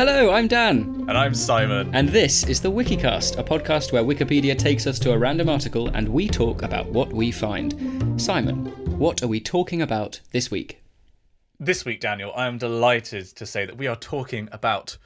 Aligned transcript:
Hello, 0.00 0.30
I'm 0.30 0.48
Dan, 0.48 1.04
And 1.08 1.18
I'm 1.18 1.34
Simon. 1.34 1.94
and 1.94 2.08
this 2.08 2.48
is 2.48 2.58
the 2.58 2.72
Wikicast, 2.72 3.36
a 3.38 3.44
podcast 3.44 3.92
where 3.92 4.02
Wikipedia 4.02 4.56
takes 4.56 4.86
us 4.86 4.98
to 5.00 5.12
a 5.12 5.18
random 5.18 5.50
article 5.50 5.88
and 5.88 6.08
we 6.08 6.26
talk 6.26 6.62
about 6.62 6.86
what 6.86 7.12
we 7.12 7.30
find. 7.30 8.18
Simon, 8.18 8.64
what 8.98 9.22
are 9.22 9.28
we 9.28 9.40
talking 9.40 9.82
about 9.82 10.18
this 10.30 10.50
week? 10.50 10.82
This 11.58 11.84
week, 11.84 12.00
Daniel, 12.00 12.32
I 12.34 12.46
am 12.46 12.56
delighted 12.56 13.26
to 13.26 13.44
say 13.44 13.66
that 13.66 13.76
we 13.76 13.86
are 13.88 13.94
talking 13.94 14.48
about 14.52 14.96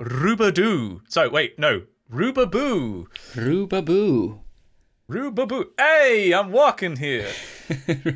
Rubadoo. 0.00 1.02
So, 1.08 1.28
wait, 1.28 1.58
no, 1.58 1.82
Rubaboo. 2.10 3.04
Rubaboo. 3.34 4.38
Rubaboo. 5.10 5.64
Hey, 5.78 6.32
I'm 6.32 6.52
walking 6.52 6.96
here. 6.96 7.28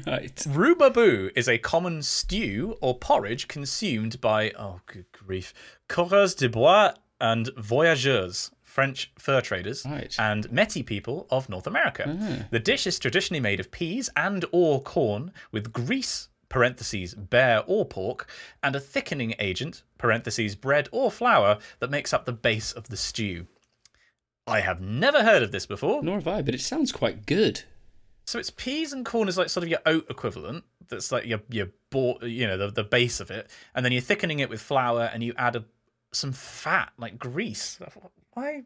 right. 0.07 0.37
Rubaboo 0.37 1.31
is 1.35 1.49
a 1.49 1.57
common 1.57 2.03
stew 2.03 2.77
or 2.83 2.99
porridge 2.99 3.49
consumed 3.49 4.21
by, 4.21 4.53
oh, 4.59 4.81
good 4.85 5.07
grief, 5.13 5.55
coureurs 5.93 6.35
de 6.35 6.49
bois 6.49 6.95
and 7.21 7.51
voyageurs. 7.57 8.51
French 8.63 9.13
fur 9.19 9.43
traders 9.43 9.85
Right. 9.85 10.17
and 10.19 10.49
Métis 10.49 10.87
people 10.87 11.27
of 11.31 11.49
North 11.51 11.67
America. 11.67 12.05
Ah. 12.09 12.47
The 12.51 12.59
dish 12.59 12.87
is 12.87 12.99
traditionally 12.99 13.41
made 13.41 13.61
of 13.61 13.71
peas 13.71 14.09
and 14.17 14.47
or 14.51 14.81
corn 14.83 15.31
with 15.51 15.73
grease 15.75 16.29
parentheses 16.49 17.15
bear 17.15 17.63
or 17.67 17.85
pork 17.85 18.27
and 18.63 18.75
a 18.75 18.81
thickening 18.81 19.35
agent 19.39 19.83
parentheses 19.99 20.55
bread 20.55 20.89
or 20.91 21.11
flour 21.11 21.59
that 21.81 21.91
makes 21.91 22.15
up 22.15 22.25
the 22.25 22.33
base 22.33 22.73
of 22.73 22.89
the 22.89 22.97
stew. 22.97 23.47
I 24.47 24.61
have 24.61 24.81
never 24.81 25.23
heard 25.23 25.43
of 25.43 25.53
this 25.53 25.67
before. 25.67 26.03
Nor 26.03 26.17
have 26.17 26.27
I, 26.29 26.41
but 26.43 26.55
it 26.55 26.61
sounds 26.63 26.93
quite 26.93 27.27
good. 27.27 27.63
So 28.25 28.39
it's 28.39 28.51
peas 28.51 28.93
and 28.95 29.05
corn 29.05 29.29
is 29.29 29.37
like 29.37 29.51
sort 29.51 29.65
of 29.65 29.69
your 29.71 29.81
oat 29.85 30.07
equivalent. 30.11 30.65
That's 30.89 31.13
like 31.13 31.27
your 31.27 31.41
your 31.51 31.69
bo- 31.91 32.19
you 32.23 32.47
know 32.47 32.57
the 32.57 32.71
the 32.71 32.85
base 32.85 33.21
of 33.21 33.31
it, 33.31 33.51
and 33.75 33.85
then 33.85 33.93
you're 33.93 34.01
thickening 34.01 34.41
it 34.41 34.49
with 34.49 34.61
flour, 34.63 35.11
and 35.13 35.23
you 35.23 35.33
add 35.37 35.57
a, 35.57 35.65
some 36.13 36.33
fat 36.33 36.93
like 36.99 37.19
grease. 37.19 37.79
Why? 38.33 38.63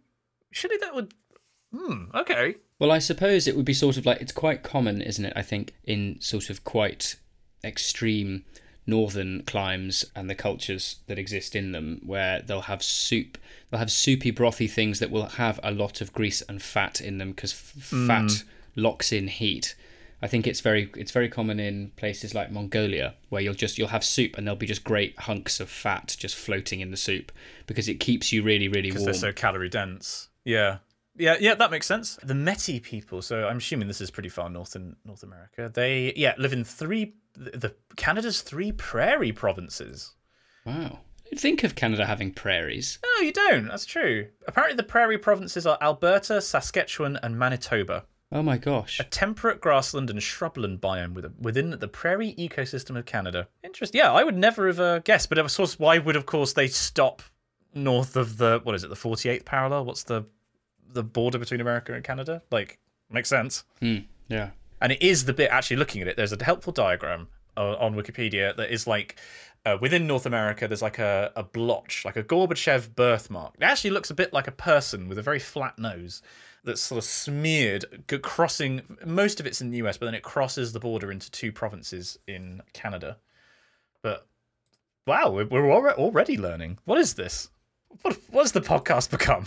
Surely 0.52 0.76
that 0.78 0.94
would. 0.94 1.14
Hmm. 1.74 2.04
Okay. 2.14 2.56
Well, 2.78 2.92
I 2.92 2.98
suppose 2.98 3.46
it 3.46 3.56
would 3.56 3.64
be 3.64 3.74
sort 3.74 3.96
of 3.96 4.06
like 4.06 4.20
it's 4.20 4.32
quite 4.32 4.62
common, 4.62 5.00
isn't 5.00 5.24
it? 5.24 5.32
I 5.34 5.42
think 5.42 5.74
in 5.84 6.20
sort 6.20 6.50
of 6.50 6.64
quite 6.64 7.16
extreme 7.64 8.44
northern 8.86 9.42
climes 9.42 10.04
and 10.14 10.30
the 10.30 10.34
cultures 10.34 11.00
that 11.06 11.18
exist 11.18 11.56
in 11.56 11.72
them, 11.72 12.00
where 12.04 12.40
they'll 12.42 12.62
have 12.62 12.82
soup, 12.82 13.36
they'll 13.70 13.80
have 13.80 13.90
soupy, 13.90 14.30
brothy 14.30 14.70
things 14.70 15.00
that 15.00 15.10
will 15.10 15.26
have 15.26 15.58
a 15.62 15.72
lot 15.72 16.00
of 16.00 16.12
grease 16.12 16.42
and 16.42 16.62
fat 16.62 17.00
in 17.00 17.18
them 17.18 17.30
because 17.30 17.52
f- 17.52 17.82
fat 18.06 18.44
locks 18.76 19.12
in 19.12 19.26
heat. 19.28 19.74
I 20.22 20.28
think 20.28 20.46
it's 20.46 20.60
very 20.60 20.90
it's 20.96 21.12
very 21.12 21.28
common 21.28 21.60
in 21.60 21.92
places 21.96 22.34
like 22.34 22.50
Mongolia 22.50 23.14
where 23.28 23.42
you'll 23.42 23.54
just 23.54 23.78
you'll 23.78 23.88
have 23.88 24.04
soup 24.04 24.36
and 24.38 24.46
there'll 24.46 24.56
be 24.56 24.66
just 24.66 24.84
great 24.84 25.18
hunks 25.20 25.60
of 25.60 25.68
fat 25.68 26.16
just 26.18 26.34
floating 26.34 26.80
in 26.80 26.90
the 26.90 26.96
soup 26.96 27.32
because 27.66 27.88
it 27.88 28.00
keeps 28.00 28.32
you 28.32 28.42
really 28.42 28.68
really 28.68 28.90
warm. 28.90 29.04
Because 29.04 29.20
they're 29.20 29.30
so 29.30 29.34
calorie 29.34 29.68
dense. 29.68 30.28
Yeah. 30.44 30.78
Yeah, 31.18 31.36
yeah, 31.40 31.54
that 31.54 31.70
makes 31.70 31.86
sense. 31.86 32.18
The 32.22 32.34
Métis 32.34 32.82
people, 32.82 33.22
so 33.22 33.48
I'm 33.48 33.56
assuming 33.56 33.88
this 33.88 34.02
is 34.02 34.10
pretty 34.10 34.28
far 34.28 34.50
north 34.50 34.76
in 34.76 34.96
North 35.04 35.22
America. 35.22 35.70
They, 35.72 36.12
yeah, 36.14 36.34
live 36.36 36.52
in 36.52 36.62
three, 36.62 37.14
the 37.34 37.74
Canada's 37.96 38.42
three 38.42 38.70
prairie 38.70 39.32
provinces. 39.32 40.14
Wow. 40.66 40.74
I 41.26 41.30
don't 41.30 41.40
think 41.40 41.64
of 41.64 41.74
Canada 41.74 42.04
having 42.04 42.32
prairies. 42.32 42.98
No, 43.02 43.24
you 43.24 43.32
don't. 43.32 43.66
That's 43.68 43.86
true. 43.86 44.28
Apparently, 44.46 44.76
the 44.76 44.82
prairie 44.82 45.16
provinces 45.16 45.66
are 45.66 45.78
Alberta, 45.80 46.42
Saskatchewan, 46.42 47.18
and 47.22 47.38
Manitoba. 47.38 48.04
Oh 48.32 48.42
my 48.42 48.58
gosh. 48.58 48.98
A 48.98 49.04
temperate 49.04 49.60
grassland 49.60 50.10
and 50.10 50.18
shrubland 50.18 50.80
biome 50.80 51.32
within 51.38 51.70
the 51.70 51.88
prairie 51.88 52.34
ecosystem 52.36 52.98
of 52.98 53.04
Canada. 53.06 53.46
Interesting. 53.62 54.00
Yeah, 54.00 54.12
I 54.12 54.24
would 54.24 54.36
never 54.36 54.66
have 54.66 54.80
uh, 54.80 54.98
guessed, 55.00 55.28
but 55.28 55.38
of 55.38 55.54
course, 55.54 55.78
why 55.78 55.98
would, 55.98 56.16
of 56.16 56.26
course, 56.26 56.52
they 56.52 56.66
stop 56.66 57.22
north 57.74 58.16
of 58.16 58.38
the 58.38 58.60
what 58.64 58.74
is 58.74 58.82
it, 58.82 58.88
the 58.88 58.96
48th 58.96 59.44
parallel? 59.44 59.84
What's 59.84 60.02
the 60.04 60.24
the 60.88 61.02
border 61.02 61.38
between 61.38 61.60
America 61.60 61.92
and 61.92 62.02
Canada? 62.02 62.42
Like, 62.50 62.78
makes 63.10 63.28
sense. 63.28 63.64
Hmm. 63.80 63.98
Yeah. 64.28 64.50
And 64.80 64.92
it 64.92 65.02
is 65.02 65.24
the 65.24 65.32
bit 65.32 65.50
actually 65.50 65.76
looking 65.76 66.02
at 66.02 66.08
it. 66.08 66.16
There's 66.16 66.32
a 66.32 66.42
helpful 66.42 66.72
diagram 66.72 67.28
uh, 67.56 67.76
on 67.76 67.94
Wikipedia 67.94 68.56
that 68.56 68.72
is 68.72 68.86
like 68.86 69.16
uh, 69.64 69.76
within 69.80 70.06
North 70.06 70.26
America. 70.26 70.66
There's 70.66 70.82
like 70.82 70.98
a, 70.98 71.32
a 71.36 71.42
blotch, 71.42 72.04
like 72.04 72.16
a 72.16 72.22
Gorbachev 72.22 72.94
birthmark. 72.94 73.54
It 73.58 73.64
actually 73.64 73.90
looks 73.90 74.10
a 74.10 74.14
bit 74.14 74.32
like 74.32 74.48
a 74.48 74.52
person 74.52 75.08
with 75.08 75.18
a 75.18 75.22
very 75.22 75.38
flat 75.38 75.78
nose 75.78 76.22
that's 76.66 76.82
sort 76.82 76.98
of 76.98 77.04
smeared, 77.04 78.04
crossing. 78.22 78.82
Most 79.06 79.40
of 79.40 79.46
it's 79.46 79.60
in 79.60 79.70
the 79.70 79.78
US, 79.78 79.96
but 79.96 80.06
then 80.06 80.14
it 80.14 80.22
crosses 80.22 80.72
the 80.72 80.80
border 80.80 81.10
into 81.10 81.30
two 81.30 81.52
provinces 81.52 82.18
in 82.26 82.60
Canada. 82.74 83.16
But 84.02 84.26
wow, 85.06 85.30
we're, 85.30 85.72
already 85.72 86.36
learning. 86.36 86.78
What 86.84 86.98
is 86.98 87.14
this? 87.14 87.48
What 88.02 88.18
has 88.34 88.52
the 88.52 88.60
podcast 88.60 89.10
become? 89.10 89.46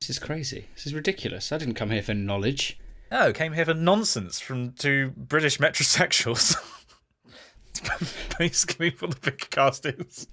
This 0.00 0.10
is 0.10 0.18
crazy. 0.18 0.66
This 0.74 0.86
is 0.86 0.94
ridiculous. 0.94 1.50
I 1.50 1.58
didn't 1.58 1.74
come 1.74 1.90
here 1.90 2.02
for 2.02 2.14
knowledge. 2.14 2.78
Oh, 3.10 3.32
came 3.32 3.54
here 3.54 3.64
for 3.64 3.74
nonsense 3.74 4.38
from 4.38 4.72
two 4.72 5.12
British 5.16 5.58
metrosexuals. 5.60 6.56
Basically 8.38 8.94
what 8.98 9.20
the 9.22 9.32
Wikicast 9.32 10.00
is. 10.00 10.28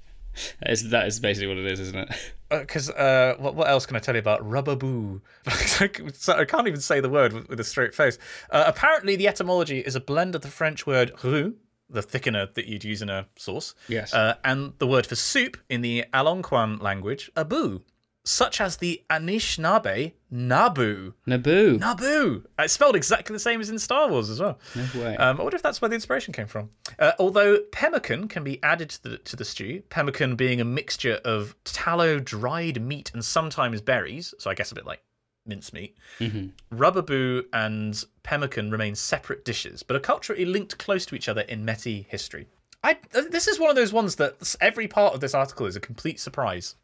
That 0.62 0.72
is, 0.72 0.90
that 0.90 1.08
is 1.08 1.20
basically 1.20 1.48
what 1.48 1.58
it 1.58 1.66
is, 1.72 1.80
isn't 1.80 1.98
it? 1.98 2.34
Because 2.50 2.90
uh, 2.90 3.36
what, 3.40 3.56
what 3.56 3.68
else 3.70 3.86
can 3.86 3.96
I 3.96 4.00
tell 4.00 4.16
you 4.16 4.20
about 4.20 4.42
Rubaboo? 4.42 5.22
so 6.16 6.34
I 6.34 6.46
can't 6.46 6.68
even 6.68 6.80
say 6.80 7.00
the 7.00 7.10
word 7.10 7.34
with, 7.34 7.50
with 7.50 7.60
a 7.60 7.64
straight 7.64 7.94
face. 7.94 8.18
Uh, 8.50 8.64
apparently, 8.68 9.16
the 9.16 9.28
etymology 9.28 9.80
is 9.80 9.96
a 9.96 10.00
blend 10.00 10.34
of 10.36 10.42
the 10.42 10.48
French 10.48 10.88
word 10.88 11.12
roux, 11.24 11.56
the 11.90 12.02
thickener 12.02 12.54
that 12.54 12.66
you'd 12.68 12.84
use 12.84 13.02
in 13.02 13.10
a 13.10 13.28
sauce, 13.38 13.74
Yes. 13.88 14.14
uh, 14.14 14.36
and 14.44 14.74
the 14.80 14.88
word 14.88 15.06
for 15.06 15.16
soup 15.16 15.58
in 15.70 15.82
the 15.82 16.06
Algonquin 16.14 16.78
language, 16.80 17.32
abou, 17.36 17.82
such 18.28 18.60
as 18.60 18.78
the 18.78 19.02
Anishinaabe 19.10 20.12
nabu. 20.30 21.14
Naboo. 21.26 21.80
Naboo! 21.80 22.44
It's 22.60 22.74
spelled 22.74 22.96
exactly 22.96 23.34
the 23.34 23.40
same 23.40 23.62
as 23.62 23.70
in 23.70 23.80
Star 23.80 24.10
Wars 24.10 24.30
as 24.30 24.40
well. 24.42 24.60
No 24.76 24.86
way. 25.02 25.16
Um, 25.16 25.40
I 25.40 25.44
wonder 25.44 25.56
if 25.56 25.62
that's 25.64 25.82
where 25.82 25.88
the 25.90 25.96
inspiration 25.96 26.34
came 26.34 26.48
from. 26.48 26.70
Uh, 27.00 27.14
although 27.20 27.60
pemmican 27.72 28.28
can 28.28 28.44
be 28.44 28.62
added 28.64 28.90
to 28.90 29.04
the, 29.04 29.18
to 29.20 29.36
the 29.38 29.46
stew, 29.46 29.82
pemmican 29.90 30.36
being 30.36 30.60
a 30.60 30.66
mixture 30.66 31.20
of 31.24 31.56
tallow, 31.64 32.20
dried 32.20 32.82
meat, 32.82 33.12
and 33.14 33.24
sometimes 33.24 33.80
berries, 33.82 34.34
so 34.40 34.50
I 34.50 34.56
guess 34.56 34.72
a 34.72 34.76
bit 34.76 34.86
like 34.86 35.02
mincemeat, 35.46 35.96
Mm-hmm. 36.20 36.76
rubaboo 36.78 37.46
and 37.54 38.04
pemmican 38.24 38.70
remain 38.72 38.94
separate 38.96 39.46
dishes, 39.46 39.84
but 39.84 39.96
are 39.96 40.02
culturally 40.02 40.44
linked 40.44 40.78
close 40.78 41.06
to 41.06 41.16
each 41.16 41.30
other 41.30 41.42
in 41.42 41.66
Métis 41.66 42.06
history. 42.08 42.48
I, 42.84 42.98
uh, 43.16 43.22
this 43.32 43.48
is 43.48 43.58
one 43.58 43.70
of 43.70 43.78
those 43.78 43.94
ones 43.94 44.18
that 44.18 44.56
every 44.60 44.90
part 44.90 45.14
of 45.14 45.22
this 45.22 45.34
article 45.34 45.66
is 45.66 45.78
a 45.78 45.80
complete 45.80 46.20
surprise. 46.20 46.76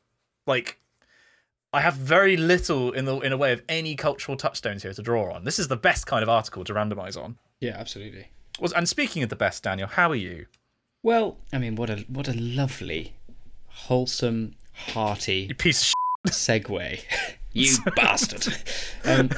Like, 0.47 0.79
I 1.73 1.81
have 1.81 1.95
very 1.95 2.37
little 2.37 2.91
in 2.91 3.05
the 3.05 3.19
in 3.19 3.33
a 3.33 3.37
way 3.37 3.51
of 3.51 3.63
any 3.67 3.95
cultural 3.95 4.37
touchstones 4.37 4.83
here 4.83 4.93
to 4.93 5.01
draw 5.01 5.33
on. 5.33 5.43
This 5.43 5.57
is 5.57 5.67
the 5.67 5.75
best 5.75 6.05
kind 6.05 6.21
of 6.21 6.29
article 6.29 6.63
to 6.65 6.73
randomize 6.73 7.21
on. 7.21 7.37
yeah, 7.59 7.75
absolutely. 7.77 8.27
Was 8.59 8.71
and 8.73 8.87
speaking 8.87 9.23
of 9.23 9.29
the 9.29 9.35
best, 9.35 9.63
Daniel, 9.63 9.87
how 9.87 10.11
are 10.11 10.15
you? 10.15 10.45
Well, 11.01 11.37
I 11.51 11.57
mean, 11.57 11.75
what 11.75 11.89
a 11.89 12.05
what 12.07 12.27
a 12.27 12.33
lovely, 12.33 13.15
wholesome, 13.67 14.53
hearty 14.73 15.47
You 15.49 15.55
piece 15.55 15.93
of 16.25 16.31
segue. 16.31 17.01
you 17.53 17.77
bastard. 17.95 18.55
Um, 19.03 19.29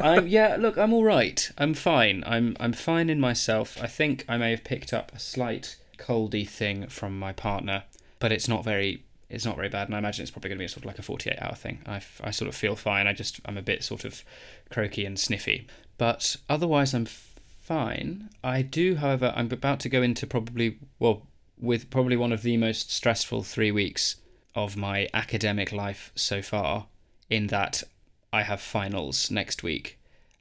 I'm 0.00 0.26
yeah. 0.26 0.56
Look, 0.58 0.78
I'm 0.78 0.92
all 0.94 1.04
right. 1.04 1.50
I'm 1.58 1.74
fine. 1.74 2.24
I'm 2.26 2.56
I'm 2.58 2.72
fine 2.72 3.10
in 3.10 3.20
myself. 3.20 3.76
I 3.80 3.86
think 3.86 4.24
I 4.28 4.36
may 4.38 4.50
have 4.50 4.64
picked 4.64 4.92
up 4.92 5.12
a 5.14 5.18
slight 5.18 5.76
coldy 5.98 6.48
thing 6.48 6.86
from 6.88 7.18
my 7.18 7.32
partner, 7.32 7.84
but 8.18 8.32
it's 8.32 8.48
not 8.48 8.64
very. 8.64 9.04
It's 9.32 9.46
not 9.46 9.56
very 9.56 9.70
bad, 9.70 9.88
and 9.88 9.94
I 9.94 9.98
imagine 9.98 10.22
it's 10.22 10.30
probably 10.30 10.50
going 10.50 10.58
to 10.58 10.64
be 10.64 10.68
sort 10.68 10.84
of 10.84 10.86
like 10.86 10.98
a 10.98 11.02
48 11.02 11.38
hour 11.40 11.54
thing. 11.54 11.80
I, 11.86 12.02
I 12.22 12.30
sort 12.30 12.48
of 12.48 12.54
feel 12.54 12.76
fine. 12.76 13.06
I 13.06 13.14
just 13.14 13.40
I'm 13.46 13.56
a 13.56 13.62
bit 13.62 13.82
sort 13.82 14.04
of 14.04 14.22
croaky 14.70 15.06
and 15.06 15.18
sniffy, 15.18 15.66
but 15.96 16.36
otherwise 16.48 16.92
I'm 16.92 17.06
fine. 17.06 18.28
I 18.44 18.60
do, 18.60 18.96
however, 18.96 19.32
I'm 19.34 19.50
about 19.50 19.80
to 19.80 19.88
go 19.88 20.02
into 20.02 20.26
probably 20.26 20.78
well 20.98 21.26
with 21.58 21.88
probably 21.90 22.16
one 22.16 22.32
of 22.32 22.42
the 22.42 22.56
most 22.58 22.92
stressful 22.92 23.42
three 23.44 23.70
weeks 23.70 24.16
of 24.54 24.76
my 24.76 25.08
academic 25.14 25.72
life 25.72 26.12
so 26.14 26.42
far, 26.42 26.88
in 27.30 27.46
that 27.46 27.82
I 28.32 28.42
have 28.42 28.60
finals 28.60 29.30
next 29.30 29.62
week 29.62 29.98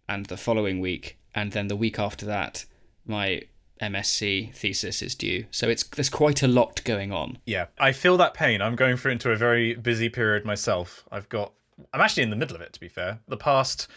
and 0.10 0.26
the 0.26 0.36
following 0.36 0.82
week, 0.82 1.18
and 1.34 1.54
then 1.54 1.70
the 1.70 1.76
week 1.78 1.98
after 1.98 2.26
that, 2.26 2.66
my 3.06 3.44
MSc 3.82 4.54
thesis 4.54 5.02
is 5.02 5.16
due. 5.16 5.46
So 5.52 5.68
it's 5.68 5.84
there's 5.84 6.10
quite 6.10 6.44
a 6.44 6.48
lot 6.48 6.84
going 6.84 7.12
on. 7.12 7.40
Yeah, 7.46 7.68
I 7.80 7.92
feel 7.92 8.18
that 8.18 8.34
pain. 8.34 8.62
I'm 8.62 8.76
going 8.76 8.98
through 8.98 9.14
into 9.14 9.32
a 9.32 9.36
very 9.36 9.74
busy 9.74 10.10
period 10.10 10.46
myself. 10.46 11.04
I've 11.12 11.30
got. 11.30 11.54
I'm 11.94 12.02
actually 12.02 12.24
in 12.24 12.30
the 12.30 12.36
middle 12.36 12.56
of 12.56 12.62
it, 12.62 12.74
to 12.74 12.80
be 12.80 12.88
fair. 12.88 13.20
The 13.28 13.38
past 13.38 13.88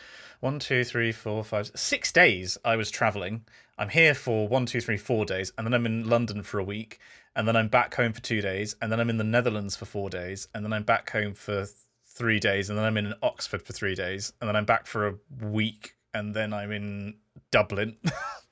one, 0.40 0.58
two, 0.58 0.84
three, 0.84 1.12
four, 1.12 1.44
five, 1.44 1.70
six 1.74 2.12
days 2.12 2.58
I 2.64 2.76
was 2.76 2.90
traveling. 2.90 3.44
I'm 3.78 3.88
here 3.88 4.14
for 4.14 4.46
one, 4.46 4.66
two, 4.66 4.80
three, 4.80 4.96
four 4.96 5.24
days, 5.24 5.52
and 5.56 5.66
then 5.66 5.74
I'm 5.74 5.86
in 5.86 6.08
London 6.08 6.42
for 6.42 6.58
a 6.58 6.64
week, 6.64 6.98
and 7.34 7.48
then 7.48 7.56
I'm 7.56 7.68
back 7.68 7.94
home 7.94 8.12
for 8.12 8.20
two 8.20 8.40
days, 8.40 8.76
and 8.80 8.92
then 8.92 9.00
I'm 9.00 9.10
in 9.10 9.16
the 9.16 9.24
Netherlands 9.24 9.74
for 9.74 9.84
four 9.84 10.10
days, 10.10 10.48
and 10.54 10.64
then 10.64 10.72
I'm 10.72 10.84
back 10.84 11.10
home 11.10 11.34
for 11.34 11.66
three 12.06 12.38
days, 12.38 12.68
and 12.68 12.78
then 12.78 12.84
I'm 12.84 12.96
in 12.96 13.14
Oxford 13.22 13.62
for 13.62 13.72
three 13.72 13.94
days, 13.94 14.32
and 14.40 14.48
then 14.48 14.54
I'm 14.54 14.64
back 14.64 14.86
for 14.86 15.08
a 15.08 15.46
week, 15.46 15.96
and 16.12 16.34
then 16.34 16.52
I'm 16.52 16.70
in 16.70 17.16
Dublin. 17.50 17.96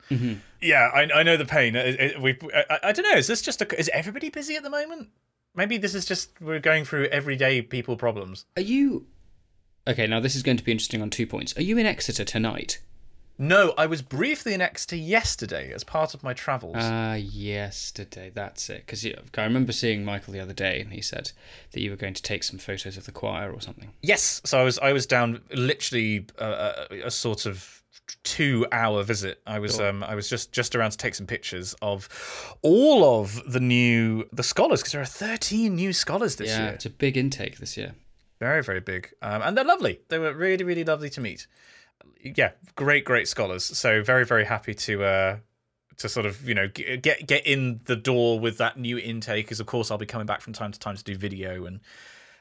Yeah, 0.60 0.90
I, 0.94 1.08
I 1.14 1.22
know 1.22 1.36
the 1.36 1.44
pain. 1.44 1.74
It, 1.74 2.00
it, 2.00 2.20
we, 2.20 2.38
I, 2.54 2.78
I 2.84 2.92
don't 2.92 3.04
know. 3.10 3.18
Is 3.18 3.26
this 3.26 3.42
just 3.42 3.62
a? 3.62 3.78
Is 3.78 3.90
everybody 3.92 4.30
busy 4.30 4.56
at 4.56 4.62
the 4.62 4.70
moment? 4.70 5.08
Maybe 5.54 5.76
this 5.76 5.94
is 5.94 6.04
just 6.04 6.40
we're 6.40 6.60
going 6.60 6.84
through 6.84 7.06
everyday 7.06 7.62
people 7.62 7.96
problems. 7.96 8.46
Are 8.56 8.62
you. 8.62 9.06
Okay, 9.86 10.06
now 10.06 10.20
this 10.20 10.36
is 10.36 10.42
going 10.42 10.56
to 10.56 10.64
be 10.64 10.72
interesting 10.72 11.02
on 11.02 11.10
two 11.10 11.26
points. 11.26 11.56
Are 11.58 11.62
you 11.62 11.76
in 11.78 11.86
Exeter 11.86 12.24
tonight? 12.24 12.80
No, 13.38 13.74
I 13.76 13.86
was 13.86 14.02
briefly 14.02 14.54
in 14.54 14.60
Exeter 14.60 14.94
yesterday 14.94 15.72
as 15.72 15.82
part 15.82 16.14
of 16.14 16.22
my 16.22 16.32
travels. 16.32 16.76
Ah, 16.78 17.14
yesterday. 17.14 18.30
That's 18.32 18.70
it. 18.70 18.84
Because 18.86 19.04
I 19.04 19.42
remember 19.42 19.72
seeing 19.72 20.04
Michael 20.04 20.32
the 20.32 20.40
other 20.40 20.52
day, 20.52 20.80
and 20.80 20.92
he 20.92 21.00
said 21.00 21.32
that 21.72 21.80
you 21.80 21.90
were 21.90 21.96
going 21.96 22.14
to 22.14 22.22
take 22.22 22.44
some 22.44 22.58
photos 22.58 22.96
of 22.96 23.04
the 23.06 23.10
choir 23.12 23.50
or 23.50 23.60
something. 23.60 23.90
yes, 24.02 24.40
so 24.44 24.60
I 24.60 24.64
was 24.64 24.78
I 24.78 24.92
was 24.92 25.06
down 25.06 25.42
literally 25.52 26.26
uh, 26.38 26.86
a, 26.90 27.06
a 27.06 27.10
sort 27.10 27.46
of 27.46 27.81
two 28.32 28.66
hour 28.72 29.02
visit. 29.02 29.40
I 29.46 29.58
was 29.58 29.76
Cool. 29.76 29.86
um 29.86 30.02
I 30.04 30.14
was 30.14 30.28
just 30.28 30.52
just 30.52 30.74
around 30.74 30.92
to 30.92 30.96
take 30.98 31.14
some 31.14 31.26
pictures 31.26 31.74
of 31.82 32.08
all 32.62 33.20
of 33.20 33.40
the 33.52 33.60
new 33.60 34.24
the 34.32 34.42
scholars 34.42 34.80
because 34.80 34.92
there 34.92 35.02
are 35.02 35.04
13 35.04 35.74
new 35.74 35.92
scholars 35.92 36.36
this 36.36 36.48
yeah, 36.50 36.62
year. 36.64 36.72
it's 36.72 36.86
a 36.86 36.90
big 36.90 37.16
intake 37.16 37.58
this 37.58 37.76
year. 37.76 37.94
Very, 38.40 38.62
very 38.62 38.80
big. 38.80 39.12
Um, 39.22 39.40
and 39.42 39.56
they're 39.56 39.64
lovely. 39.64 40.00
They 40.08 40.18
were 40.18 40.32
really, 40.34 40.64
really 40.64 40.82
lovely 40.84 41.08
to 41.10 41.20
meet. 41.20 41.46
Yeah, 42.20 42.50
great, 42.74 43.04
great 43.04 43.28
scholars. 43.28 43.62
So 43.64 44.02
very, 44.02 44.24
very 44.24 44.44
happy 44.44 44.74
to 44.74 45.04
uh, 45.04 45.36
to 45.98 46.08
sort 46.08 46.26
of 46.26 46.48
you 46.48 46.54
know 46.54 46.68
get 46.68 47.26
get 47.26 47.46
in 47.46 47.80
the 47.84 47.96
door 47.96 48.40
with 48.40 48.58
that 48.58 48.78
new 48.78 48.98
intake. 48.98 49.44
Because 49.46 49.60
of 49.60 49.66
course 49.66 49.90
I'll 49.90 49.98
be 49.98 50.06
coming 50.06 50.26
back 50.26 50.40
from 50.40 50.52
time 50.54 50.72
to 50.72 50.78
time 50.78 50.96
to 50.96 51.04
do 51.04 51.14
video, 51.16 51.66
and 51.66 51.80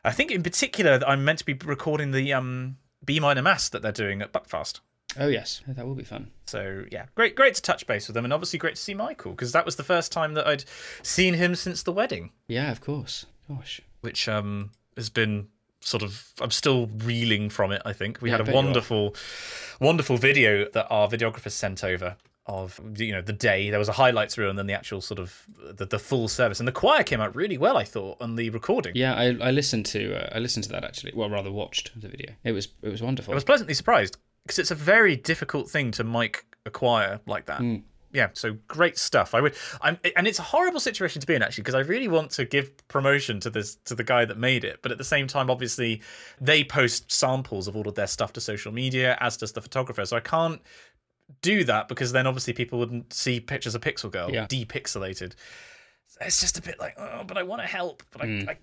I 0.04 0.12
think 0.12 0.32
in 0.32 0.42
particular 0.42 1.00
I'm 1.06 1.24
meant 1.26 1.40
to 1.40 1.46
be 1.46 1.54
recording 1.54 2.12
the 2.12 2.34
um, 2.34 2.78
B 3.06 3.20
minor 3.20 3.42
mass 3.44 3.70
that 3.70 3.82
they're 3.84 3.92
doing 3.92 4.22
at 4.22 4.32
Buckfast. 4.34 4.80
Oh, 5.20 5.28
yes. 5.28 5.62
That 5.68 5.86
will 5.86 5.96
be 5.96 6.04
fun. 6.04 6.32
So 6.46 6.86
yeah, 6.92 7.06
great, 7.16 7.36
great 7.36 7.56
to 7.56 7.62
touch 7.62 7.86
base 7.88 8.08
with 8.08 8.14
them, 8.16 8.24
and 8.26 8.34
obviously 8.34 8.60
great 8.60 8.76
to 8.76 8.82
see 8.82 8.94
Michael 8.94 9.32
because 9.32 9.52
that 9.52 9.66
was 9.66 9.76
the 9.76 9.84
first 9.84 10.12
time 10.12 10.34
that 10.36 10.48
I'd 10.48 10.64
seen 11.04 11.34
him 11.34 11.56
since 11.56 11.84
the 11.84 11.92
wedding. 11.92 12.32
Yeah, 12.48 12.72
of 12.72 12.82
course. 12.82 13.26
Gosh. 13.50 13.82
which 14.02 14.30
um 14.30 14.72
has 14.96 15.10
been 15.10 15.48
sort 15.82 16.04
of 16.04 16.32
I'm 16.40 16.52
still 16.52 16.88
reeling 17.04 17.50
from 17.50 17.72
it. 17.72 17.82
I 17.86 17.94
think 17.94 18.22
we 18.22 18.30
Yeah, 18.30 18.34
had 18.36 18.42
a 18.42 18.44
bet 18.46 18.54
you 18.54 18.60
are. 18.60 18.64
wonderful, 18.64 19.16
wonderful 19.80 20.18
video 20.18 20.70
that 20.70 20.88
our 20.90 21.08
videographer 21.08 21.52
sent 21.52 21.84
over 21.84 22.16
of 22.48 22.80
you 22.98 23.12
know 23.12 23.22
the 23.22 23.34
day. 23.34 23.70
There 23.70 23.80
was 23.80 23.90
a 23.90 23.94
highlights 23.94 24.38
reel 24.38 24.50
and 24.50 24.58
then 24.60 24.68
the 24.68 24.74
actual 24.74 25.00
sort 25.02 25.20
of 25.20 25.46
the, 25.76 25.86
the 25.86 26.00
full 26.00 26.28
service, 26.28 26.60
and 26.60 26.68
the 26.68 26.72
choir 26.72 27.04
came 27.04 27.22
out 27.22 27.36
really 27.36 27.58
well. 27.58 27.78
I 27.78 27.84
thought 27.84 28.18
on 28.22 28.36
the 28.36 28.50
recording. 28.50 28.94
Yeah, 28.96 29.14
I, 29.16 29.26
I 29.42 29.52
listened 29.52 29.86
to 29.88 30.16
uh, 30.16 30.36
I 30.36 30.40
listened 30.40 30.64
to 30.66 30.70
that 30.72 30.84
actually. 30.84 31.14
Well, 31.16 31.30
rather 31.30 31.52
watched 31.52 31.92
the 32.00 32.08
video. 32.08 32.32
It 32.44 32.52
was 32.54 32.70
it 32.82 32.90
was 32.90 33.02
wonderful. 33.02 33.34
I 33.34 33.36
was 33.36 33.44
pleasantly 33.44 33.74
surprised 33.74 34.18
because 34.46 34.60
it's 34.60 34.72
a 34.72 34.76
very 34.76 35.16
difficult 35.16 35.70
thing 35.70 35.92
to 35.92 36.04
mic 36.04 36.46
a 36.66 36.70
choir 36.70 37.20
like 37.26 37.46
that. 37.48 37.62
Mm. 37.62 37.84
Yeah, 38.14 38.28
so 38.34 38.58
great 38.68 38.98
stuff. 38.98 39.34
I 39.34 39.40
would, 39.40 39.56
I'm, 39.82 39.98
and 40.18 40.28
it's 40.28 40.38
a 40.40 40.42
horrible 40.44 40.82
situation 40.82 41.22
to 41.22 41.28
be 41.28 41.34
in 41.34 41.42
actually 41.42 41.62
because 41.62 41.76
I 41.76 41.80
really 41.80 42.10
want 42.10 42.32
to 42.32 42.44
give 42.44 42.86
promotion 42.90 43.40
to 43.40 43.50
this 43.50 43.76
to 43.86 43.96
the 43.96 44.04
guy 44.04 44.26
that 44.26 44.38
made 44.38 44.66
it, 44.66 44.80
but 44.82 44.92
at 44.92 44.98
the 44.98 45.04
same 45.06 45.28
time, 45.28 45.50
obviously, 45.50 46.02
they 46.42 46.64
post 46.66 47.10
samples 47.10 47.70
of 47.70 47.76
all 47.78 47.88
of 47.88 47.96
their 47.96 48.08
stuff 48.08 48.34
to 48.34 48.42
social 48.42 48.74
media, 48.74 49.18
as 49.22 49.38
does 49.38 49.54
the 49.54 49.62
photographer. 49.62 50.06
So 50.06 50.18
I 50.18 50.20
can't 50.20 50.62
do 51.42 51.64
that 51.64 51.88
because 51.88 52.12
then 52.12 52.28
obviously 52.28 52.52
people 52.52 52.80
wouldn't 52.80 53.14
see 53.14 53.40
pictures 53.40 53.76
of 53.76 53.82
Pixel 53.82 54.12
Girl 54.12 54.30
Yeah. 54.30 54.46
depixelated. 54.48 55.34
It's 56.20 56.42
just 56.42 56.58
a 56.58 56.62
bit 56.62 56.78
like, 56.80 56.96
oh, 56.98 57.24
but 57.26 57.38
I 57.38 57.44
want 57.44 57.62
to 57.62 57.68
help, 57.68 58.04
but 58.12 58.22
I, 58.22 58.26
Mm. 58.26 58.50
I 58.50 58.58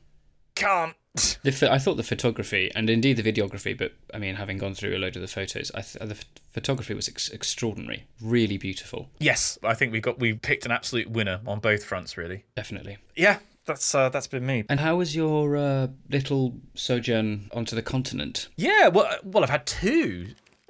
can't. 0.58 0.94
The, 1.42 1.68
I 1.72 1.78
thought 1.78 1.96
the 1.96 2.02
photography 2.04 2.70
and 2.76 2.88
indeed 2.88 3.16
the 3.16 3.32
videography, 3.32 3.76
but 3.76 3.92
I 4.14 4.18
mean, 4.18 4.36
having 4.36 4.58
gone 4.58 4.74
through 4.74 4.96
a 4.96 4.98
load 4.98 5.16
of 5.16 5.22
the 5.22 5.26
photos, 5.28 5.72
I 5.74 5.80
th- 5.80 5.98
the 6.00 6.14
ph- 6.14 6.26
photography 6.50 6.94
was 6.94 7.08
ex- 7.08 7.28
extraordinary, 7.30 8.06
really 8.20 8.56
beautiful, 8.58 9.10
yes, 9.18 9.58
I 9.64 9.74
think 9.74 9.92
we 9.92 10.00
got 10.00 10.20
we 10.20 10.34
picked 10.34 10.64
an 10.64 10.70
absolute 10.70 11.10
winner 11.10 11.40
on 11.46 11.58
both 11.58 11.82
fronts, 11.84 12.16
really. 12.16 12.44
definitely. 12.54 12.98
Yeah, 13.16 13.38
that's 13.64 13.94
uh, 13.94 14.10
that's 14.10 14.28
been 14.28 14.46
me. 14.46 14.64
And 14.68 14.78
how 14.78 14.96
was 14.96 15.16
your 15.16 15.56
uh, 15.56 15.88
little 16.08 16.54
sojourn 16.74 17.50
onto 17.52 17.74
the 17.74 17.82
continent? 17.82 18.48
Yeah, 18.56 18.86
well, 18.88 19.06
uh, 19.06 19.16
well, 19.24 19.42
I've 19.42 19.50
had 19.50 19.66
two 19.66 20.28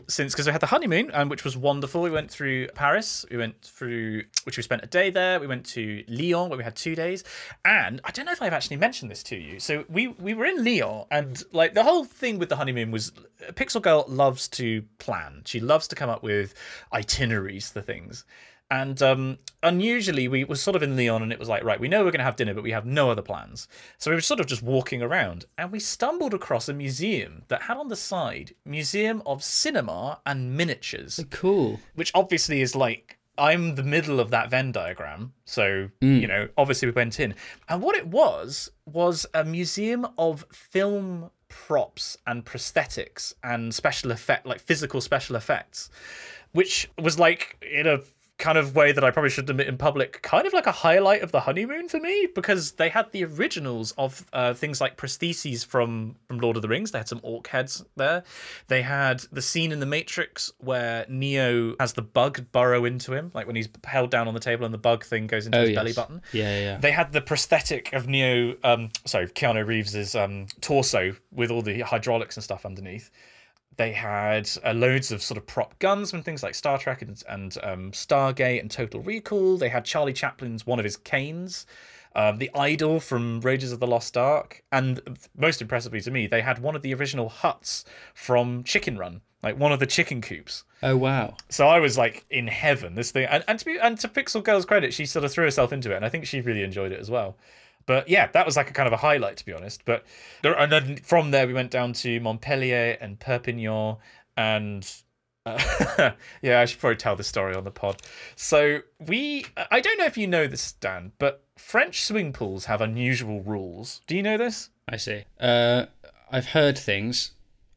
since 0.09 0.33
because 0.33 0.47
we 0.47 0.53
had 0.53 0.63
the 0.63 0.67
honeymoon, 0.67 1.11
um, 1.13 1.29
which 1.29 1.45
was 1.45 1.57
wonderful. 1.57 2.03
We 2.03 2.11
went 2.11 2.31
through 2.31 2.69
Paris, 2.69 3.27
we 3.31 3.37
went 3.37 3.61
through, 3.63 4.25
which 4.45 4.57
we 4.57 4.63
spent 4.63 4.83
a 4.83 4.87
day 4.87 5.11
there. 5.11 5.39
We 5.39 5.47
went 5.47 5.67
to 5.67 6.03
Lyon, 6.09 6.49
where 6.49 6.59
we 6.59 6.65
had 6.65 6.77
two 6.77 6.95
days, 6.95 7.25
and 7.65 8.01
I 8.05 8.11
don't 8.11 8.25
know 8.25 8.33
if 8.33 8.43
I've 8.43 8.53
actually 8.53 8.79
mentioned 8.79 9.11
this 9.11 9.23
to 9.25 9.37
you. 9.37 9.61
So 9.61 9.85
we 9.89 10.09
we 10.09 10.35
were 10.35 10.47
in 10.47 10.65
Lyon, 10.65 11.05
and 11.11 11.43
like 11.53 11.75
the 11.75 11.85
whole 11.85 12.05
thing 12.05 12.39
with 12.39 12.49
the 12.49 12.57
honeymoon 12.57 12.91
was, 12.91 13.13
Pixel 13.53 13.83
Girl 13.83 14.05
loves 14.09 14.49
to 14.49 14.83
plan. 14.99 15.43
She 15.45 15.61
loves 15.61 15.89
to 15.89 15.95
come 15.95 16.11
up 16.11 16.23
with 16.23 16.55
itineraries 16.93 17.71
for 17.71 17.83
things. 17.83 18.25
And 18.71 19.01
um, 19.03 19.39
unusually, 19.63 20.29
we 20.29 20.45
were 20.45 20.57
sort 20.57 20.77
of 20.77 20.83
in 20.83 20.95
Lyon, 20.97 21.23
and 21.23 21.33
it 21.33 21.39
was 21.39 21.49
like, 21.49 21.65
right, 21.65 21.81
we 21.81 21.89
know 21.89 22.05
we're 22.05 22.11
going 22.11 22.19
to 22.19 22.25
have 22.25 22.37
dinner, 22.37 22.53
but 22.53 22.63
we 22.63 22.73
have 22.73 22.85
no 22.85 23.11
other 23.11 23.23
plans. 23.23 23.67
So 23.97 24.11
we 24.11 24.15
were 24.15 24.21
sort 24.21 24.41
of 24.41 24.47
just 24.47 24.63
walking 24.63 25.03
around, 25.03 25.47
and 25.57 25.73
we 25.73 25.81
stumbled 25.81 26.35
across 26.35 26.69
a 26.69 26.75
museum 26.75 27.43
that 27.49 27.63
had 27.63 27.79
on 27.79 27.89
the 27.89 27.97
side 27.97 28.55
Museum 28.67 29.23
of 29.25 29.43
Cinema 29.43 30.21
and 30.27 30.55
Miniatures, 30.57 31.25
Cool. 31.31 31.81
which 31.95 32.13
obviously 32.15 32.61
is 32.61 32.77
like 32.77 33.19
I'm 33.39 33.77
the 33.77 33.83
middle 33.85 34.19
of 34.21 34.31
that 34.31 34.51
Venn 34.51 34.73
diagram. 34.73 35.33
So 35.45 35.89
you 36.01 36.27
know, 36.27 36.49
obviously 36.59 36.89
we 36.89 36.93
went 36.93 37.19
in, 37.21 37.35
and 37.71 37.81
what 37.83 37.97
it 37.97 38.07
was 38.09 38.71
was 38.85 39.25
a 39.33 39.45
museum 39.45 40.07
of 40.19 40.45
film 40.53 41.31
props 41.49 42.19
and 42.27 42.45
prosthetics 42.45 43.33
and 43.43 43.75
special 43.75 44.11
effect, 44.11 44.45
like 44.45 44.61
physical 44.61 45.01
special 45.01 45.37
effects, 45.37 45.89
which 46.53 46.91
was 47.01 47.19
like 47.19 47.57
in 47.63 47.87
a 47.87 48.01
kind 48.39 48.57
of 48.57 48.77
way 48.77 48.93
that 48.93 49.03
I 49.03 49.11
probably 49.11 49.31
shouldn't 49.31 49.51
admit 49.51 49.67
in 49.67 49.77
public, 49.77 50.23
kind 50.23 50.47
of 50.47 50.53
like 50.53 50.67
a 50.67 50.73
highlight 50.73 51.23
of 51.23 51.33
the 51.33 51.41
honeymoon 51.41 51.89
for 51.89 51.99
me 51.99 52.29
because 52.35 52.73
they 52.73 52.89
had 52.89 53.11
the 53.11 53.25
originals 53.25 53.93
of 53.99 54.25
uh, 54.33 54.55
things 54.55 54.81
like 54.81 54.97
prostheses 54.97 55.67
from 55.67 56.15
from 56.29 56.39
Lord 56.39 56.57
of 56.57 56.63
the 56.63 56.69
Rings. 56.69 56.93
They 56.93 56.99
had 56.99 57.09
some 57.09 57.21
orc 57.23 57.49
heads 57.49 57.85
there. 57.97 58.23
They 58.69 58.83
had 58.83 59.21
the 59.33 59.43
scene 59.43 59.73
in 59.73 59.81
the 59.81 59.87
Matrix 59.87 60.53
where 60.59 61.05
Neo 61.09 61.75
has 61.81 61.95
the 61.95 62.03
bug 62.03 62.47
burrow 62.53 62.85
into 62.85 63.13
him, 63.13 63.33
like 63.35 63.47
when 63.47 63.57
he's 63.57 63.69
held 63.85 64.11
down 64.11 64.29
on 64.29 64.35
the 64.35 64.41
table 64.41 64.65
and 64.65 64.73
the 64.73 64.79
bug 64.79 65.05
thing 65.05 65.27
goes 65.27 65.47
into 65.47 65.59
Oh 65.59 65.63
his 65.63 65.71
yes. 65.71 65.77
belly 65.77 65.93
button. 65.93 66.23
Yeah, 66.33 66.45
yeah. 66.57 66.61
yeah. 66.61 66.79
They 66.79 66.93
had 66.93 67.13
the 67.13 67.21
prosthetic 67.21 67.93
of 67.93 68.07
Neo, 68.07 68.57
um, 68.63 68.91
sorry, 69.05 69.27
Keanu 69.27 69.67
Reeves's 69.67 70.15
um, 70.15 70.47
torso 70.61 71.15
with 71.33 71.51
all 71.51 71.63
the 71.63 71.81
hydraulics 71.81 72.37
and 72.37 72.45
stuff 72.45 72.65
underneath. 72.65 73.11
They 73.79 73.93
had 73.93 74.51
uh, 74.65 74.73
loads 74.73 75.13
of 75.13 75.23
sort 75.23 75.39
of 75.39 75.47
prop 75.47 75.79
guns 75.79 76.11
from 76.11 76.23
things 76.23 76.43
like 76.43 76.57
Star 76.57 76.79
Trek 76.79 77.01
and, 77.01 77.23
and 77.29 77.57
um, 77.63 77.93
Stargate 77.93 78.61
and 78.61 78.69
Total 78.69 79.01
Recall. 79.01 79.57
They 79.57 79.69
had 79.69 79.85
Charlie 79.85 80.13
Chaplin's 80.13 80.67
one 80.67 80.81
of 80.81 80.85
his 80.85 80.97
canes, 80.97 81.65
um, 82.17 82.39
the 82.39 82.51
idol 82.57 82.99
from 82.99 83.41
Raiders 83.41 83.71
of 83.71 83.79
the 83.79 83.87
Lost 83.87 84.17
Ark, 84.17 84.65
and 84.73 85.01
most 85.37 85.63
impressively 85.63 86.01
to 86.01 86.11
me, 86.11 86.27
they 86.27 86.41
had 86.41 86.59
one 86.59 86.75
of 86.75 86.83
the 86.83 86.93
original 86.93 87.29
huts 87.29 87.85
from 88.15 88.65
Chicken 88.65 88.99
Run, 88.99 89.21
like 89.45 89.57
one 89.57 89.71
of 89.71 89.79
the 89.79 89.87
chicken 89.87 90.21
coops. 90.21 90.65
Oh 90.83 90.97
wow. 90.97 91.37
So 91.49 91.69
I 91.69 91.79
was 91.79 91.97
like 91.97 92.27
in 92.31 92.49
heaven. 92.49 92.97
This 92.97 93.13
thing, 93.13 93.27
and, 93.31 93.45
and 93.47 93.61
to 93.61 93.65
be 93.65 93.79
and 93.79 93.97
to 94.01 94.09
Pixel 94.09 94.43
Girl's 94.43 94.67
credit, 94.67 94.93
she 94.93 95.07
sort 95.07 95.25
of 95.25 95.31
threw 95.31 95.45
herself 95.45 95.73
into 95.73 95.93
it, 95.93 95.97
and 95.97 96.05
I 96.05 96.09
think 96.09 96.27
she 96.27 96.41
really 96.41 96.65
enjoyed 96.65 96.91
it 96.91 96.99
as 96.99 97.11
well. 97.11 97.37
But 97.89 98.07
yeah, 98.07 98.27
that 98.33 98.45
was 98.45 98.55
like 98.55 98.69
a 98.69 98.75
kind 98.75 98.87
of 98.87 98.93
a 98.93 98.99
highlight, 98.99 99.39
to 99.39 99.47
be 99.47 99.55
honest. 99.55 99.87
But 99.87 100.05
there, 100.43 100.53
and 100.53 100.71
then 100.71 100.97
from 100.99 101.31
there 101.31 101.47
we 101.47 101.55
went 101.55 101.71
down 101.71 101.95
to 101.95 102.21
Montpellier 102.21 102.99
and 103.01 103.19
Perpignan, 103.19 103.97
and 104.37 104.87
uh, 105.47 106.11
yeah, 106.43 106.61
I 106.61 106.67
should 106.67 106.81
probably 106.81 106.99
tell 106.99 107.17
this 107.17 107.29
story 107.29 107.55
on 107.55 107.65
the 107.65 107.71
pod. 107.71 108.03
So 108.37 108.81
we, 109.07 109.47
I 109.71 109.81
don't 109.81 109.99
know 109.99 110.05
if 110.05 110.19
you 110.19 110.27
know 110.27 110.47
this, 110.47 110.73
Dan, 110.73 111.13
but 111.19 111.43
French 111.57 112.05
swimming 112.05 112.35
pools 112.35 112.67
have 112.67 112.83
unusual 112.83 113.41
rules. 113.41 114.03
Do 114.07 114.15
you 114.15 114.23
know 114.23 114.37
this? 114.37 114.69
I 114.87 114.99
see. 114.99 115.25
Uh, 115.41 115.87
I've 116.31 116.49
heard 116.49 116.77
things, 116.77 117.31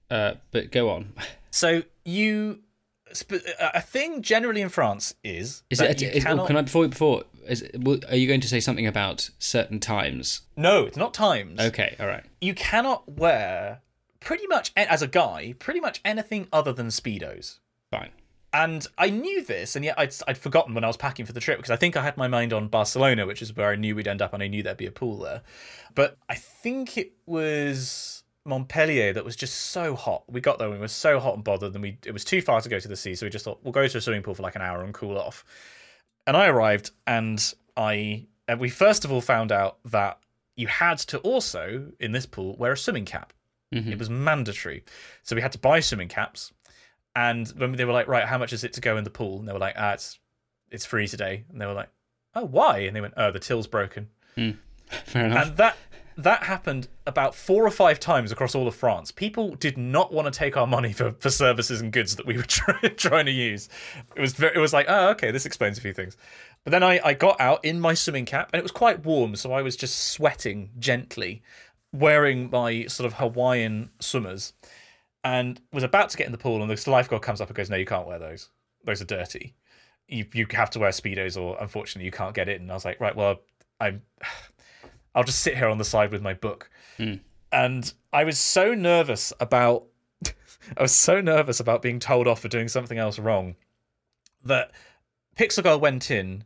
uh, 0.09 0.33
but 0.51 0.71
go 0.71 0.89
on. 0.89 1.13
So 1.51 1.83
you. 2.03 2.59
A 3.59 3.81
thing 3.81 4.21
generally 4.21 4.61
in 4.61 4.69
France 4.69 5.15
is 5.23 5.63
Is 5.69 5.79
it? 5.81 6.01
you 6.01 6.09
Is, 6.09 6.23
oh, 6.25 6.29
cannot- 6.29 6.47
can 6.47 6.57
I 6.57 6.61
before 6.61 6.87
before? 6.87 7.23
Is, 7.47 7.63
are 8.09 8.15
you 8.15 8.27
going 8.27 8.41
to 8.41 8.47
say 8.47 8.59
something 8.59 8.85
about 8.87 9.29
certain 9.39 9.79
times? 9.79 10.41
no, 10.55 10.85
it's 10.85 10.97
not 10.97 11.13
times. 11.13 11.59
Okay, 11.59 11.95
all 11.99 12.07
right. 12.07 12.23
you 12.39 12.53
cannot 12.53 13.09
wear 13.09 13.81
pretty 14.19 14.45
much 14.47 14.71
as 14.77 15.01
a 15.01 15.07
guy 15.07 15.55
pretty 15.57 15.79
much 15.79 15.99
anything 16.05 16.47
other 16.53 16.71
than 16.71 16.87
speedos 16.89 17.57
Fine. 17.89 18.11
and 18.53 18.85
i 18.95 19.09
knew 19.09 19.43
this 19.43 19.75
and 19.75 19.83
yet 19.83 19.95
I'd, 19.97 20.13
I'd 20.27 20.37
forgotten 20.37 20.75
when 20.75 20.83
i 20.83 20.87
was 20.87 20.95
packing 20.95 21.25
for 21.25 21.33
the 21.33 21.39
trip 21.39 21.57
because 21.57 21.71
i 21.71 21.75
think 21.75 21.97
i 21.97 22.03
had 22.03 22.17
my 22.17 22.27
mind 22.27 22.53
on 22.53 22.67
barcelona 22.67 23.25
which 23.25 23.41
is 23.41 23.55
where 23.55 23.69
i 23.71 23.75
knew 23.75 23.95
we'd 23.95 24.07
end 24.07 24.21
up 24.21 24.31
and 24.31 24.43
i 24.43 24.47
knew 24.47 24.61
there'd 24.61 24.77
be 24.77 24.85
a 24.85 24.91
pool 24.91 25.17
there 25.17 25.41
but 25.95 26.17
i 26.29 26.35
think 26.35 26.99
it 26.99 27.13
was 27.25 28.20
montpellier 28.45 29.13
that 29.13 29.23
was 29.23 29.35
just 29.35 29.55
so 29.55 29.95
hot 29.95 30.23
we 30.27 30.41
got 30.41 30.57
there 30.57 30.67
and 30.67 30.75
we 30.75 30.81
were 30.81 30.87
so 30.87 31.19
hot 31.19 31.35
and 31.35 31.43
bothered 31.43 31.73
and 31.73 31.81
we 31.83 31.97
it 32.05 32.11
was 32.11 32.25
too 32.25 32.41
far 32.41 32.59
to 32.59 32.69
go 32.69 32.79
to 32.79 32.87
the 32.87 32.95
sea 32.95 33.13
so 33.13 33.25
we 33.25 33.29
just 33.29 33.45
thought 33.45 33.59
we'll 33.63 33.71
go 33.71 33.87
to 33.87 33.97
a 33.97 34.01
swimming 34.01 34.23
pool 34.23 34.33
for 34.33 34.41
like 34.41 34.55
an 34.55 34.61
hour 34.63 34.83
and 34.83 34.93
cool 34.93 35.17
off 35.17 35.45
and 36.25 36.35
I 36.35 36.47
arrived 36.47 36.91
and 37.05 37.53
I 37.77 38.25
and 38.47 38.59
we 38.59 38.69
first 38.69 39.05
of 39.05 39.11
all 39.11 39.21
found 39.21 39.51
out 39.51 39.77
that 39.85 40.17
you 40.55 40.67
had 40.67 40.97
to 40.99 41.17
also 41.19 41.91
in 41.99 42.11
this 42.11 42.25
pool 42.25 42.55
wear 42.57 42.73
a 42.73 42.77
swimming 42.77 43.05
cap. 43.05 43.31
Mhm. 43.73 43.87
It 43.93 43.97
was 43.97 44.09
mandatory, 44.09 44.83
so 45.23 45.35
we 45.35 45.41
had 45.41 45.53
to 45.53 45.57
buy 45.57 45.79
swimming 45.79 46.09
caps. 46.09 46.51
And 47.15 47.47
when 47.57 47.71
they 47.71 47.85
were 47.85 47.93
like, 47.93 48.07
"Right, 48.07 48.25
how 48.25 48.37
much 48.37 48.51
is 48.51 48.63
it 48.65 48.73
to 48.73 48.81
go 48.81 48.97
in 48.97 49.05
the 49.05 49.09
pool?" 49.09 49.39
and 49.39 49.47
they 49.47 49.53
were 49.53 49.59
like, 49.59 49.75
"Ah, 49.77 49.93
it's 49.93 50.19
it's 50.69 50.85
free 50.85 51.07
today," 51.07 51.45
and 51.49 51.59
they 51.61 51.65
were 51.65 51.73
like, 51.73 51.89
"Oh, 52.35 52.43
why?" 52.45 52.79
and 52.79 52.95
they 52.95 52.99
went, 53.01 53.13
"Oh, 53.15 53.31
the 53.31 53.39
till's 53.39 53.67
broken." 53.67 54.09
Fair 55.05 55.25
enough. 55.27 55.47
And 55.47 55.57
that 55.57 55.77
that 56.17 56.43
happened 56.43 56.87
about 57.07 57.35
four 57.35 57.65
or 57.65 57.71
five 57.71 57.99
times 57.99 58.31
across 58.31 58.55
all 58.55 58.67
of 58.67 58.75
France. 58.75 59.11
People 59.11 59.55
did 59.55 59.77
not 59.77 60.13
want 60.13 60.31
to 60.31 60.37
take 60.37 60.57
our 60.57 60.67
money 60.67 60.93
for, 60.93 61.11
for 61.11 61.29
services 61.29 61.81
and 61.81 61.91
goods 61.91 62.15
that 62.15 62.25
we 62.25 62.37
were 62.37 62.43
try, 62.47 62.79
trying 62.97 63.25
to 63.25 63.31
use. 63.31 63.69
It 64.15 64.21
was 64.21 64.33
very, 64.33 64.55
it 64.55 64.59
was 64.59 64.73
like, 64.73 64.85
oh, 64.89 65.09
okay, 65.09 65.31
this 65.31 65.45
explains 65.45 65.77
a 65.77 65.81
few 65.81 65.93
things. 65.93 66.17
But 66.63 66.71
then 66.71 66.83
I, 66.83 66.99
I 67.03 67.13
got 67.13 67.39
out 67.41 67.63
in 67.65 67.79
my 67.79 67.93
swimming 67.93 68.25
cap 68.25 68.49
and 68.53 68.59
it 68.59 68.63
was 68.63 68.71
quite 68.71 69.03
warm, 69.05 69.35
so 69.35 69.51
I 69.51 69.61
was 69.61 69.75
just 69.75 70.11
sweating 70.11 70.69
gently, 70.77 71.41
wearing 71.91 72.49
my 72.49 72.85
sort 72.85 73.07
of 73.07 73.13
Hawaiian 73.13 73.89
swimmers, 73.99 74.53
and 75.23 75.59
was 75.71 75.83
about 75.83 76.09
to 76.11 76.17
get 76.17 76.25
in 76.25 76.31
the 76.31 76.37
pool. 76.37 76.61
And 76.61 76.69
this 76.69 76.87
lifeguard 76.87 77.23
comes 77.23 77.41
up 77.41 77.49
and 77.49 77.55
goes, 77.55 77.69
"No, 77.69 77.77
you 77.77 77.85
can't 77.85 78.07
wear 78.07 78.19
those. 78.19 78.49
Those 78.83 79.01
are 79.01 79.05
dirty. 79.05 79.55
You 80.07 80.25
you 80.33 80.47
have 80.51 80.69
to 80.71 80.79
wear 80.79 80.91
speedos, 80.91 81.39
or 81.39 81.57
unfortunately 81.59 82.05
you 82.05 82.11
can't 82.11 82.35
get 82.35 82.49
in." 82.49 82.63
And 82.63 82.71
I 82.71 82.73
was 82.75 82.85
like, 82.85 82.99
"Right, 82.99 83.15
well, 83.15 83.41
I'm." 83.79 84.01
I'll 85.13 85.23
just 85.23 85.41
sit 85.41 85.57
here 85.57 85.67
on 85.67 85.77
the 85.77 85.85
side 85.85 86.11
with 86.11 86.21
my 86.21 86.33
book. 86.33 86.69
Hmm. 86.97 87.15
And 87.51 87.93
I 88.13 88.23
was 88.23 88.39
so 88.39 88.73
nervous 88.73 89.33
about 89.39 89.85
I 90.77 90.81
was 90.81 90.93
so 90.93 91.21
nervous 91.21 91.59
about 91.59 91.81
being 91.81 91.99
told 91.99 92.27
off 92.27 92.39
for 92.41 92.47
doing 92.47 92.67
something 92.67 92.97
else 92.97 93.19
wrong 93.19 93.55
that 94.43 94.71
Pixel 95.35 95.63
Girl 95.63 95.79
went 95.79 96.11
in, 96.11 96.43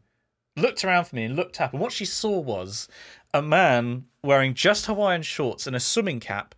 looked 0.56 0.84
around 0.84 1.06
for 1.06 1.16
me 1.16 1.26
and 1.26 1.36
looked 1.36 1.60
up, 1.62 1.74
and 1.74 1.82
what 1.82 1.92
she 1.92 2.06
saw 2.06 2.40
was 2.40 2.88
a 3.34 3.42
man 3.42 4.06
wearing 4.24 4.54
just 4.54 4.86
Hawaiian 4.86 5.22
shorts 5.22 5.68
and 5.68 5.76
a 5.76 5.80
swimming 5.80 6.20
cap, 6.20 6.56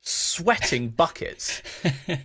sweating 0.00 0.88
buckets, 0.96 1.62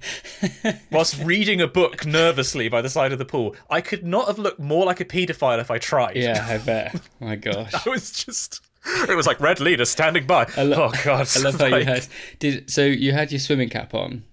whilst 0.91 1.21
reading 1.23 1.61
a 1.61 1.67
book 1.67 2.05
nervously 2.05 2.69
by 2.69 2.81
the 2.81 2.89
side 2.89 3.11
of 3.11 3.19
the 3.19 3.25
pool. 3.25 3.55
I 3.69 3.81
could 3.81 4.05
not 4.05 4.27
have 4.27 4.39
looked 4.39 4.59
more 4.59 4.85
like 4.85 4.99
a 4.99 5.05
paedophile 5.05 5.59
if 5.59 5.71
I 5.71 5.77
tried. 5.77 6.15
Yeah, 6.15 6.45
I 6.47 6.57
bet. 6.59 7.01
My 7.19 7.35
gosh. 7.35 7.73
I 7.73 7.89
was 7.89 8.11
just. 8.11 8.61
It 9.09 9.15
was 9.15 9.27
like 9.27 9.39
red 9.39 9.59
leader 9.59 9.85
standing 9.85 10.25
by. 10.25 10.45
lo- 10.57 10.89
oh 10.91 11.03
god! 11.03 11.27
I 11.35 11.39
love 11.39 11.59
how 11.59 11.65
you 11.67 11.85
had 11.85 12.07
did 12.39 12.69
so 12.69 12.85
you 12.85 13.11
had 13.11 13.31
your 13.31 13.39
swimming 13.39 13.69
cap 13.69 13.93
on. 13.93 14.23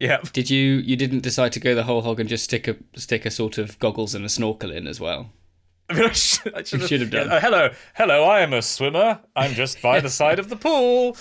Yeah, 0.00 0.18
Did 0.32 0.50
you 0.50 0.78
you 0.78 0.96
didn't 0.96 1.20
decide 1.20 1.52
to 1.52 1.60
go 1.60 1.74
the 1.76 1.84
whole 1.84 2.02
hog 2.02 2.18
and 2.18 2.28
just 2.28 2.44
stick 2.44 2.66
a 2.66 2.76
stick 2.96 3.24
a 3.24 3.30
sort 3.30 3.56
of 3.58 3.78
goggles 3.78 4.14
and 4.16 4.24
a 4.24 4.28
snorkel 4.28 4.72
in 4.72 4.86
as 4.88 4.98
well? 4.98 5.30
I 5.88 5.94
mean, 5.98 6.04
I 6.08 6.12
should, 6.12 6.54
I 6.54 6.62
should, 6.64 6.82
should 6.88 7.00
have 7.02 7.10
done. 7.10 7.28
Yeah, 7.28 7.34
uh, 7.34 7.40
hello, 7.40 7.70
hello. 7.94 8.24
I 8.24 8.40
am 8.40 8.52
a 8.52 8.62
swimmer. 8.62 9.20
I'm 9.36 9.52
just 9.52 9.80
by 9.80 10.00
the 10.00 10.10
side 10.10 10.38
of 10.38 10.48
the 10.48 10.56
pool. 10.56 11.16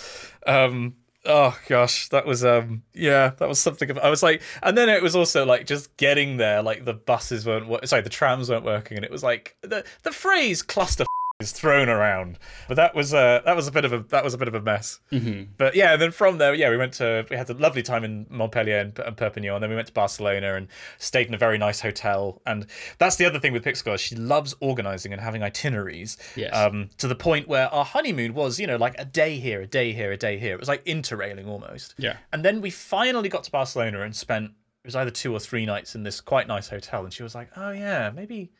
Um. 0.47 0.95
Oh 1.25 1.55
gosh, 1.67 2.09
that 2.09 2.25
was 2.25 2.43
um. 2.43 2.81
Yeah, 2.93 3.33
that 3.37 3.47
was 3.47 3.59
something. 3.59 3.91
Of, 3.91 3.99
I 3.99 4.09
was 4.09 4.23
like, 4.23 4.41
and 4.63 4.75
then 4.75 4.89
it 4.89 5.03
was 5.03 5.15
also 5.15 5.45
like 5.45 5.67
just 5.67 5.95
getting 5.97 6.37
there. 6.37 6.63
Like 6.63 6.83
the 6.85 6.93
buses 6.95 7.45
weren't. 7.45 7.87
Sorry, 7.87 8.01
the 8.01 8.09
trams 8.09 8.49
weren't 8.49 8.65
working, 8.65 8.97
and 8.97 9.05
it 9.05 9.11
was 9.11 9.21
like 9.21 9.55
the 9.61 9.83
the 10.01 10.11
phrase 10.11 10.63
cluster 10.63 11.05
is 11.41 11.51
thrown 11.51 11.89
around. 11.89 12.39
But 12.67 12.75
that 12.75 12.95
was 12.95 13.13
uh 13.13 13.41
that 13.45 13.55
was 13.55 13.67
a 13.67 13.71
bit 13.71 13.85
of 13.85 13.93
a 13.93 13.99
that 14.09 14.23
was 14.23 14.33
a 14.33 14.37
bit 14.37 14.47
of 14.47 14.55
a 14.55 14.61
mess. 14.61 14.99
Mm-hmm. 15.11 15.51
But 15.57 15.75
yeah, 15.75 15.93
and 15.93 16.01
then 16.01 16.11
from 16.11 16.37
there, 16.37 16.53
yeah, 16.53 16.69
we 16.69 16.77
went 16.77 16.93
to 16.93 17.25
we 17.29 17.35
had 17.35 17.49
a 17.49 17.53
lovely 17.53 17.83
time 17.83 18.03
in 18.03 18.27
Montpellier 18.29 18.77
and, 18.77 18.97
and 18.99 19.17
Perpignan, 19.17 19.53
and 19.53 19.63
then 19.63 19.69
we 19.69 19.75
went 19.75 19.87
to 19.87 19.93
Barcelona 19.93 20.55
and 20.55 20.67
stayed 20.97 21.27
in 21.27 21.33
a 21.33 21.37
very 21.37 21.57
nice 21.57 21.81
hotel. 21.81 22.41
And 22.45 22.67
that's 22.97 23.15
the 23.15 23.25
other 23.25 23.39
thing 23.39 23.53
with 23.53 23.63
Pixel 23.63 23.97
she 23.97 24.15
loves 24.15 24.55
organizing 24.59 25.11
and 25.11 25.21
having 25.21 25.43
itineraries. 25.43 26.17
Yes. 26.35 26.55
Um, 26.55 26.89
to 26.97 27.07
the 27.07 27.15
point 27.15 27.47
where 27.47 27.67
our 27.73 27.85
honeymoon 27.85 28.33
was, 28.33 28.59
you 28.59 28.67
know, 28.67 28.77
like 28.77 28.95
a 28.97 29.05
day 29.05 29.37
here, 29.37 29.61
a 29.61 29.67
day 29.67 29.93
here, 29.93 30.11
a 30.11 30.17
day 30.17 30.37
here. 30.37 30.53
It 30.53 30.59
was 30.59 30.69
like 30.69 30.85
interrailing 30.85 31.47
almost. 31.47 31.95
Yeah. 31.97 32.17
And 32.31 32.45
then 32.45 32.61
we 32.61 32.69
finally 32.69 33.29
got 33.29 33.43
to 33.45 33.51
Barcelona 33.51 34.01
and 34.01 34.15
spent 34.15 34.51
it 34.83 34.87
was 34.87 34.95
either 34.95 35.11
two 35.11 35.31
or 35.31 35.39
three 35.39 35.65
nights 35.65 35.93
in 35.93 36.01
this 36.01 36.19
quite 36.21 36.47
nice 36.47 36.67
hotel, 36.67 37.03
and 37.03 37.13
she 37.13 37.21
was 37.21 37.35
like, 37.35 37.49
"Oh 37.55 37.69
yeah, 37.69 38.09
maybe." 38.09 38.51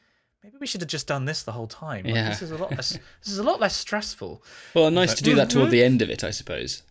Maybe 0.44 0.56
we 0.60 0.66
should 0.68 0.82
have 0.82 0.90
just 0.90 1.08
done 1.08 1.26
this 1.26 1.44
the 1.44 1.52
whole 1.52 1.68
time. 1.68 2.06
Like, 2.06 2.16
Yeah. 2.16 2.30
This 2.30 2.42
is 2.42 2.52
a 2.52 2.58
lot 2.58 2.72
less. 2.72 2.90
this 3.24 3.32
is 3.32 3.38
a 3.38 3.44
lot 3.44 3.60
less 3.60 3.76
stressful. 3.76 4.44
Well, 4.74 4.90
nice 4.90 5.14
to 5.16 5.24
do 5.24 5.36
that 5.36 5.50
toward 5.50 5.70
the 5.72 5.84
end 5.84 6.02
of 6.02 6.10
it, 6.10 6.24
I 6.24 6.32
suppose. 6.32 6.84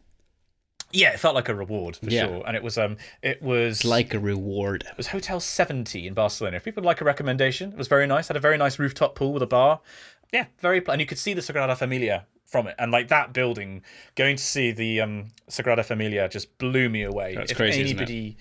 Yeah, 0.93 1.11
it 1.13 1.21
felt 1.21 1.37
like 1.37 1.49
a 1.49 1.55
reward 1.55 1.97
for 1.97 2.07
Yeah. 2.11 2.27
sure, 2.27 2.43
and 2.47 2.57
it 2.57 2.63
was 2.65 2.77
um, 2.77 2.97
it 3.23 3.41
was 3.43 3.85
Like 3.85 4.13
a 4.13 4.19
reward. 4.19 4.85
it 4.91 4.97
was 4.97 5.09
Hotel 5.09 5.39
Seventy 5.39 6.07
in 6.07 6.15
Barcelona. 6.15 6.57
If 6.57 6.65
people 6.65 6.81
would 6.83 6.87
like 6.87 7.01
a 7.01 7.05
recommendation, 7.05 7.71
it 7.73 7.79
was 7.79 7.87
very 7.89 8.07
nice. 8.09 8.27
Had 8.29 8.37
a 8.37 8.41
very 8.41 8.59
nice 8.59 8.79
rooftop 8.79 9.15
pool 9.15 9.33
with 9.33 9.43
a 9.43 9.47
bar. 9.47 9.81
Yeah, 10.33 10.47
very, 10.59 10.81
pl- 10.81 10.93
and 10.93 11.01
you 11.01 11.07
could 11.07 11.19
see 11.19 11.33
the 11.35 11.41
Sagrada 11.43 11.77
Familia 11.77 12.27
from 12.47 12.67
it, 12.67 12.75
and 12.79 12.91
like 12.91 13.07
that 13.09 13.33
building. 13.33 13.83
Going 14.17 14.37
to 14.37 14.43
see 14.43 14.73
the 14.73 15.01
um, 15.01 15.29
Sagrada 15.49 15.85
Familia 15.85 16.29
just 16.29 16.57
blew 16.59 16.89
me 16.89 17.03
away. 17.03 17.35
That's 17.37 17.53
if 17.53 17.57
crazy, 17.57 17.83
isn't 17.83 18.01
it? 18.01 18.37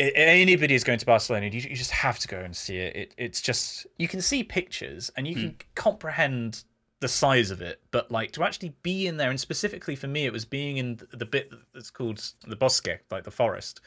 Anybody, 0.00 0.74
is 0.74 0.84
going 0.84 0.98
to 0.98 1.06
Barcelona, 1.06 1.46
you, 1.46 1.60
you 1.60 1.76
just 1.76 1.90
have 1.90 2.18
to 2.20 2.28
go 2.28 2.38
and 2.38 2.56
see 2.56 2.76
it. 2.78 2.96
it. 2.96 3.14
It's 3.18 3.40
just 3.40 3.86
you 3.98 4.08
can 4.08 4.20
see 4.20 4.42
pictures 4.42 5.10
and 5.16 5.26
you 5.26 5.34
Hmm. 5.34 5.40
can 5.40 5.56
comprehend 5.74 6.64
the 7.00 7.08
size 7.08 7.50
of 7.50 7.62
it, 7.62 7.80
but 7.90 8.10
like 8.10 8.30
to 8.32 8.44
actually 8.44 8.74
be 8.82 9.06
in 9.06 9.16
there, 9.16 9.30
and 9.30 9.40
specifically 9.40 9.96
for 9.96 10.06
me, 10.06 10.26
it 10.26 10.32
was 10.32 10.44
being 10.44 10.76
in 10.76 11.00
the 11.12 11.24
bit 11.26 11.50
that's 11.72 11.90
called 11.90 12.22
the 12.46 12.56
bosque, 12.56 13.00
like 13.10 13.24
the 13.24 13.30
forest. 13.30 13.80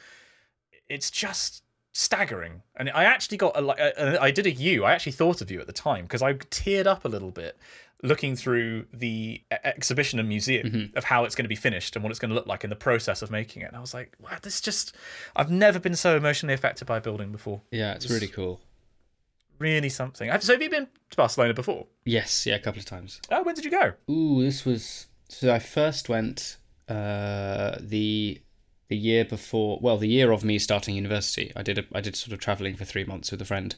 It's 0.88 1.10
just 1.10 1.62
staggering, 1.92 2.62
and 2.74 2.90
I 2.90 3.04
actually 3.04 3.36
got 3.36 3.56
a 3.56 3.60
like 3.60 3.78
I 3.80 4.30
did 4.32 4.46
a 4.46 4.50
U. 4.50 4.84
I 4.84 4.92
actually 4.92 5.12
thought 5.12 5.40
of 5.40 5.50
you 5.50 5.60
at 5.60 5.66
the 5.68 5.72
time 5.72 6.04
because 6.04 6.22
I 6.22 6.34
teared 6.34 6.86
up 6.86 7.04
a 7.04 7.08
little 7.08 7.30
bit 7.30 7.56
looking 8.04 8.36
through 8.36 8.84
the 8.92 9.42
exhibition 9.64 10.20
and 10.20 10.28
museum 10.28 10.66
Mm-hmm. 10.68 10.96
of 10.96 11.04
how 11.04 11.24
it's 11.24 11.34
going 11.34 11.44
to 11.46 11.48
be 11.48 11.56
finished 11.56 11.96
and 11.96 12.02
what 12.02 12.10
it's 12.10 12.18
going 12.20 12.28
to 12.28 12.34
look 12.34 12.46
like 12.46 12.62
in 12.62 12.70
the 12.70 12.76
process 12.76 13.22
of 13.22 13.30
making 13.30 13.62
it. 13.62 13.66
And 13.66 13.76
I 13.76 13.80
was 13.80 13.94
like, 13.94 14.14
wow, 14.20 14.36
this 14.42 14.60
just 14.60 14.94
I've 15.34 15.50
never 15.50 15.78
been 15.80 15.96
so 15.96 16.16
emotionally 16.16 16.54
affected 16.54 16.86
by 16.86 16.98
a 16.98 17.00
building 17.00 17.32
before. 17.32 17.62
Yeah, 17.70 17.94
it's 17.94 18.10
really 18.10 18.28
cool. 18.28 18.60
Really 19.58 19.88
something. 19.88 20.30
So 20.40 20.52
have 20.52 20.62
you 20.62 20.68
been 20.70 20.88
to 21.10 21.16
Barcelona 21.16 21.54
before? 21.54 21.86
Yes, 22.04 22.44
yeah, 22.46 22.56
a 22.56 22.58
couple 22.58 22.80
of 22.80 22.84
times. 22.86 23.20
Oh, 23.30 23.42
when 23.42 23.54
did 23.54 23.64
you 23.64 23.70
go? 23.70 23.94
Ooh, 24.10 24.42
this 24.44 24.64
was 24.64 25.06
so 25.28 25.52
I 25.52 25.58
first 25.58 26.08
went 26.08 26.58
uh 26.88 27.76
the 27.80 28.40
the 28.88 28.96
year 28.96 29.24
before 29.24 29.78
well, 29.80 29.96
the 29.96 30.08
year 30.08 30.30
of 30.32 30.44
me 30.44 30.58
starting 30.58 30.94
university. 30.94 31.52
I 31.56 31.62
did 31.62 31.78
a, 31.78 31.84
I 31.92 32.00
did 32.00 32.16
sort 32.16 32.32
of 32.32 32.38
travelling 32.38 32.76
for 32.76 32.84
three 32.84 33.04
months 33.04 33.30
with 33.30 33.40
a 33.40 33.44
friend 33.44 33.74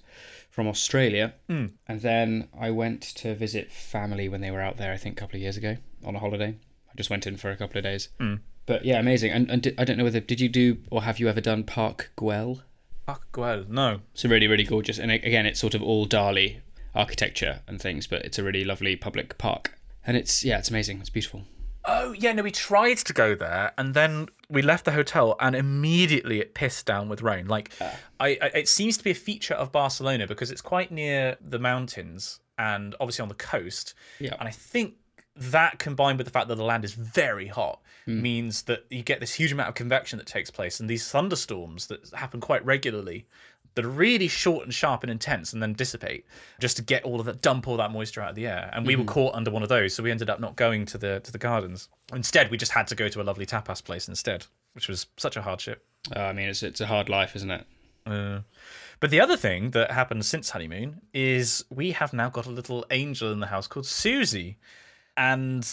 from 0.51 0.67
Australia. 0.67 1.35
Hmm. 1.49 1.67
And 1.87 2.01
then 2.01 2.49
I 2.59 2.71
went 2.71 3.03
to 3.17 3.35
visit 3.35 3.73
family 3.73 4.29
when 4.29 4.41
they 4.41 4.51
were 4.51 4.61
out 4.61 4.77
there, 4.77 4.93
I 4.93 4.97
think 4.97 5.19
a 5.19 5.21
couple 5.21 5.37
of 5.37 5.43
years 5.43 5.57
ago, 5.57 5.77
on 6.05 6.17
a 6.17 6.19
holiday. 6.19 6.57
I 6.91 6.97
just 6.97 7.11
went 7.11 7.27
in 7.27 7.37
for 7.37 7.51
a 7.51 7.57
couple 7.57 7.79
of 7.79 7.85
days. 7.85 8.09
Hmm. 8.19 8.37
But 8.67 8.85
yeah, 8.85 8.99
amazing. 8.99 9.33
And, 9.33 9.51
and 9.51 9.75
I 9.79 9.85
don't 9.85 9.97
know 9.97 10.05
whether 10.05 10.21
did 10.21 10.41
you 10.41 10.49
do 10.49 10.79
or 10.91 11.03
have 11.03 11.21
you 11.21 11.29
ever 11.29 11.41
done 11.41 11.63
Park 11.63 12.11
Güell? 12.17 12.63
Park 13.07 13.31
Güell. 13.33 13.69
No. 13.69 14.01
It's 14.13 14.25
a 14.25 14.29
really, 14.29 14.49
really 14.49 14.65
gorgeous. 14.65 14.99
And 14.99 15.11
again, 15.13 15.47
it's 15.47 15.61
sort 15.61 15.75
of 15.75 15.83
all 15.83 16.07
Dali 16.07 16.61
architecture 16.97 17.61
and 17.69 17.81
things, 17.81 18.07
but 18.07 18.25
it's 18.25 18.39
a 18.39 18.43
really 18.43 18.65
lovely 18.65 18.97
public 18.97 19.39
park. 19.39 19.79
And 20.07 20.17
it's 20.17 20.45
yeah, 20.45 20.59
it's 20.59 20.71
amazing. 20.71 21.01
It's 21.01 21.11
beautiful. 21.11 21.45
Oh 21.85 22.13
yeah, 22.13 22.33
no, 22.33 22.43
we 22.43 22.51
tried 22.51 22.99
to 22.99 23.13
go 23.13 23.35
there, 23.35 23.73
and 23.79 23.95
then 23.95 24.29
we 24.49 24.63
left 24.63 24.85
the 24.85 24.93
hotel, 24.93 25.37
and 25.41 25.57
immediately 25.57 26.41
it 26.41 26.55
pissed 26.55 26.87
down 26.87 27.09
with 27.09 27.23
rain. 27.23 27.47
Like, 27.49 27.73
I, 27.81 28.39
I, 28.41 28.51
it 28.55 28.69
seems 28.69 28.97
to 28.99 29.05
be 29.05 29.11
a 29.11 29.15
feature 29.15 29.55
of 29.55 29.73
Barcelona 29.73 30.27
because 30.27 30.51
it's 30.51 30.61
quite 30.63 30.91
near 30.93 31.37
the 31.41 31.59
mountains 31.59 32.41
and 32.59 32.95
obviously 33.01 33.23
on 33.23 33.29
the 33.29 33.35
coast. 33.35 33.95
Yeah. 34.21 34.35
And 34.39 34.49
I 34.49 34.53
think 34.53 34.95
that 35.35 35.79
combined 35.79 36.19
with 36.19 36.27
the 36.27 36.31
fact 36.31 36.49
that 36.49 36.55
the 36.55 36.65
land 36.65 36.85
is 36.85 36.95
very 36.95 37.49
hot 37.49 37.81
Hmm. 38.07 38.23
means 38.23 38.63
that 38.63 38.85
you 38.89 39.03
get 39.03 39.19
this 39.19 39.35
huge 39.35 39.51
amount 39.51 39.69
of 39.69 39.75
convection 39.75 40.17
that 40.19 40.29
takes 40.29 40.49
place, 40.49 40.79
and 40.79 40.89
these 40.89 41.11
thunderstorms 41.11 41.89
that 41.89 42.09
happen 42.15 42.41
quite 42.41 42.65
regularly. 42.65 43.27
That 43.77 43.85
are 43.85 43.89
really 43.89 44.27
short 44.27 44.65
and 44.65 44.73
sharp 44.73 45.03
and 45.03 45.11
intense, 45.11 45.53
and 45.53 45.63
then 45.63 45.75
dissipate, 45.75 46.25
just 46.59 46.77
to 46.79 46.83
get 46.83 47.05
all 47.05 47.21
of 47.21 47.27
that, 47.27 47.43
dump 47.43 47.69
all 47.69 47.77
that 47.77 47.91
moisture 47.93 48.23
out 48.23 48.31
of 48.31 48.35
the 48.35 48.47
air. 48.47 48.71
And 48.73 48.87
we 48.87 48.97
were 48.97 49.05
caught 49.05 49.35
under 49.35 49.51
one 49.51 49.63
of 49.63 49.69
those, 49.69 49.95
so 49.95 50.03
we 50.03 50.11
ended 50.11 50.31
up 50.31 50.41
not 50.41 50.57
going 50.57 50.87
to 50.87 50.99
the 50.99 51.21
to 51.21 51.31
the 51.31 51.39
gardens. 51.39 51.89
Instead, 52.13 52.51
we 52.51 52.57
just 52.57 52.73
had 52.73 52.87
to 52.89 52.95
go 52.95 53.09
to 53.09 53.21
a 53.21 53.23
lovely 53.23 53.45
tapas 53.45 53.85
place 53.85 54.09
instead, 54.09 54.47
which 54.73 54.89
was 54.89 55.07
such 55.19 55.37
a 55.37 55.43
hardship. 55.43 55.85
Uh, 56.17 56.21
I 56.21 56.33
mean, 56.33 56.49
it's 56.49 56.63
it's 56.63 56.81
a 56.81 56.87
hard 56.87 57.09
life, 57.09 57.37
isn't 57.37 57.51
it? 57.51 57.67
Uh, 58.07 58.41
but 58.99 59.11
the 59.11 59.21
other 59.21 59.37
thing 59.37 59.73
that 59.73 59.91
happened 59.91 60.25
since 60.25 60.49
honeymoon 60.51 61.03
is 61.13 61.65
we 61.69 61.93
have 61.93 62.15
now 62.15 62.31
got 62.31 62.47
a 62.47 62.51
little 62.51 62.87
angel 62.91 63.31
in 63.31 63.41
the 63.41 63.49
house 63.49 63.67
called 63.67 63.85
Susie, 63.85 64.57
and 65.19 65.69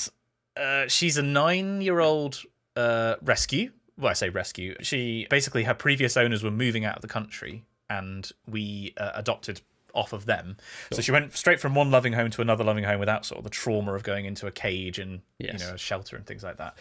uh, 0.57 0.87
she's 0.87 1.17
a 1.17 1.23
nine-year-old 1.23 2.41
uh, 2.75 3.15
rescue. 3.21 3.71
Well, 3.97 4.09
I 4.09 4.13
say 4.13 4.29
rescue. 4.29 4.75
She 4.81 5.27
basically 5.29 5.63
her 5.63 5.73
previous 5.73 6.17
owners 6.17 6.43
were 6.43 6.51
moving 6.51 6.83
out 6.83 6.97
of 6.97 7.01
the 7.01 7.07
country, 7.07 7.63
and 7.89 8.29
we 8.47 8.93
uh, 8.97 9.11
adopted 9.15 9.61
off 9.93 10.11
of 10.13 10.25
them. 10.25 10.57
So 10.91 11.01
she 11.01 11.11
went 11.11 11.33
straight 11.37 11.59
from 11.59 11.75
one 11.75 11.91
loving 11.91 12.13
home 12.13 12.31
to 12.31 12.41
another 12.41 12.63
loving 12.63 12.83
home 12.83 12.99
without 12.99 13.25
sort 13.25 13.37
of 13.37 13.43
the 13.43 13.49
trauma 13.51 13.93
of 13.93 14.01
going 14.03 14.25
into 14.25 14.47
a 14.47 14.51
cage 14.51 14.97
and 14.99 15.21
Yes. 15.37 15.61
you 15.61 15.67
know 15.67 15.73
a 15.75 15.77
shelter 15.77 16.15
and 16.15 16.25
things 16.25 16.43
like 16.43 16.57
that. 16.57 16.77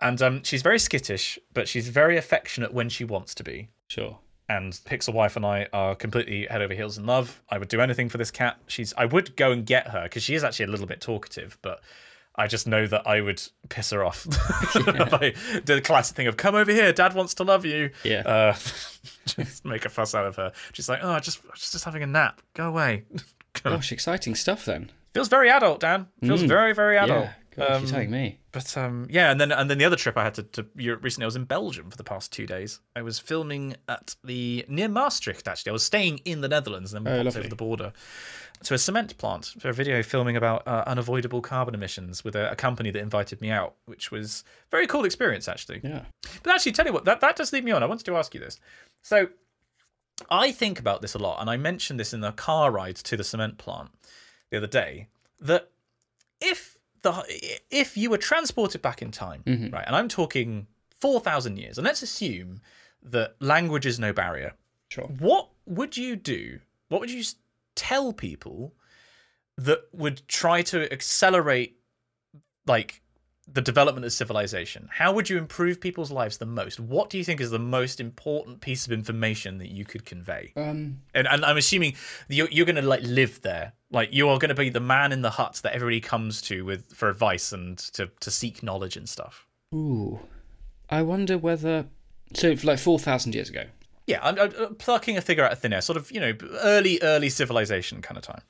And 0.00 0.20
um, 0.22 0.42
she's 0.44 0.62
very 0.62 0.78
skittish, 0.78 1.38
but 1.54 1.68
she's 1.68 1.88
very 1.88 2.16
affectionate 2.16 2.72
when 2.72 2.88
she 2.88 3.04
wants 3.04 3.34
to 3.36 3.44
be 3.44 3.68
Sure. 3.88 4.18
and 4.48 4.72
Pixel 4.72 5.12
Wife 5.14 5.34
and 5.36 5.44
I 5.46 5.68
are 5.72 5.94
completely 5.96 6.46
head 6.46 6.62
over 6.62 6.74
heels 6.74 6.98
in 6.98 7.06
love. 7.06 7.42
I 7.48 7.58
would 7.58 7.68
do 7.68 7.80
anything 7.80 8.08
for 8.08 8.18
this 8.18 8.30
cat. 8.30 8.58
She's 8.68 8.92
I 8.96 9.06
would 9.06 9.34
go 9.36 9.50
and 9.52 9.66
get 9.66 9.88
her 9.88 10.04
because 10.04 10.22
she 10.22 10.34
is 10.36 10.44
actually 10.44 10.66
a 10.66 10.70
little 10.70 10.86
bit 10.86 11.00
talkative, 11.00 11.58
but 11.62 11.80
I 12.36 12.46
just 12.46 12.66
know 12.66 12.86
that 12.86 13.06
I 13.06 13.20
would 13.20 13.42
piss 13.68 13.90
her 13.90 14.02
off 14.04 14.26
if 14.74 15.14
I 15.14 15.34
the 15.64 15.80
classic 15.82 16.16
thing 16.16 16.26
of 16.28 16.36
"Come 16.36 16.54
over 16.54 16.72
here, 16.72 16.92
Dad 16.92 17.14
wants 17.14 17.34
to 17.34 17.44
love 17.44 17.64
you." 17.66 17.90
Yeah. 18.04 18.20
Uh, 18.20 18.52
just 19.26 19.64
make 19.64 19.84
a 19.84 19.88
fuss 19.90 20.14
out 20.14 20.26
of 20.26 20.36
her. 20.36 20.52
She's 20.72 20.88
like, 20.88 21.00
"Oh, 21.02 21.10
I 21.10 21.20
just 21.20 21.40
just 21.54 21.84
having 21.84 22.02
a 22.02 22.06
nap. 22.06 22.40
Go 22.54 22.68
away." 22.68 23.04
Gosh, 23.62 23.92
exciting 23.92 24.34
stuff 24.34 24.64
then. 24.64 24.90
Feels 25.12 25.28
very 25.28 25.50
adult, 25.50 25.80
Dan. 25.80 26.06
Feels 26.22 26.42
very 26.42 26.72
very 26.72 26.96
adult. 26.96 27.24
Yeah. 27.24 27.32
Gosh, 27.54 27.70
Um, 27.70 27.82
you're 27.82 27.90
telling 27.90 28.10
me. 28.10 28.38
But 28.50 28.76
um, 28.78 29.06
yeah, 29.10 29.30
and 29.30 29.38
then 29.38 29.52
and 29.52 29.68
then 29.70 29.76
the 29.76 29.84
other 29.84 29.96
trip 29.96 30.16
I 30.16 30.24
had 30.24 30.34
to, 30.36 30.42
to 30.42 30.66
Europe 30.74 31.04
recently, 31.04 31.24
I 31.24 31.26
was 31.26 31.36
in 31.36 31.44
Belgium 31.44 31.90
for 31.90 31.98
the 31.98 32.04
past 32.04 32.32
two 32.32 32.46
days. 32.46 32.80
I 32.96 33.02
was 33.02 33.18
filming 33.18 33.76
at 33.90 34.16
the 34.24 34.64
near 34.68 34.88
Maastricht. 34.88 35.46
Actually, 35.46 35.70
I 35.70 35.72
was 35.74 35.82
staying 35.84 36.18
in 36.24 36.40
the 36.40 36.48
Netherlands 36.48 36.94
and 36.94 37.04
then 37.06 37.12
Oh, 37.12 37.16
popped 37.18 37.24
lovely. 37.26 37.40
over 37.40 37.48
the 37.50 37.56
border 37.56 37.92
to 38.64 38.74
a 38.74 38.78
cement 38.78 39.16
plant 39.18 39.54
for 39.58 39.68
a 39.68 39.72
video 39.72 40.02
filming 40.02 40.36
about 40.36 40.66
uh, 40.66 40.84
unavoidable 40.86 41.40
carbon 41.40 41.74
emissions 41.74 42.24
with 42.24 42.36
a, 42.36 42.50
a 42.52 42.56
company 42.56 42.90
that 42.90 43.00
invited 43.00 43.40
me 43.40 43.50
out, 43.50 43.74
which 43.86 44.10
was 44.10 44.44
a 44.66 44.70
very 44.70 44.86
cool 44.86 45.04
experience 45.04 45.48
actually. 45.48 45.80
Yeah. 45.82 46.02
But 46.42 46.54
actually, 46.54 46.72
tell 46.72 46.86
you 46.86 46.92
what, 46.92 47.04
that, 47.04 47.20
that 47.20 47.36
does 47.36 47.52
lead 47.52 47.64
me 47.64 47.72
on. 47.72 47.82
I 47.82 47.86
wanted 47.86 48.06
to 48.06 48.16
ask 48.16 48.34
you 48.34 48.40
this. 48.40 48.58
So, 49.02 49.28
I 50.30 50.52
think 50.52 50.78
about 50.78 51.02
this 51.02 51.14
a 51.14 51.18
lot, 51.18 51.40
and 51.40 51.50
I 51.50 51.56
mentioned 51.56 51.98
this 51.98 52.12
in 52.12 52.20
the 52.20 52.32
car 52.32 52.70
ride 52.70 52.96
to 52.96 53.16
the 53.16 53.24
cement 53.24 53.58
plant 53.58 53.90
the 54.50 54.58
other 54.58 54.66
day. 54.66 55.08
That 55.40 55.70
if 56.40 56.78
the 57.02 57.24
if 57.70 57.96
you 57.96 58.10
were 58.10 58.18
transported 58.18 58.82
back 58.82 59.02
in 59.02 59.10
time, 59.10 59.42
right, 59.72 59.84
and 59.86 59.96
I'm 59.96 60.08
talking 60.08 60.66
four 61.00 61.18
thousand 61.18 61.56
years, 61.56 61.78
and 61.78 61.84
let's 61.84 62.02
assume 62.02 62.60
that 63.02 63.34
language 63.40 63.86
is 63.86 63.98
no 63.98 64.12
barrier. 64.12 64.54
Sure. 64.90 65.06
What 65.18 65.48
would 65.66 65.96
you 65.96 66.14
do? 66.14 66.60
What 66.88 67.00
would 67.00 67.10
you 67.10 67.24
tell 67.74 68.12
people 68.12 68.74
that 69.56 69.80
would 69.92 70.26
try 70.28 70.62
to 70.62 70.90
accelerate, 70.92 71.76
like, 72.66 73.02
the 73.52 73.60
development 73.60 74.06
of 74.06 74.12
civilization? 74.12 74.88
How 74.90 75.12
would 75.12 75.28
you 75.28 75.36
improve 75.36 75.80
people's 75.80 76.10
lives 76.10 76.38
the 76.38 76.46
most? 76.46 76.78
What 76.80 77.10
do 77.10 77.18
you 77.18 77.24
think 77.24 77.40
is 77.40 77.50
the 77.50 77.58
most 77.58 78.00
important 78.00 78.60
piece 78.60 78.86
of 78.86 78.92
information 78.92 79.58
that 79.58 79.70
you 79.70 79.84
could 79.84 80.04
convey? 80.04 80.52
Um. 80.56 81.00
And, 81.14 81.26
and 81.26 81.44
I'm 81.44 81.56
assuming 81.56 81.94
you're, 82.28 82.48
you're 82.50 82.66
going 82.66 82.76
to 82.76 82.82
like 82.82 83.02
live 83.02 83.42
there. 83.42 83.72
Like 83.90 84.14
you 84.14 84.28
are 84.28 84.38
going 84.38 84.48
to 84.50 84.54
be 84.54 84.70
the 84.70 84.80
man 84.80 85.12
in 85.12 85.22
the 85.22 85.30
hut 85.30 85.60
that 85.64 85.74
everybody 85.74 86.00
comes 86.00 86.40
to 86.42 86.64
with 86.64 86.94
for 86.94 87.08
advice 87.08 87.52
and 87.52 87.76
to, 87.94 88.10
to 88.20 88.30
seek 88.30 88.62
knowledge 88.62 88.96
and 88.96 89.08
stuff. 89.08 89.46
Ooh. 89.74 90.20
I 90.88 91.02
wonder 91.02 91.36
whether. 91.36 91.86
So, 92.34 92.54
like 92.62 92.78
four 92.78 92.98
thousand 92.98 93.34
years 93.34 93.50
ago. 93.50 93.64
Yeah, 94.06 94.18
I'm, 94.22 94.38
I'm 94.38 94.74
plucking 94.76 95.16
a 95.16 95.20
figure 95.20 95.44
out 95.44 95.52
of 95.52 95.58
thin 95.60 95.72
air, 95.72 95.80
sort 95.80 95.96
of 95.96 96.10
you 96.10 96.20
know 96.20 96.32
early 96.62 96.98
early 97.02 97.28
civilization 97.28 98.02
kind 98.02 98.18
of 98.18 98.24
time. 98.24 98.42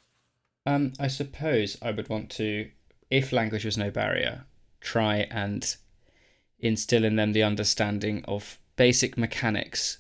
Um, 0.65 0.93
I 0.99 1.09
suppose 1.09 1.77
I 1.83 1.91
would 1.91 2.09
want 2.09 2.31
to, 2.33 2.71
if 3.11 3.33
language 3.33 3.65
was 3.65 3.77
no 3.77 3.91
barrier, 3.91 4.45
try 4.81 5.27
and 5.31 5.75
instill 6.61 7.05
in 7.05 7.17
them 7.17 7.33
the 7.33 7.43
understanding 7.43 8.25
of 8.29 8.59
basic 8.77 9.19
mechanics 9.19 9.99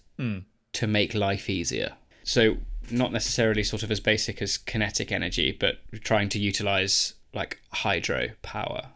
to 0.72 0.86
make 0.86 1.14
life 1.14 1.50
easier. 1.50 1.94
So, 2.22 2.58
not 2.90 3.10
necessarily 3.10 3.64
sort 3.64 3.82
of 3.82 3.90
as 3.90 3.98
basic 3.98 4.40
as 4.40 4.56
kinetic 4.56 5.10
energy, 5.10 5.50
but 5.50 5.78
trying 6.04 6.28
to 6.28 6.38
utilize 6.38 7.14
like 7.34 7.60
hydro 7.72 8.28
power. 8.42 8.90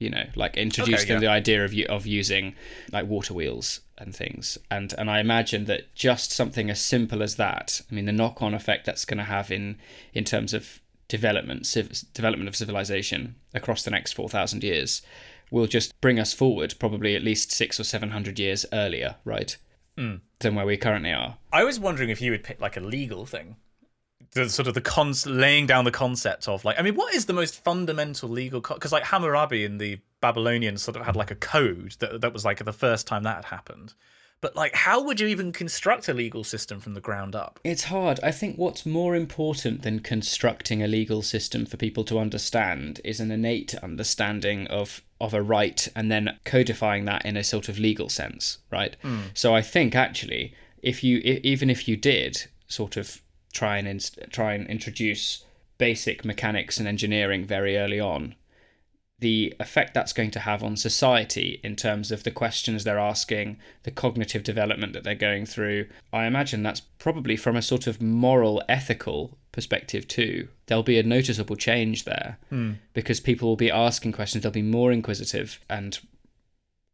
You 0.00 0.10
know, 0.10 0.24
like 0.34 0.56
introduce 0.56 1.02
Okay, 1.02 1.14
them 1.14 1.22
yeah. 1.22 1.28
the 1.28 1.32
idea 1.32 1.64
of 1.64 1.72
of 1.88 2.06
using 2.06 2.56
like 2.90 3.06
water 3.06 3.32
wheels 3.32 3.80
and 3.98 4.14
things, 4.14 4.58
and 4.70 4.94
and 4.98 5.10
I 5.10 5.20
imagine 5.20 5.64
that 5.66 5.94
just 5.94 6.32
something 6.32 6.70
as 6.70 6.80
simple 6.80 7.22
as 7.22 7.36
that. 7.36 7.80
I 7.90 7.94
mean, 7.94 8.06
the 8.06 8.12
knock 8.12 8.42
on 8.42 8.54
effect 8.54 8.86
that's 8.86 9.04
going 9.04 9.18
to 9.18 9.24
have 9.24 9.50
in 9.50 9.78
in 10.12 10.24
terms 10.24 10.54
of 10.54 10.80
development, 11.08 11.66
civ- 11.66 12.02
development 12.12 12.48
of 12.48 12.56
civilization 12.56 13.36
across 13.52 13.82
the 13.82 13.90
next 13.90 14.12
four 14.12 14.28
thousand 14.28 14.64
years, 14.64 15.02
will 15.50 15.66
just 15.66 15.98
bring 16.00 16.18
us 16.18 16.32
forward 16.32 16.74
probably 16.78 17.14
at 17.14 17.22
least 17.22 17.52
six 17.52 17.78
or 17.78 17.84
seven 17.84 18.10
hundred 18.10 18.38
years 18.38 18.66
earlier, 18.72 19.16
right, 19.24 19.56
hmm. 19.96 20.16
than 20.40 20.54
where 20.54 20.66
we 20.66 20.76
currently 20.76 21.12
are. 21.12 21.36
I 21.52 21.64
was 21.64 21.78
wondering 21.78 22.10
if 22.10 22.20
you 22.20 22.30
would 22.30 22.44
pick 22.44 22.60
like 22.60 22.76
a 22.76 22.80
legal 22.80 23.26
thing, 23.26 23.56
the 24.34 24.48
sort 24.48 24.68
of 24.68 24.74
the 24.74 24.80
cons 24.80 25.26
laying 25.26 25.66
down 25.66 25.84
the 25.84 25.90
concept 25.90 26.48
of 26.48 26.64
like 26.64 26.78
I 26.78 26.82
mean, 26.82 26.94
what 26.94 27.14
is 27.14 27.26
the 27.26 27.32
most 27.32 27.62
fundamental 27.62 28.28
legal? 28.28 28.60
Because 28.60 28.92
like 28.92 29.04
Hammurabi 29.04 29.64
in 29.64 29.78
the 29.78 29.98
Babylonians 30.20 30.82
sort 30.82 30.96
of 30.96 31.06
had 31.06 31.16
like 31.16 31.30
a 31.30 31.36
code 31.36 31.96
that 32.00 32.20
that 32.20 32.32
was 32.32 32.44
like 32.44 32.64
the 32.64 32.72
first 32.72 33.06
time 33.06 33.22
that 33.22 33.36
had 33.36 33.44
happened. 33.46 33.94
But 34.40 34.56
like, 34.56 34.74
how 34.74 35.02
would 35.02 35.20
you 35.20 35.28
even 35.28 35.52
construct 35.52 36.06
a 36.06 36.12
legal 36.12 36.44
system 36.44 36.78
from 36.78 36.92
the 36.92 37.00
ground 37.00 37.34
up? 37.34 37.58
It's 37.64 37.84
hard. 37.84 38.20
I 38.22 38.30
think 38.30 38.58
what's 38.58 38.84
more 38.84 39.16
important 39.16 39.80
than 39.80 40.00
constructing 40.00 40.82
a 40.82 40.86
legal 40.86 41.22
system 41.22 41.64
for 41.64 41.78
people 41.78 42.04
to 42.04 42.18
understand 42.18 43.00
is 43.04 43.20
an 43.20 43.30
innate 43.30 43.74
understanding 43.76 44.66
of 44.66 45.00
of 45.18 45.32
a 45.32 45.40
right 45.40 45.88
and 45.96 46.12
then 46.12 46.38
codifying 46.44 47.06
that 47.06 47.24
in 47.24 47.38
a 47.38 47.44
sort 47.44 47.70
of 47.70 47.78
legal 47.78 48.10
sense, 48.10 48.58
right? 48.70 48.96
Hmm. 49.00 49.20
So 49.32 49.54
I 49.54 49.62
think 49.62 49.94
actually, 49.94 50.54
if 50.82 51.02
you 51.02 51.18
even 51.18 51.70
if 51.70 51.88
you 51.88 51.96
did 51.96 52.44
sort 52.66 52.98
of 52.98 53.22
try 53.54 53.78
and 53.78 53.88
inst- 53.88 54.18
try 54.30 54.52
and 54.52 54.66
introduce 54.66 55.44
basic 55.78 56.24
mechanics 56.24 56.78
and 56.78 56.86
engineering 56.86 57.44
very 57.44 57.76
early 57.78 57.98
on, 57.98 58.34
the 59.20 59.54
effect 59.58 59.94
that's 59.94 60.12
going 60.12 60.30
to 60.32 60.40
have 60.40 60.62
on 60.62 60.76
society 60.76 61.60
in 61.64 61.76
terms 61.76 62.12
of 62.12 62.24
the 62.24 62.30
questions 62.30 62.84
they're 62.84 62.98
asking, 62.98 63.56
the 63.84 63.90
cognitive 63.90 64.42
development 64.42 64.92
that 64.92 65.04
they're 65.04 65.14
going 65.14 65.46
through. 65.46 65.86
I 66.12 66.26
imagine 66.26 66.62
that's 66.62 66.80
probably 66.80 67.36
from 67.36 67.56
a 67.56 67.62
sort 67.62 67.86
of 67.86 68.02
moral, 68.02 68.62
ethical 68.68 69.38
perspective 69.52 70.06
too. 70.08 70.48
There'll 70.66 70.82
be 70.82 70.98
a 70.98 71.02
noticeable 71.02 71.56
change 71.56 72.04
there 72.04 72.38
because 72.92 73.20
people 73.20 73.48
will 73.48 73.56
be 73.56 73.70
asking 73.70 74.12
questions. 74.12 74.42
They'll 74.42 74.52
be 74.52 74.62
more 74.62 74.92
inquisitive, 74.92 75.60
and 75.70 75.98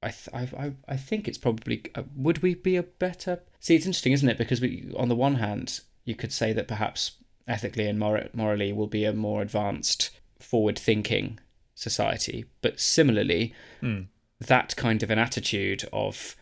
I, 0.03 0.11
th- 0.11 0.29
I, 0.33 0.43
I, 0.67 0.73
I 0.89 0.97
think 0.97 1.27
it's 1.27 1.39
probably 1.39 1.83
uh, 1.95 2.03
would 2.15 2.43
we 2.43 2.55
be 2.55 2.77
a 2.77 2.83
better? 2.83 3.41
See, 3.61 3.75
it's 3.75 3.87
interesting, 3.87 4.13
isn't 4.13 4.29
it? 4.29 4.39
Because 4.39 4.61
we, 4.61 4.93
on 4.97 5.09
the 5.09 5.17
one 5.17 5.37
hand, 5.37 5.81
you 6.05 6.15
could 6.15 6.33
say 6.33 6.53
that 6.53 6.69
perhaps 6.69 7.13
ethically 7.47 7.87
and 7.87 7.99
mor- 7.99 8.29
morally 8.33 8.73
will 8.73 8.87
be 8.87 9.05
a 9.05 9.13
more 9.13 9.43
advanced, 9.43 10.11
forward-thinking 10.39 11.39
society, 11.75 12.45
but 12.63 12.79
similarly, 12.81 13.55
hmm. 13.81 14.03
that 14.41 14.77
kind 14.77 15.03
of 15.03 15.11
an 15.11 15.19
attitude 15.19 15.85
of 15.93 16.37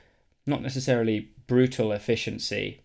not 0.46 0.62
necessarily 0.62 1.30
brutal 1.46 1.92
efficiency 1.92 2.82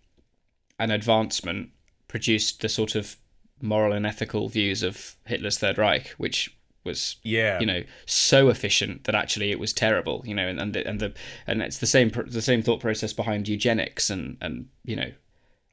and 0.79 0.91
advancement 0.91 1.69
produced 2.07 2.61
the 2.61 2.69
sort 2.69 2.95
of 2.95 3.17
moral 3.61 3.93
and 3.93 4.05
ethical 4.05 4.49
views 4.49 4.83
of 4.83 5.15
Hitler's 5.25 5.57
Third 5.57 5.77
Reich, 5.77 6.09
which 6.17 6.55
was 6.83 7.15
Yeah. 7.23 7.59
you 7.61 7.65
know 7.65 7.83
so 8.05 8.49
efficient 8.49 9.05
that 9.05 9.15
actually 9.15 9.51
it 9.51 9.59
was 9.59 9.71
terrible 9.71 10.21
you 10.25 10.35
know 10.35 10.45
and 10.47 10.59
and 10.59 10.73
the, 10.73 10.85
and 10.85 10.99
the 10.99 11.13
and 11.47 11.61
it's 11.61 11.77
the 11.77 11.87
same 11.87 12.09
pr- 12.09 12.23
the 12.23 12.41
same 12.41 12.61
thought 12.61 12.81
process 12.81 13.13
behind 13.13 13.47
eugenics 13.47 14.09
and 14.09 14.35
and 14.41 14.67
you 14.83 14.97
know 14.97 15.11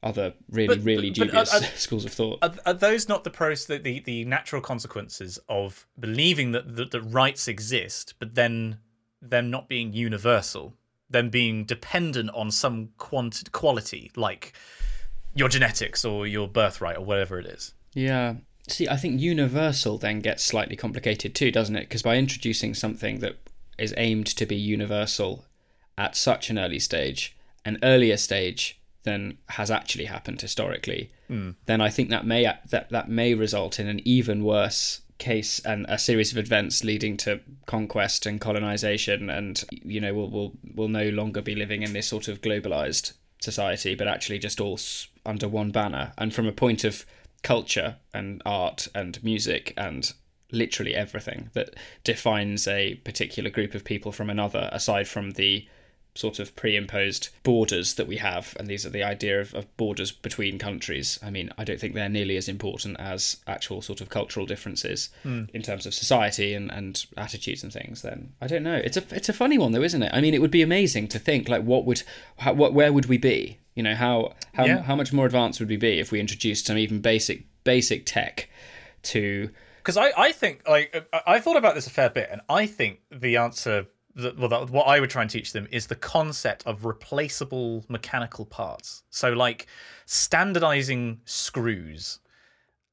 other 0.03 0.33
really 0.49 0.75
But- 0.77 0.83
really 0.83 1.09
but- 1.11 1.17
but, 1.19 1.25
dubious 1.27 1.53
uh, 1.53 1.57
uh, 1.63 1.77
schools 1.77 2.05
of 2.05 2.11
thought 2.13 2.39
Are, 2.41 2.53
are 2.65 2.73
those 2.73 3.07
not 3.07 3.23
the 3.23 3.29
pros 3.29 3.65
the, 3.65 3.77
the 3.77 3.99
the 3.99 4.25
natural 4.25 4.61
consequences 4.61 5.39
of 5.47 5.85
believing 5.99 6.51
that, 6.53 6.75
that 6.75 6.91
that 6.91 7.01
rights 7.01 7.47
exist, 7.47 8.15
but 8.19 8.35
then 8.35 8.79
them 9.21 9.51
not 9.51 9.69
being 9.69 9.93
universal, 9.93 10.73
them 11.09 11.29
being 11.29 11.63
dependent 11.65 12.31
on 12.33 12.49
some 12.49 12.89
quant- 12.97 13.51
quality 13.51 14.11
like 14.15 14.53
your 15.35 15.47
genetics 15.47 16.03
or 16.03 16.25
your 16.25 16.47
birthright 16.47 16.97
or 16.97 17.05
whatever 17.05 17.39
it 17.39 17.45
is? 17.45 17.73
Yeah. 17.93 18.35
See, 18.67 18.87
I 18.87 18.95
think 18.97 19.21
universal 19.21 19.97
then 19.97 20.19
gets 20.19 20.43
slightly 20.43 20.75
complicated 20.75 21.35
too, 21.35 21.51
doesn't 21.51 21.75
it? 21.75 21.81
Because 21.81 22.01
by 22.01 22.17
introducing 22.17 22.73
something 22.73 23.19
that 23.19 23.35
is 23.77 23.93
aimed 23.97 24.25
to 24.27 24.45
be 24.45 24.55
universal 24.55 25.45
at 25.97 26.15
such 26.15 26.49
an 26.49 26.57
early 26.57 26.79
stage, 26.79 27.35
an 27.65 27.77
earlier 27.83 28.17
stage 28.17 28.80
than 29.03 29.37
has 29.49 29.71
actually 29.71 30.05
happened 30.05 30.41
historically, 30.41 31.11
hmm. 31.27 31.51
then 31.65 31.81
I 31.81 31.89
think 31.89 32.09
that 32.09 32.25
may 32.25 32.43
that 32.43 32.89
that 32.89 33.09
may 33.09 33.33
result 33.33 33.79
in 33.79 33.87
an 33.87 34.01
even 34.05 34.43
worse 34.43 35.01
case 35.17 35.59
and 35.59 35.85
a 35.87 35.99
series 35.99 36.31
of 36.31 36.37
events 36.39 36.83
leading 36.83 37.15
to 37.15 37.39
conquest 37.67 38.25
and 38.25 38.41
colonization 38.41 39.29
and 39.29 39.63
you 39.69 40.01
know 40.01 40.15
we'll 40.15 40.29
we'll, 40.31 40.51
we'll 40.73 40.87
no 40.87 41.09
longer 41.09 41.43
be 41.43 41.53
living 41.53 41.83
in 41.83 41.93
this 41.93 42.07
sort 42.07 42.27
of 42.27 42.41
globalized 42.41 43.13
society 43.39 43.93
but 43.93 44.07
actually 44.07 44.39
just 44.39 44.59
all 44.59 44.73
s- 44.73 45.07
under 45.25 45.47
one 45.47 45.71
banner. 45.71 46.13
And 46.17 46.33
from 46.33 46.47
a 46.47 46.51
point 46.51 46.83
of 46.83 47.05
culture 47.43 47.97
and 48.13 48.41
art 48.45 48.87
and 48.93 49.23
music 49.23 49.73
and 49.77 50.11
literally 50.51 50.93
everything 50.93 51.49
that 51.53 51.75
defines 52.03 52.67
a 52.67 52.95
particular 52.95 53.49
group 53.49 53.73
of 53.73 53.83
people 53.83 54.11
from 54.11 54.29
another 54.29 54.69
aside 54.71 55.07
from 55.07 55.31
the 55.31 55.65
sort 56.13 56.39
of 56.39 56.53
pre-imposed 56.55 57.29
borders 57.43 57.93
that 57.93 58.05
we 58.05 58.17
have 58.17 58.55
and 58.59 58.67
these 58.67 58.85
are 58.85 58.89
the 58.89 59.03
idea 59.03 59.39
of, 59.39 59.53
of 59.53 59.77
borders 59.77 60.11
between 60.11 60.59
countries. 60.59 61.17
I 61.23 61.29
mean 61.29 61.51
i 61.57 61.63
don't 61.63 61.79
think 61.79 61.93
they're 61.93 62.09
nearly 62.09 62.37
as 62.37 62.49
important 62.49 62.99
as 62.99 63.37
actual 63.47 63.81
sort 63.81 64.01
of 64.01 64.09
cultural 64.09 64.45
differences 64.45 65.09
hmm. 65.23 65.43
in 65.53 65.61
terms 65.61 65.85
of 65.85 65.93
society 65.93 66.53
and, 66.53 66.71
and 66.71 67.05
attitudes 67.17 67.63
and 67.63 67.71
things 67.71 68.01
then 68.01 68.33
i 68.41 68.47
don't 68.47 68.63
know. 68.63 68.75
It's 68.75 68.97
a 68.97 69.03
it's 69.11 69.29
a 69.29 69.33
funny 69.33 69.57
one 69.57 69.71
though 69.71 69.83
isn't 69.83 70.03
it? 70.03 70.11
I 70.13 70.19
mean 70.21 70.33
it 70.33 70.41
would 70.41 70.51
be 70.51 70.61
amazing 70.61 71.07
to 71.09 71.19
think 71.19 71.47
like 71.47 71.63
what 71.63 71.85
would 71.85 72.03
how, 72.37 72.53
what 72.53 72.73
where 72.73 72.91
would 72.91 73.05
we 73.05 73.17
be? 73.17 73.59
You 73.75 73.83
know 73.83 73.95
how 73.95 74.33
how, 74.53 74.65
Yeah. 74.65 74.81
how 74.83 74.95
much 74.95 75.13
more 75.13 75.25
advanced 75.25 75.59
would 75.59 75.69
we 75.69 75.77
be 75.77 75.99
if 75.99 76.11
we 76.11 76.19
introduced 76.19 76.65
some 76.65 76.77
even 76.77 76.99
basic 76.99 77.45
basic 77.63 78.05
tech 78.05 78.49
to 79.03 79.49
Because 79.77 79.97
I, 79.97 80.11
I 80.17 80.31
think 80.31 80.67
like 80.67 81.07
I, 81.13 81.35
I 81.35 81.39
thought 81.39 81.57
about 81.57 81.75
this 81.75 81.87
a 81.87 81.89
fair 81.89 82.09
bit, 82.09 82.29
and 82.31 82.41
I 82.49 82.65
think 82.67 82.99
the 83.11 83.37
answer, 83.37 83.87
well, 84.15 84.49
that, 84.49 84.69
what 84.69 84.87
I 84.87 84.99
would 84.99 85.09
try 85.09 85.21
and 85.21 85.31
teach 85.31 85.53
them 85.53 85.67
is 85.71 85.87
the 85.87 85.95
concept 85.95 86.65
of 86.65 86.85
replaceable 86.85 87.85
mechanical 87.87 88.45
parts. 88.45 89.03
So 89.09 89.33
like 89.33 89.67
standardizing 90.05 91.21
screws 91.25 92.19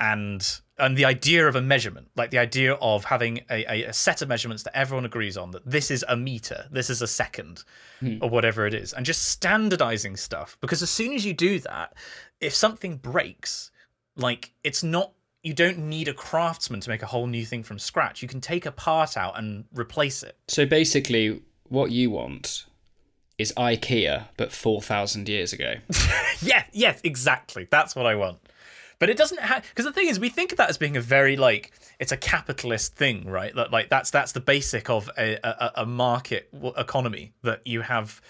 and 0.00 0.60
and 0.78 0.96
the 0.96 1.04
idea 1.04 1.48
of 1.48 1.56
a 1.56 1.60
measurement, 1.60 2.08
like 2.14 2.30
the 2.30 2.38
idea 2.38 2.74
of 2.74 3.04
having 3.04 3.40
a, 3.50 3.64
a, 3.68 3.84
a, 3.88 3.92
set 3.92 4.22
of 4.22 4.28
measurements 4.28 4.62
that 4.62 4.76
everyone 4.76 5.04
agrees 5.04 5.36
on, 5.36 5.50
that 5.50 5.68
this 5.68 5.90
is 5.90 6.04
a 6.08 6.16
meter, 6.16 6.66
this 6.70 6.88
is 6.88 7.02
a 7.02 7.06
second, 7.08 7.64
Hmm. 7.98 8.18
or 8.22 8.30
whatever 8.30 8.64
it 8.64 8.74
is, 8.74 8.92
and 8.92 9.04
just 9.04 9.24
standardizing 9.24 10.16
stuff. 10.16 10.56
Because 10.60 10.82
as 10.82 10.90
soon 10.90 11.12
as 11.14 11.26
you 11.26 11.34
do 11.34 11.58
that, 11.60 11.94
if 12.40 12.54
something 12.54 12.96
breaks, 12.96 13.72
like 14.14 14.52
it's 14.62 14.84
not, 14.84 15.14
you 15.48 15.54
don't 15.54 15.78
need 15.78 16.08
a 16.08 16.12
craftsman 16.12 16.78
to 16.78 16.90
make 16.90 17.02
a 17.02 17.06
whole 17.06 17.26
new 17.26 17.42
thing 17.42 17.62
from 17.62 17.78
scratch. 17.78 18.20
You 18.20 18.28
can 18.28 18.42
take 18.42 18.66
a 18.66 18.70
part 18.70 19.16
out 19.16 19.38
and 19.38 19.64
replace 19.72 20.22
it. 20.22 20.36
So 20.46 20.66
basically, 20.66 21.40
what 21.70 21.90
you 21.90 22.10
want 22.10 22.66
is 23.38 23.54
IKEA, 23.56 24.26
but 24.36 24.52
4,000 24.52 25.26
years 25.26 25.54
ago. 25.54 25.76
yeah, 26.42 26.64
yes, 26.72 27.00
exactly. 27.02 27.66
That's 27.70 27.96
what 27.96 28.04
I 28.04 28.14
want. 28.14 28.40
But 28.98 29.08
it 29.08 29.16
doesn't 29.16 29.40
have 29.40 29.64
because 29.66 29.86
the 29.86 29.92
thing 29.92 30.08
is, 30.08 30.20
we 30.20 30.28
think 30.28 30.52
of 30.52 30.58
that 30.58 30.68
as 30.68 30.76
being 30.76 30.98
a 30.98 31.00
very 31.00 31.36
like 31.38 31.72
it's 31.98 32.12
a 32.12 32.16
capitalist 32.18 32.94
thing, 32.94 33.26
right? 33.26 33.54
That 33.54 33.70
like 33.70 33.88
that's 33.88 34.10
that's 34.10 34.32
the 34.32 34.40
basic 34.40 34.90
of 34.90 35.08
a, 35.16 35.38
a, 35.42 35.72
a 35.76 35.86
market 35.86 36.50
economy 36.76 37.32
that 37.42 37.64
you 37.64 37.80
have. 37.82 38.20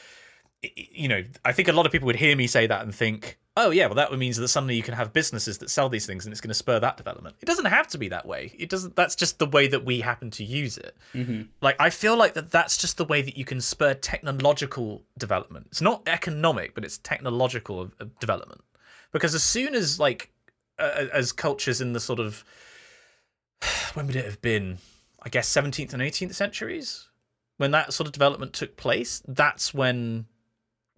You 0.63 1.09
know, 1.09 1.25
I 1.45 1.53
think 1.53 1.67
a 1.67 1.73
lot 1.73 1.87
of 1.87 1.91
people 1.91 2.07
would 2.07 2.17
hear 2.17 2.37
me 2.37 2.47
say 2.47 2.67
that 2.67 2.83
and 2.83 2.95
think, 2.95 3.39
oh 3.59 3.71
yeah, 3.71 3.87
well 3.87 3.97
that 3.97 4.17
means 4.17 4.37
that 4.37 4.49
suddenly 4.49 4.77
you 4.77 4.83
can 4.83 4.95
have 4.95 5.13
businesses 5.13 5.59
that 5.59 5.69
sell 5.69 5.89
these 5.89 6.07
things 6.07 6.25
and 6.25 6.33
it's 6.33 6.41
going 6.41 6.49
to 6.49 6.55
spur 6.55 6.79
that 6.81 6.97
development. 6.97 7.37
It 7.41 7.47
doesn't 7.47 7.67
have 7.67 7.89
to 7.89 7.99
be 7.99 8.09
that 8.09 8.25
way. 8.25 8.53
It 8.59 8.71
doesn't. 8.71 8.97
That's 8.97 9.17
just 9.17 9.39
the 9.39 9.47
way 9.47 9.67
that 9.69 9.85
we 9.85 10.01
happen 10.01 10.31
to 10.33 10.45
use 10.45 10.79
it. 10.79 10.97
Like 11.61 11.77
I 11.81 11.91
feel 11.91 12.17
like 12.17 12.35
that 12.35 12.51
that's 12.51 12.77
just 12.77 12.97
the 12.97 13.05
way 13.05 13.21
that 13.21 13.37
you 13.37 13.45
can 13.45 13.61
spur 13.61 13.95
technological 13.95 15.03
development. 15.19 15.67
It's 15.71 15.83
not 15.83 16.03
economic, 16.07 16.75
but 16.75 16.85
it's 16.85 16.99
technological 16.99 17.91
development. 18.21 18.63
Because 19.13 19.35
as 19.35 19.43
soon 19.43 19.75
as 19.75 19.99
like 19.99 20.31
uh, 20.79 21.07
as 21.13 21.33
cultures 21.33 21.81
in 21.81 21.93
the 21.93 22.01
sort 22.01 22.21
of 22.21 22.45
when 23.95 24.07
would 24.07 24.17
it 24.17 24.25
have 24.25 24.41
been? 24.41 24.79
I 25.21 25.31
guess 25.31 25.51
17th 25.53 25.93
and 25.93 26.01
18th 26.01 26.35
centuries 26.35 27.09
when 27.57 27.73
that 27.73 27.93
sort 27.93 28.07
of 28.07 28.13
development 28.13 28.53
took 28.53 28.77
place. 28.77 29.21
That's 29.27 29.75
when 29.75 30.27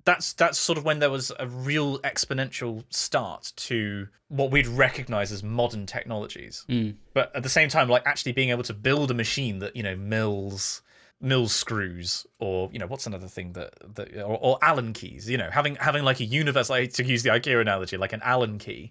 that's 0.05 0.33
that's 0.35 0.59
sort 0.59 0.79
of 0.79 0.85
when 0.85 0.99
there 0.99 1.11
was 1.11 1.31
a 1.39 1.47
real 1.47 1.99
exponential 2.01 2.85
start 2.91 3.53
to 3.57 4.09
what 4.29 4.51
we'd 4.51 4.67
recognize 4.67 5.33
as 5.33 5.43
modern 5.43 5.87
technologies 5.87 6.65
Mm. 6.69 6.95
but 7.15 7.35
at 7.35 7.43
the 7.43 7.49
same 7.49 7.69
time 7.69 7.89
like 7.89 8.07
actually 8.07 8.33
being 8.33 8.51
able 8.51 8.63
to 8.65 8.75
build 8.75 9.11
a 9.11 9.15
machine 9.15 9.59
that 9.59 9.75
you 9.77 9.83
know 9.83 9.97
mills 9.97 10.83
mills 11.21 11.53
screws 11.55 12.27
or 12.39 12.71
you 12.73 12.79
know 12.79 12.87
what's 12.87 13.07
another 13.07 13.29
thing 13.29 13.53
that 13.53 13.75
that 13.97 14.17
or, 14.17 14.39
or 14.41 14.59
allen 14.63 14.93
keys 14.93 15.29
you 15.29 15.37
know 15.37 15.51
having 15.51 15.75
having 15.77 16.03
like 16.03 16.19
a 16.21 16.25
universe 16.25 16.71
like 16.71 16.93
to 16.95 17.05
use 17.05 17.23
the 17.23 17.29
ikea 17.31 17.61
analogy 17.61 17.97
like 17.99 18.13
an 18.15 18.21
allen 18.25 18.59
key 18.59 18.91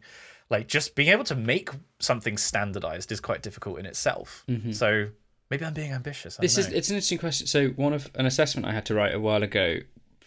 like 0.51 0.67
just 0.67 0.93
being 0.95 1.09
able 1.09 1.23
to 1.23 1.35
make 1.35 1.69
something 1.99 2.37
standardized 2.37 3.11
is 3.11 3.19
quite 3.19 3.41
difficult 3.41 3.79
in 3.79 3.85
itself 3.87 4.45
so 4.71 5.07
maybe 5.49 5.65
i'm 5.65 5.73
being 5.73 5.91
ambitious 5.91 6.37
I 6.37 6.41
This 6.43 6.55
don't 6.55 6.65
is 6.67 6.73
it's 6.73 6.89
an 6.89 6.95
interesting 6.97 7.17
question. 7.17 7.47
So 7.47 7.69
one 7.69 7.93
of 7.93 8.11
an 8.13 8.27
assessment 8.27 8.67
I 8.67 8.73
had 8.73 8.85
to 8.85 8.93
write 8.93 9.15
a 9.15 9.19
while 9.19 9.41
ago 9.41 9.77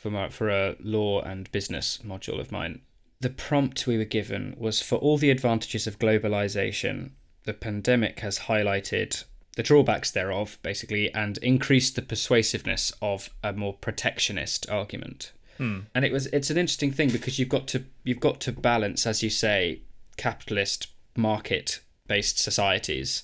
for 0.03 0.11
my, 0.11 0.29
for 0.29 0.51
a 0.51 0.75
law 0.81 1.23
and 1.23 1.51
business 1.53 2.01
module 2.05 2.41
of 2.41 2.51
mine. 2.51 2.81
The 3.21 3.31
prompt 3.31 3.87
we 3.87 3.97
were 3.97 4.05
given 4.05 4.57
was 4.59 4.83
for 4.83 4.97
all 4.97 5.17
the 5.17 5.31
advantages 5.31 5.87
of 5.87 6.01
globalization, 6.01 7.11
the 7.45 7.55
pandemic 7.55 8.19
has 8.19 8.41
highlighted 8.41 9.23
the 9.55 9.63
drawbacks 9.63 10.11
thereof, 10.11 10.59
basically, 10.63 11.15
and 11.15 11.39
increased 11.39 11.95
the 11.95 12.03
persuasiveness 12.03 12.93
of 13.01 13.31
a 13.45 13.53
more 13.53 13.75
protectionist 13.75 14.69
argument. 14.69 15.31
Hmm. 15.59 15.81
And 15.95 16.05
it 16.05 16.11
was 16.11 16.27
it's 16.27 16.51
an 16.51 16.59
interesting 16.59 16.91
thing 16.91 17.11
because 17.11 17.39
you've 17.39 17.49
got 17.49 17.69
to 17.69 17.85
you've 18.03 18.19
got 18.19 18.41
to 18.41 18.53
balance, 18.53 19.07
as 19.07 19.23
you 19.23 19.31
say, 19.31 19.83
capitalist 20.17 20.89
market 21.17 21.81
based 22.09 22.39
societies 22.39 23.23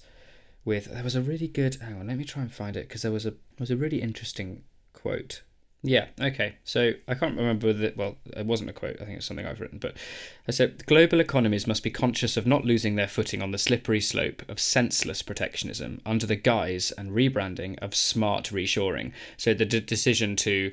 with 0.65 0.85
there 0.93 1.03
was 1.03 1.17
a 1.17 1.23
really 1.23 1.49
good 1.49 1.77
hang 1.77 1.99
on 1.99 2.07
let 2.07 2.19
me 2.19 2.25
try 2.25 2.43
and 2.43 2.53
find 2.53 2.77
it 2.77 2.87
because 2.87 3.01
there 3.01 3.11
was 3.11 3.25
a 3.25 3.33
was 3.59 3.71
a 3.71 3.77
really 3.77 4.03
interesting 4.03 4.63
quote 4.93 5.43
yeah 5.83 6.07
okay 6.21 6.57
so 6.65 6.93
i 7.07 7.15
can't 7.15 7.37
remember 7.37 7.73
that. 7.73 7.97
well 7.97 8.17
it 8.37 8.45
wasn't 8.45 8.69
a 8.69 8.73
quote 8.73 8.97
i 9.01 9.05
think 9.05 9.17
it's 9.17 9.27
something 9.27 9.47
i've 9.47 9.61
written 9.61 9.79
but 9.79 9.97
i 10.49 10.51
said 10.51 10.85
global 10.87 11.21
economies 11.21 11.69
must 11.69 11.85
be 11.85 11.91
conscious 11.91 12.37
of 12.37 12.47
not 12.47 12.65
losing 12.65 12.97
their 12.97 13.07
footing 13.07 13.43
on 13.43 13.53
the 13.53 13.59
slippery 13.59 14.01
slope 14.01 14.43
of 14.49 14.59
senseless 14.59 15.23
protectionism 15.23 16.01
under 16.05 16.27
the 16.27 16.35
guise 16.35 16.91
and 16.93 17.13
rebranding 17.13 17.79
of 17.79 17.95
smart 17.95 18.47
reshoring 18.47 19.13
so 19.37 19.55
the 19.55 19.65
d- 19.65 19.79
decision 19.79 20.35
to 20.35 20.73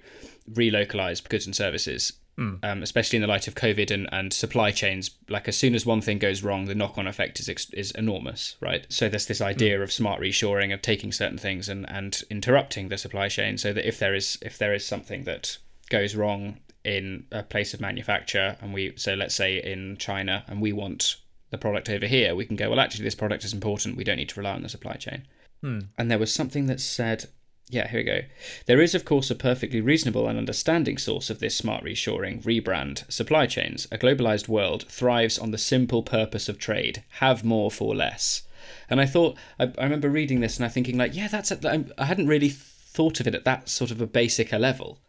relocalize 0.51 1.27
goods 1.27 1.45
and 1.45 1.55
services 1.55 2.13
Mm. 2.37 2.59
um, 2.63 2.83
especially 2.83 3.15
in 3.15 3.21
the 3.21 3.29
light 3.29 3.47
of 3.47 3.55
COVID 3.55 3.91
and, 3.91 4.09
and 4.11 4.33
supply 4.33 4.71
chains, 4.71 5.11
like 5.29 5.47
as 5.47 5.55
soon 5.55 5.73
as 5.73 5.85
one 5.85 6.01
thing 6.01 6.19
goes 6.19 6.43
wrong, 6.43 6.65
the 6.65 6.75
knock 6.75 6.97
on 6.97 7.07
effect 7.07 7.39
is 7.39 7.47
ex- 7.47 7.69
is 7.71 7.91
enormous, 7.91 8.57
right? 8.59 8.85
So 8.89 9.07
there's 9.07 9.27
this 9.27 9.39
idea 9.39 9.79
mm. 9.79 9.83
of 9.83 9.91
smart 9.91 10.19
reshoring, 10.19 10.73
of 10.73 10.81
taking 10.81 11.13
certain 11.13 11.37
things 11.37 11.69
and, 11.69 11.89
and 11.89 12.21
interrupting 12.29 12.89
the 12.89 12.97
supply 12.97 13.29
chain, 13.29 13.57
so 13.57 13.71
that 13.71 13.87
if 13.87 13.99
there 13.99 14.13
is 14.13 14.37
if 14.41 14.57
there 14.57 14.73
is 14.73 14.85
something 14.85 15.23
that 15.23 15.57
goes 15.89 16.13
wrong 16.13 16.57
in 16.83 17.25
a 17.31 17.41
place 17.41 17.73
of 17.73 17.79
manufacture, 17.79 18.57
and 18.59 18.73
we 18.73 18.93
so 18.97 19.13
let's 19.13 19.35
say 19.35 19.57
in 19.57 19.95
China, 19.95 20.43
and 20.47 20.61
we 20.61 20.73
want 20.73 21.15
the 21.51 21.57
product 21.57 21.89
over 21.89 22.05
here, 22.05 22.35
we 22.35 22.45
can 22.45 22.57
go 22.57 22.69
well. 22.69 22.81
Actually, 22.81 23.05
this 23.05 23.15
product 23.15 23.45
is 23.45 23.53
important. 23.53 23.95
We 23.95 24.03
don't 24.03 24.17
need 24.17 24.29
to 24.29 24.39
rely 24.39 24.55
on 24.55 24.61
the 24.61 24.69
supply 24.69 24.95
chain. 24.95 25.23
Hmm. 25.61 25.79
And 25.97 26.11
there 26.11 26.19
was 26.19 26.33
something 26.33 26.65
that 26.65 26.81
said, 26.81 27.25
yeah, 27.69 27.87
here 27.87 27.99
we 27.99 28.03
go. 28.03 28.19
There 28.67 28.81
is, 28.81 28.93
of 28.93 29.05
course, 29.05 29.31
a 29.31 29.35
perfectly 29.35 29.81
reasonable 29.81 30.27
and 30.27 30.37
understanding 30.37 30.97
source 30.97 31.31
of 31.31 31.39
this 31.39 31.55
smart 31.55 31.83
reshoring, 31.83 32.43
rebrand, 32.43 33.11
supply 33.11 33.47
chains. 33.47 33.87
A 33.91 33.97
globalized 33.97 34.47
world 34.47 34.85
thrives 34.87 35.39
on 35.39 35.49
the 35.49 35.57
simple 35.57 36.03
purpose 36.03 36.47
of 36.47 36.59
trade 36.59 37.03
have 37.19 37.43
more 37.43 37.71
for 37.71 37.95
less. 37.95 38.43
And 38.87 39.01
I 39.01 39.07
thought, 39.07 39.35
I, 39.59 39.71
I 39.79 39.83
remember 39.83 40.09
reading 40.09 40.41
this 40.41 40.57
and 40.57 40.65
I 40.65 40.69
thinking, 40.69 40.97
like, 40.97 41.15
yeah, 41.15 41.27
that's, 41.27 41.51
a, 41.51 41.85
I 41.97 42.05
hadn't 42.05 42.27
really 42.27 42.49
thought 42.49 43.19
of 43.19 43.25
it 43.25 43.35
at 43.35 43.45
that 43.45 43.67
sort 43.67 43.89
of 43.89 43.99
a 43.99 44.07
basic 44.07 44.53
a 44.53 44.57
level. 44.57 44.99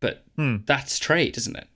But 0.00 0.24
hmm. 0.36 0.56
that's 0.66 0.98
trade, 0.98 1.38
isn't 1.38 1.56
it? 1.56 1.68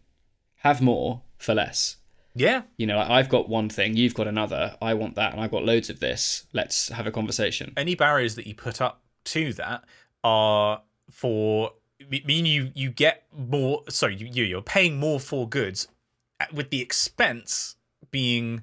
Have 0.59 0.83
more 0.83 1.23
for 1.39 1.55
less. 1.55 1.97
yeah 2.35 2.63
You 2.77 2.87
know, 2.87 2.99
like, 2.99 3.09
I've 3.09 3.31
got 3.31 3.49
one 3.49 3.71
thing, 3.71 3.97
you've 3.97 4.15
got 4.15 4.29
another, 4.29 4.77
I 4.83 4.93
want 4.93 5.15
that, 5.15 5.33
and 5.33 5.41
I've 5.41 5.51
got 5.51 5.65
loads 5.65 5.89
of 5.89 6.01
this. 6.01 6.45
Let's 6.53 6.91
have 6.91 7.07
a 7.07 7.11
conversation. 7.11 7.73
any 7.79 7.95
barriers 7.95 8.35
that 8.35 8.47
you 8.47 8.55
put 8.55 8.83
up 8.83 9.01
to 9.25 9.55
that 9.55 9.85
are 10.25 10.83
for 11.11 11.73
mean 12.25 12.47
you 12.47 12.71
you 12.75 12.91
get 12.91 13.25
more 13.37 13.83
sorry 13.89 14.15
you 14.17 14.27
you- 14.27 14.45
you're 14.45 14.63
paying 14.63 14.99
more 14.99 15.21
for 15.21 15.49
goods 15.49 15.89
with 16.53 16.71
the 16.71 16.81
expense 16.81 17.77
being 18.11 18.63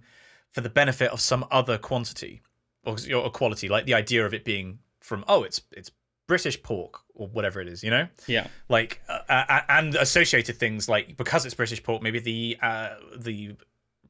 for 0.51 0.61
the 0.61 0.69
benefit 0.69 1.11
of 1.11 1.21
some 1.21 1.45
other 1.51 1.77
quantity 1.77 2.41
or, 2.85 2.95
or 3.13 3.29
quality 3.29 3.67
like 3.69 3.85
the 3.85 3.93
idea 3.93 4.25
of 4.25 4.33
it 4.33 4.43
being 4.43 4.79
from 5.01 5.23
oh 5.27 5.43
it's 5.43 5.61
it's 5.71 5.91
british 6.27 6.61
pork 6.63 7.01
or 7.13 7.27
whatever 7.27 7.61
it 7.61 7.67
is 7.67 7.83
you 7.83 7.89
know 7.91 8.07
Yeah. 8.27 8.47
like 8.69 9.01
uh, 9.07 9.19
uh, 9.29 9.61
and 9.69 9.95
associated 9.95 10.57
things 10.57 10.89
like 10.89 11.15
because 11.17 11.45
it's 11.45 11.55
British 11.55 11.81
pork, 11.83 12.01
maybe 12.01 12.19
the 12.19 12.57
uh, 12.61 12.95
the 13.15 13.55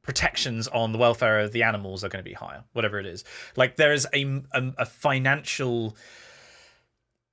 protections 0.02 0.66
on 0.68 0.92
the 0.92 0.98
welfare 0.98 1.40
of 1.40 1.52
the 1.52 1.62
animals 1.62 2.02
are 2.02 2.08
going 2.08 2.24
to 2.24 2.28
be 2.28 2.34
higher, 2.34 2.64
whatever 2.72 2.98
it 2.98 3.06
is. 3.06 3.24
Like 3.56 3.76
there 3.76 3.92
is 3.92 4.06
a 4.14 4.24
a, 4.52 4.72
a 4.78 4.86
financial 4.86 5.96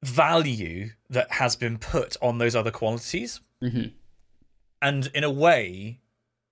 value 0.05 0.89
that 1.09 1.31
has 1.33 1.55
been 1.55 1.77
put 1.77 2.15
on 2.21 2.37
those 2.37 2.55
other 2.55 2.71
qualities, 2.71 3.41
Mhm. 3.61 3.93
and 4.81 5.07
in 5.13 5.23
a 5.23 5.29
way, 5.31 5.99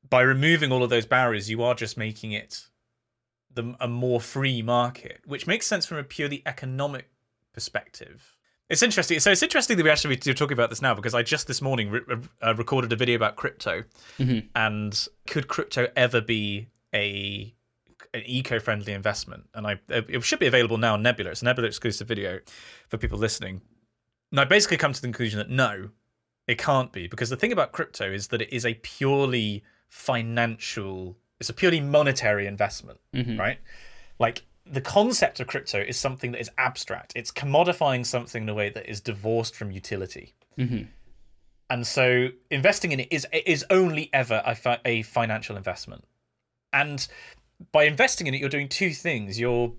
by 0.10 0.22
removing 0.22 0.72
all 0.72 0.84
of 0.84 0.89
those 0.89 1.06
barriers, 1.06 1.50
you 1.50 1.62
are 1.63 1.76
just 1.76 1.98
making 1.98 2.32
it 2.32 2.68
the 3.52 3.76
a 3.80 3.88
more 3.88 4.20
free 4.20 4.62
market, 4.63 5.22
which 5.26 5.46
makes 5.46 5.68
sense 5.68 5.86
from 5.86 5.98
a 6.00 6.04
purely 6.04 6.42
economic 6.46 7.10
perspective. 7.54 8.36
It's 8.70 8.82
interesting. 8.82 9.20
So 9.20 9.32
it's 9.32 9.44
interesting 9.44 9.78
that 9.78 9.84
we 9.84 9.89
actually 9.92 10.16
are 10.16 10.34
talking 10.34 10.54
about 10.56 10.72
this 10.72 10.82
now 10.82 10.96
because 10.96 11.13
I 11.13 11.22
just 11.22 11.46
this 11.48 11.62
morning 11.62 11.92
re- 11.92 12.02
re- 12.08 12.18
uh, 12.42 12.56
recorded 12.56 12.92
a 12.92 12.96
video 12.96 13.16
about 13.16 13.36
crypto, 13.36 13.84
and 14.56 15.08
could 15.28 15.48
crypto 15.48 15.88
ever 15.96 16.20
be 16.22 16.70
a 16.96 17.54
an 18.13 18.23
eco-friendly 18.26 18.93
investment? 18.93 19.49
And 19.54 19.67
I 19.67 19.80
it 19.89 20.23
should 20.23 20.39
be 20.39 20.47
available 20.47 20.78
now 20.78 20.93
on 20.93 21.02
Nebula. 21.02 21.32
It's 21.32 21.41
a 21.41 21.45
Nebula 21.45 21.67
exclusive 21.67 22.08
video 22.08 22.39
for 22.89 22.97
people 22.97 23.17
listening. 23.17 23.62
And 24.32 24.39
I 24.39 24.45
basically 24.45 24.78
come 24.78 24.93
to 24.93 25.02
the 25.02 25.08
conclusion 25.08 25.38
that 25.38 25.49
no, 25.49 25.89
it 26.47 26.58
can't 26.58 26.91
be 26.91 27.08
because 27.08 27.30
the 27.30 27.38
thing 27.38 27.52
about 27.52 27.71
crypto 27.71 28.12
is 28.12 28.28
that 28.30 28.41
it 28.41 28.52
is 28.52 28.65
a 28.65 28.73
purely 28.76 29.63
financial, 29.89 31.17
it's 31.39 31.49
a 31.49 31.54
purely 31.54 31.80
monetary 31.80 32.47
investment, 32.47 32.99
mm-hmm. 33.13 33.39
right? 33.39 33.60
Like 34.19 34.43
the 34.65 34.82
concept 34.82 35.39
of 35.39 35.47
crypto 35.47 35.80
is 35.80 35.97
something 35.97 36.32
that 36.32 36.41
is 36.41 36.49
abstract. 36.58 37.13
It's 37.15 37.32
commodifying 37.32 38.06
something 38.06 38.43
in 38.43 38.49
a 38.49 38.54
way 38.54 38.69
that 38.69 38.89
is 38.89 39.02
divorced 39.02 39.56
from 39.56 39.71
utility. 39.71 40.34
Mm-hmm. 40.58 40.84
And 41.69 41.88
so 41.88 42.30
investing 42.49 42.91
in 42.91 42.99
it 43.02 43.08
is 43.12 43.26
is 43.45 43.65
only 43.69 44.10
ever 44.13 44.41
a, 44.45 44.56
fi- 44.56 44.82
a 44.86 45.02
financial 45.04 45.58
investment. 45.58 46.06
And 46.71 47.08
by 47.71 47.84
investing 47.84 48.28
in 48.28 48.34
it, 48.34 48.39
you're 48.39 48.49
doing 48.49 48.69
two 48.69 48.91
things. 48.91 49.39
You're 49.39 49.73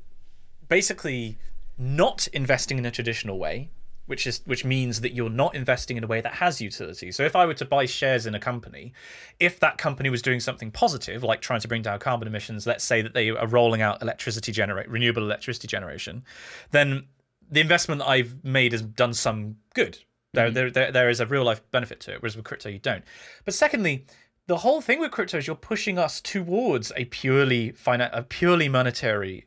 basically 0.68 1.38
not 1.76 2.26
investing 2.28 2.78
in 2.78 2.86
a 2.86 2.90
traditional 2.90 3.38
way, 3.38 3.70
which 4.06 4.26
is 4.26 4.42
which 4.44 4.64
means 4.64 5.00
that 5.00 5.12
you're 5.12 5.30
not 5.30 5.54
investing 5.54 5.96
in 5.96 6.04
a 6.04 6.06
way 6.06 6.20
that 6.20 6.34
has 6.34 6.60
utility. 6.60 7.10
So 7.10 7.24
if 7.24 7.34
I 7.34 7.46
were 7.46 7.54
to 7.54 7.64
buy 7.64 7.86
shares 7.86 8.26
in 8.26 8.34
a 8.34 8.40
company, 8.40 8.92
if 9.40 9.60
that 9.60 9.78
company 9.78 10.10
was 10.10 10.22
doing 10.22 10.40
something 10.40 10.70
positive, 10.70 11.22
like 11.22 11.40
trying 11.40 11.60
to 11.60 11.68
bring 11.68 11.82
down 11.82 11.98
carbon 11.98 12.28
emissions, 12.28 12.66
let's 12.66 12.84
say 12.84 13.02
that 13.02 13.14
they 13.14 13.30
are 13.30 13.46
rolling 13.46 13.82
out 13.82 14.02
electricity 14.02 14.52
generate 14.52 14.88
renewable 14.88 15.22
electricity 15.22 15.68
generation, 15.68 16.24
then 16.70 17.06
the 17.50 17.60
investment 17.60 18.00
that 18.00 18.08
I've 18.08 18.44
made 18.44 18.72
has 18.72 18.82
done 18.82 19.14
some 19.14 19.56
good. 19.74 19.98
There, 20.32 20.46
mm-hmm. 20.46 20.54
there, 20.54 20.70
there, 20.70 20.92
there 20.92 21.10
is 21.10 21.20
a 21.20 21.26
real 21.26 21.44
life 21.44 21.62
benefit 21.70 22.00
to 22.00 22.12
it, 22.12 22.22
whereas 22.22 22.36
with 22.36 22.44
crypto 22.44 22.68
you 22.68 22.78
don't. 22.78 23.04
But 23.44 23.54
secondly, 23.54 24.04
the 24.46 24.58
whole 24.58 24.80
thing 24.80 25.00
with 25.00 25.10
crypto 25.10 25.38
is 25.38 25.46
you're 25.46 25.56
pushing 25.56 25.98
us 25.98 26.20
towards 26.20 26.92
a 26.96 27.06
purely 27.06 27.72
finan- 27.72 28.10
a 28.12 28.22
purely 28.22 28.68
monetary 28.68 29.46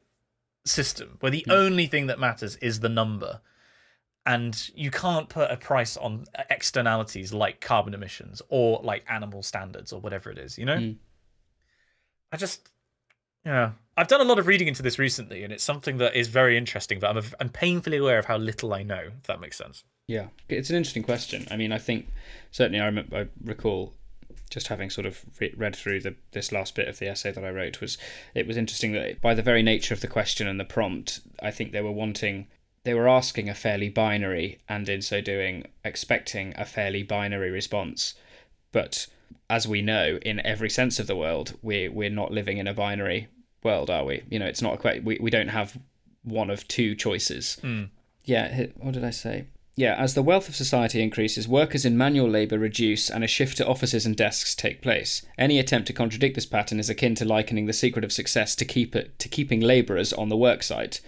system 0.66 1.18
where 1.20 1.32
the 1.32 1.44
hmm. 1.46 1.52
only 1.52 1.88
thing 1.88 2.08
that 2.08 2.20
matters 2.20 2.56
is 2.58 2.80
the 2.80 2.90
number. 2.90 3.42
And 4.26 4.70
you 4.76 4.92
can't 4.92 5.30
put 5.30 5.50
a 5.50 5.56
price 5.56 5.96
on 5.96 6.26
externalities 6.50 7.32
like 7.32 7.62
carbon 7.62 7.94
emissions 7.94 8.42
or 8.50 8.82
like 8.84 9.06
animal 9.08 9.42
standards 9.42 9.94
or 9.94 10.02
whatever 10.02 10.30
it 10.30 10.38
is 10.38 10.58
you 10.58 10.66
know? 10.66 10.78
Hmm. 10.78 10.92
I 12.32 12.38
just 12.38 12.70
yeah. 13.46 13.72
I've 13.96 14.10
done 14.10 14.20
a 14.20 14.26
lot 14.26 14.38
of 14.38 14.48
reading 14.48 14.68
into 14.68 14.84
this 14.84 15.00
recently 15.00 15.44
and 15.44 15.54
it's 15.54 15.64
something 15.64 15.98
that 16.00 16.14
is 16.14 16.28
very 16.28 16.58
interesting 16.58 17.00
but 17.00 17.16
i'm, 17.16 17.24
I'm 17.40 17.50
painfully 17.50 17.98
aware 17.98 18.20
of 18.20 18.26
how 18.26 18.36
little 18.36 18.74
i 18.74 18.84
know 18.84 19.12
if 19.18 19.24
that 19.28 19.40
makes 19.40 19.58
sense. 19.58 19.86
Yeah, 20.08 20.28
it's 20.48 20.70
an 20.70 20.78
interesting 20.78 21.04
question. 21.04 21.46
I 21.52 21.58
mean, 21.58 21.74
I 21.74 21.78
think 21.78 22.08
certainly 22.52 22.80
I 22.80 22.86
remember 22.86 23.18
I 23.18 23.28
recall 23.44 23.94
just 24.50 24.68
having 24.68 24.90
sort 24.90 25.06
of 25.06 25.26
re- 25.40 25.54
read 25.58 25.76
through 25.76 26.02
the 26.02 26.16
this 26.32 26.52
last 26.52 26.76
bit 26.76 26.88
of 26.88 27.00
the 27.00 27.08
essay 27.08 27.32
that 27.32 27.44
I 27.44 27.50
wrote 27.50 27.82
was 27.82 27.98
it 28.34 28.48
was 28.48 28.58
interesting 28.58 28.94
that 28.94 29.22
by 29.22 29.34
the 29.34 29.42
very 29.42 29.64
nature 29.64 29.94
of 29.94 30.02
the 30.02 30.08
question 30.08 30.48
and 30.48 30.60
the 30.60 30.66
prompt, 30.66 31.20
I 31.42 31.52
think 31.52 31.72
they 31.72 31.82
were 31.82 31.92
wanting 31.92 32.48
they 32.84 32.94
were 32.94 33.10
asking 33.10 33.50
a 33.50 33.54
fairly 33.54 33.90
binary 33.90 34.60
and 34.70 34.88
in 34.88 35.02
so 35.02 35.20
doing 35.20 35.66
expecting 35.84 36.54
a 36.56 36.66
fairly 36.66 37.04
binary 37.04 37.52
response. 37.52 38.14
But 38.72 39.08
as 39.50 39.68
we 39.68 39.82
know, 39.82 40.20
in 40.22 40.46
every 40.46 40.70
sense 40.70 41.00
of 41.00 41.08
the 41.08 41.16
word, 41.16 41.52
we 41.62 41.90
we're 41.90 42.10
not 42.10 42.32
living 42.32 42.58
in 42.58 42.68
a 42.68 42.74
binary 42.74 43.28
world, 43.64 43.90
are 43.90 44.06
we? 44.06 44.24
You 44.30 44.40
know, 44.40 44.46
it's 44.46 44.62
not 44.62 44.84
a 44.84 45.02
we 45.02 45.18
we 45.20 45.30
don't 45.30 45.50
have 45.50 45.78
one 46.24 46.50
of 46.50 46.68
two 46.68 46.96
choices. 46.96 47.56
Hmm. 47.62 47.86
Yeah, 48.24 48.68
what 48.76 48.94
did 48.94 49.04
I 49.04 49.12
say? 49.12 49.48
Yeah, 49.78 49.94
as 49.94 50.16
the 50.16 50.24
wealth 50.24 50.50
of 50.50 50.56
society 50.56 51.04
increases, 51.04 51.48
workers 51.48 51.86
in 51.86 51.96
manual 51.96 52.28
labour 52.28 52.58
reduce 52.58 53.12
and 53.12 53.24
a 53.24 53.28
shift 53.28 53.58
to 53.58 53.68
offices 53.68 54.08
and 54.08 54.16
desks 54.18 54.56
take 54.56 54.82
place. 54.82 55.24
Any 55.38 55.60
attempt 55.60 55.86
to 55.86 55.94
contradict 55.94 56.34
this 56.34 56.48
pattern 56.48 56.80
is 56.80 56.90
akin 56.90 57.14
to 57.14 57.26
likening 57.26 57.68
the 57.68 57.74
secret 57.74 58.04
of 58.04 58.12
success 58.12 58.56
to 58.56 58.66
keep 58.66 58.96
it, 58.96 59.20
to 59.20 59.30
keeping 59.30 59.62
labourers 59.62 60.12
on 60.12 60.30
the 60.30 60.36
work 60.36 60.64
site 60.64 61.00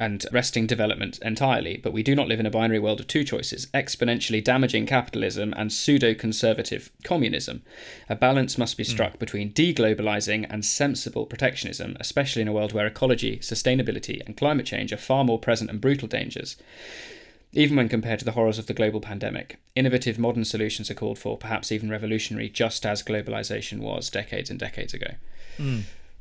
and 0.00 0.26
resting 0.32 0.66
development 0.66 1.20
entirely, 1.22 1.76
but 1.76 1.92
we 1.92 2.02
do 2.02 2.16
not 2.16 2.26
live 2.26 2.40
in 2.40 2.46
a 2.46 2.50
binary 2.50 2.80
world 2.80 2.98
of 2.98 3.06
two 3.06 3.22
choices, 3.22 3.66
exponentially 3.66 4.42
damaging 4.42 4.84
capitalism 4.84 5.54
and 5.56 5.72
pseudo 5.72 6.12
conservative 6.12 6.90
communism. 7.04 7.62
A 8.08 8.16
balance 8.16 8.58
must 8.58 8.76
be 8.76 8.82
hmm. 8.82 8.90
struck 8.90 9.20
between 9.20 9.52
deglobalizing 9.52 10.44
and 10.50 10.64
sensible 10.64 11.24
protectionism, 11.24 11.96
especially 12.00 12.42
in 12.42 12.48
a 12.48 12.52
world 12.52 12.72
where 12.72 12.88
ecology, 12.88 13.38
sustainability, 13.38 14.20
and 14.26 14.36
climate 14.36 14.66
change 14.66 14.92
are 14.92 14.96
far 14.96 15.22
more 15.22 15.38
present 15.38 15.70
and 15.70 15.80
brutal 15.80 16.08
dangers. 16.08 16.56
Even 17.52 17.76
when 17.76 17.88
compared 17.88 18.18
to 18.18 18.24
the 18.24 18.32
horrors 18.32 18.58
of 18.58 18.66
the 18.66 18.74
global 18.74 19.00
pandemic, 19.00 19.58
innovative 19.74 20.18
modern 20.18 20.44
solutions 20.44 20.90
are 20.90 20.94
called 20.94 21.18
for, 21.18 21.36
perhaps 21.36 21.70
even 21.70 21.90
revolutionary, 21.90 22.48
just 22.48 22.86
as 22.86 23.02
globalization 23.02 23.80
was 23.80 24.08
decades 24.08 24.48
and 24.48 24.58
decades 24.58 24.94
ago. 24.94 25.14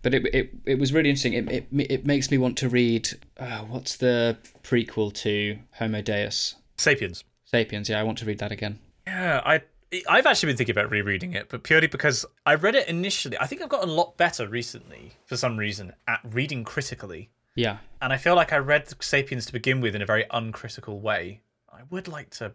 But 0.02 0.14
it, 0.14 0.26
it, 0.34 0.50
it 0.66 0.80
was 0.80 0.92
really 0.92 1.10
interesting. 1.10 1.34
It, 1.34 1.50
it, 1.50 1.68
it 1.72 2.06
makes 2.06 2.32
me 2.32 2.38
want 2.38 2.58
to 2.58 2.70
read 2.70 3.10
uh, 3.40 3.60
what's 3.60 3.96
the 3.96 4.38
prequel 4.64 5.14
to 5.14 5.60
Homo 5.74 6.02
Deus? 6.02 6.56
sapiens 6.78 7.24
Sapiens. 7.46 7.90
Yeah, 7.90 8.00
I 8.00 8.04
want 8.04 8.18
to 8.20 8.26
read 8.26 8.40
that 8.40 8.52
again. 8.52 8.80
Yeah, 9.06 9.42
I 9.46 9.62
I've 10.10 10.26
actually 10.26 10.48
been 10.48 10.58
thinking 10.58 10.74
about 10.74 10.90
rereading 10.90 11.34
it, 11.34 11.50
but 11.50 11.64
purely 11.64 11.88
because 11.88 12.26
I 12.46 12.56
read 12.56 12.76
it 12.76 12.88
initially. 12.88 13.38
I 13.38 13.46
think 13.46 13.62
I've 13.62 13.70
gotten 13.70 13.90
a 13.90 13.94
lot 13.94 14.16
better 14.16 14.48
recently 14.48 15.14
for 15.26 15.36
some 15.36 15.58
reason 15.58 15.94
at 16.08 16.22
reading 16.24 16.64
critically, 16.64 17.30
Yeah. 17.56 17.78
and 18.02 18.14
I 18.14 18.18
feel 18.18 18.36
like 18.36 18.54
I 18.54 18.58
read 18.58 18.88
*Sapiens* 19.02 19.46
to 19.46 19.54
begin 19.54 19.82
with 19.82 19.96
in 19.96 20.02
a 20.02 20.06
very 20.06 20.26
uncritical 20.32 21.00
way. 21.00 21.42
I 21.72 21.82
would 21.90 22.08
like 22.08 22.30
to 22.32 22.54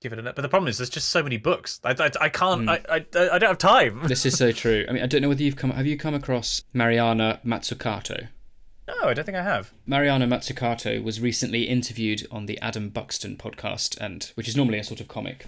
give 0.00 0.12
it 0.14 0.18
a 0.18 0.22
but 0.22 0.36
the 0.36 0.48
problem 0.48 0.68
is 0.68 0.78
there's 0.78 0.88
just 0.90 1.10
so 1.10 1.22
many 1.22 1.36
books. 1.36 1.80
I, 1.84 1.90
I, 1.90 2.10
I 2.20 2.28
can't. 2.28 2.68
I, 2.68 2.80
I 2.88 2.96
I 3.14 3.38
don't 3.38 3.42
have 3.42 3.58
time. 3.58 4.00
This 4.08 4.24
is 4.24 4.36
so 4.38 4.50
true. 4.52 4.86
I 4.88 4.92
mean, 4.92 5.02
I 5.02 5.06
don't 5.06 5.20
know 5.22 5.28
whether 5.28 5.42
you've 5.42 5.56
come. 5.56 5.70
Have 5.70 5.86
you 5.86 5.96
come 5.98 6.14
across 6.14 6.62
Mariana 6.72 7.40
Mazzucato? 7.44 8.28
No, 8.88 8.94
I 9.08 9.14
don't 9.14 9.24
think 9.24 9.36
I 9.36 9.42
have. 9.42 9.72
Mariana 9.86 10.26
Mazzucato 10.26 11.02
was 11.02 11.20
recently 11.20 11.64
interviewed 11.64 12.26
on 12.30 12.46
the 12.46 12.58
Adam 12.60 12.88
Buxton 12.88 13.36
podcast, 13.36 13.96
and 14.00 14.32
which 14.34 14.48
is 14.48 14.56
normally 14.56 14.78
a 14.78 14.84
sort 14.84 15.00
of 15.00 15.06
comic 15.06 15.46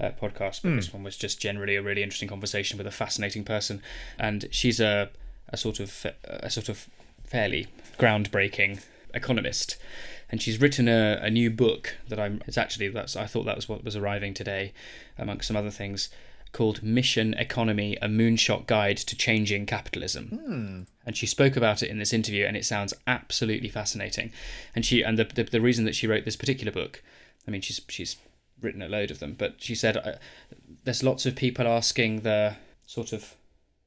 uh, 0.00 0.10
podcast, 0.20 0.62
but 0.62 0.74
this 0.74 0.92
one 0.92 1.02
was 1.02 1.16
just 1.16 1.40
generally 1.40 1.76
a 1.76 1.82
really 1.82 2.02
interesting 2.02 2.28
conversation 2.28 2.78
with 2.78 2.86
a 2.86 2.90
fascinating 2.90 3.44
person. 3.44 3.80
And 4.18 4.48
she's 4.50 4.80
a 4.80 5.10
a 5.50 5.56
sort 5.56 5.78
of 5.78 6.06
a 6.24 6.48
sort 6.50 6.68
of 6.68 6.88
fairly 7.24 7.68
groundbreaking 8.00 8.82
economist, 9.12 9.76
and 10.30 10.40
she's 10.40 10.60
written 10.60 10.88
a, 10.88 11.18
a 11.22 11.30
new 11.30 11.50
book 11.50 11.96
that 12.08 12.18
I'm. 12.18 12.42
It's 12.46 12.58
actually 12.58 12.88
that's 12.88 13.16
I 13.16 13.26
thought 13.26 13.44
that 13.44 13.56
was 13.56 13.68
what 13.68 13.84
was 13.84 13.96
arriving 13.96 14.34
today, 14.34 14.72
amongst 15.18 15.48
some 15.48 15.56
other 15.56 15.70
things. 15.70 16.08
Called 16.52 16.82
Mission 16.82 17.34
Economy: 17.34 17.96
A 18.02 18.08
Moonshot 18.08 18.66
Guide 18.66 18.96
to 18.96 19.16
Changing 19.16 19.66
Capitalism 19.66 20.86
and 21.10 21.16
she 21.16 21.26
spoke 21.26 21.56
about 21.56 21.82
it 21.82 21.90
in 21.90 21.98
this 21.98 22.12
interview 22.12 22.44
and 22.44 22.56
it 22.56 22.64
sounds 22.64 22.94
absolutely 23.06 23.68
fascinating 23.68 24.30
and 24.76 24.86
she 24.86 25.02
and 25.02 25.18
the, 25.18 25.24
the, 25.24 25.42
the 25.42 25.60
reason 25.60 25.84
that 25.84 25.94
she 25.96 26.06
wrote 26.06 26.24
this 26.24 26.36
particular 26.36 26.70
book 26.70 27.02
i 27.48 27.50
mean 27.50 27.60
she's 27.60 27.80
she's 27.88 28.16
written 28.60 28.80
a 28.80 28.88
load 28.88 29.10
of 29.10 29.18
them 29.18 29.34
but 29.36 29.54
she 29.58 29.74
said 29.74 29.96
uh, 29.96 30.12
there's 30.84 31.02
lots 31.02 31.26
of 31.26 31.34
people 31.34 31.66
asking 31.66 32.20
the 32.20 32.54
sort 32.86 33.12
of 33.12 33.34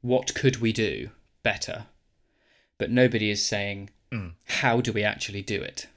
what 0.01 0.35
could 0.35 0.57
we 0.57 0.73
do 0.73 1.09
better 1.43 1.85
but 2.77 2.91
nobody 2.91 3.29
is 3.29 3.45
saying 3.45 3.89
how 4.45 4.81
do 4.81 4.91
we 4.93 5.03
actually 5.03 5.41
do 5.41 5.61
it 5.61 5.87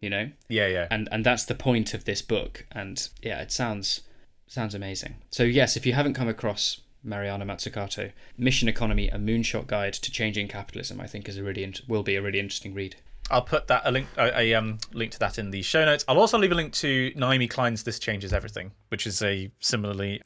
you 0.00 0.10
know 0.10 0.30
Yeah, 0.48 0.66
yeah. 0.68 0.86
and 0.90 1.08
and 1.12 1.24
that's 1.24 1.44
the 1.44 1.54
point 1.54 1.94
of 1.94 2.04
this 2.04 2.22
book 2.22 2.66
and 2.72 3.08
yeah 3.22 3.40
it 3.40 3.50
sounds 3.52 4.02
sounds 4.46 4.74
amazing 4.74 5.16
so 5.30 5.42
yes 5.42 5.76
if 5.76 5.84
you 5.86 5.92
haven't 5.94 6.14
come 6.14 6.28
across 6.28 6.80
mariana 7.02 7.44
mazzucato 7.46 8.12
mission 8.36 8.68
economy 8.68 9.08
a 9.08 9.16
moonshot 9.18 9.66
guide 9.66 9.92
to 9.94 10.10
changing 10.10 10.48
capitalism 10.48 11.00
i 11.00 11.06
think 11.06 11.28
is 11.28 11.36
a 11.36 11.42
really 11.42 11.64
int- 11.64 11.82
will 11.88 12.02
be 12.02 12.16
a 12.16 12.22
really 12.22 12.38
interesting 12.40 12.74
read 12.74 12.96
I'll 13.28 13.42
put 13.42 13.66
that 13.66 13.82
a 13.84 13.90
link 13.90 14.06
a, 14.16 14.38
a 14.40 14.54
um 14.54 14.78
link 14.92 15.10
to 15.12 15.18
that 15.18 15.36
in 15.36 15.50
the 15.50 15.60
show 15.62 15.84
notes. 15.84 16.04
I'll 16.06 16.20
also 16.20 16.38
leave 16.38 16.52
a 16.52 16.54
link 16.54 16.72
to 16.74 17.10
Naomi 17.16 17.48
Klein's 17.48 17.82
"This 17.82 17.98
Changes 17.98 18.32
Everything," 18.32 18.70
which 18.90 19.04
is 19.04 19.20
a 19.20 19.50
similarly, 19.58 20.22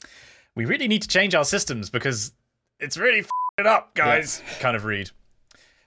we 0.55 0.67
really 0.67 0.87
need 0.87 1.01
to 1.01 1.09
change 1.09 1.35
our 1.35 1.47
systems 1.47 1.89
because 1.89 2.33
it's 2.79 2.99
really 2.99 3.21
f- 3.21 3.31
it 3.57 3.67
up, 3.67 3.95
guys. 3.95 4.43
Kind 4.61 4.77
of 4.77 4.85
read. 4.85 5.11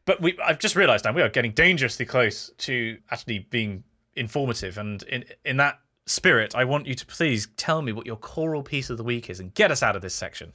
But 0.06 0.22
we, 0.22 0.38
I've 0.44 0.60
just 0.60 0.76
realised 0.76 1.06
now 1.06 1.14
we 1.14 1.22
are 1.22 1.30
getting 1.30 1.52
dangerously 1.52 2.06
close 2.06 2.52
to 2.60 2.98
actually 3.10 3.40
being 3.40 3.84
informative, 4.16 4.78
and 4.78 5.02
in 5.04 5.26
in 5.46 5.58
that 5.58 5.80
spirit, 6.06 6.54
I 6.56 6.66
want 6.66 6.88
you 6.88 6.96
to 6.96 7.06
please 7.06 7.48
tell 7.58 7.82
me 7.82 7.92
what 7.94 8.06
your 8.06 8.18
choral 8.18 8.64
piece 8.64 8.90
of 8.90 8.98
the 8.98 9.04
week 9.04 9.30
is 9.30 9.40
and 9.40 9.54
get 9.54 9.72
us 9.72 9.82
out 9.82 9.96
of 9.96 10.02
this 10.02 10.14
section. 10.14 10.54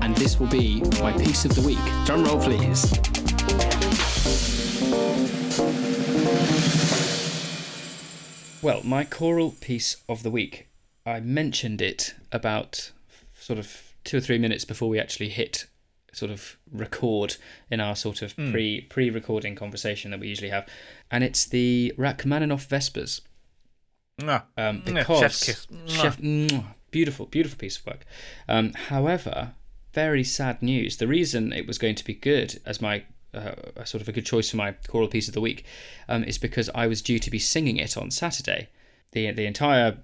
and 0.00 0.16
this 0.16 0.38
will 0.38 0.46
be 0.46 0.80
my 1.00 1.12
piece 1.12 1.44
of 1.44 1.54
the 1.54 1.62
week. 1.62 1.78
Drum 2.06 2.24
roll 2.24 2.40
please. 2.40 2.92
Well 8.62 8.82
my 8.84 9.04
choral 9.04 9.52
piece 9.52 9.96
of 10.08 10.22
the 10.22 10.30
week. 10.30 10.68
I 11.04 11.20
mentioned 11.20 11.82
it 11.82 12.14
about 12.30 12.92
sort 13.38 13.58
of 13.58 13.87
two 14.04 14.18
or 14.18 14.20
three 14.20 14.38
minutes 14.38 14.64
before 14.64 14.88
we 14.88 14.98
actually 14.98 15.28
hit 15.28 15.66
sort 16.12 16.30
of 16.30 16.56
record 16.72 17.36
in 17.70 17.80
our 17.80 17.94
sort 17.94 18.22
of 18.22 18.34
pre 18.36 18.80
pre 18.82 19.10
recording 19.10 19.54
conversation 19.54 20.10
that 20.10 20.20
we 20.20 20.28
usually 20.28 20.50
have 20.50 20.66
and 21.10 21.22
it's 21.22 21.44
the 21.44 21.92
rachmaninoff 21.98 22.66
vespers 22.66 23.20
Mwah. 24.20 24.42
um, 24.56 24.82
because 24.84 25.20
chef's 25.20 25.44
kiss. 25.44 25.66
Chef, 25.86 26.18
beautiful, 26.90 27.26
beautiful 27.26 27.58
piece 27.58 27.78
of 27.78 27.86
work. 27.86 28.04
Um, 28.48 28.72
however, 28.72 29.52
very 29.92 30.24
sad 30.24 30.62
news. 30.62 30.96
The 30.96 31.06
reason 31.06 31.52
it 31.52 31.66
was 31.66 31.78
going 31.78 31.94
to 31.96 32.04
be 32.04 32.14
good 32.14 32.60
as 32.66 32.80
my 32.80 33.04
uh, 33.34 33.84
sort 33.84 34.00
of 34.00 34.08
a 34.08 34.12
good 34.12 34.26
choice 34.26 34.50
for 34.50 34.56
my 34.56 34.72
choral 34.88 35.08
piece 35.08 35.28
of 35.28 35.34
the 35.34 35.40
week 35.40 35.64
um, 36.08 36.24
is 36.24 36.38
because 36.38 36.70
I 36.74 36.86
was 36.86 37.02
due 37.02 37.18
to 37.18 37.30
be 37.30 37.38
singing 37.38 37.76
it 37.76 37.96
on 37.96 38.10
Saturday. 38.10 38.68
The 39.12 39.30
the 39.32 39.46
entire 39.46 39.98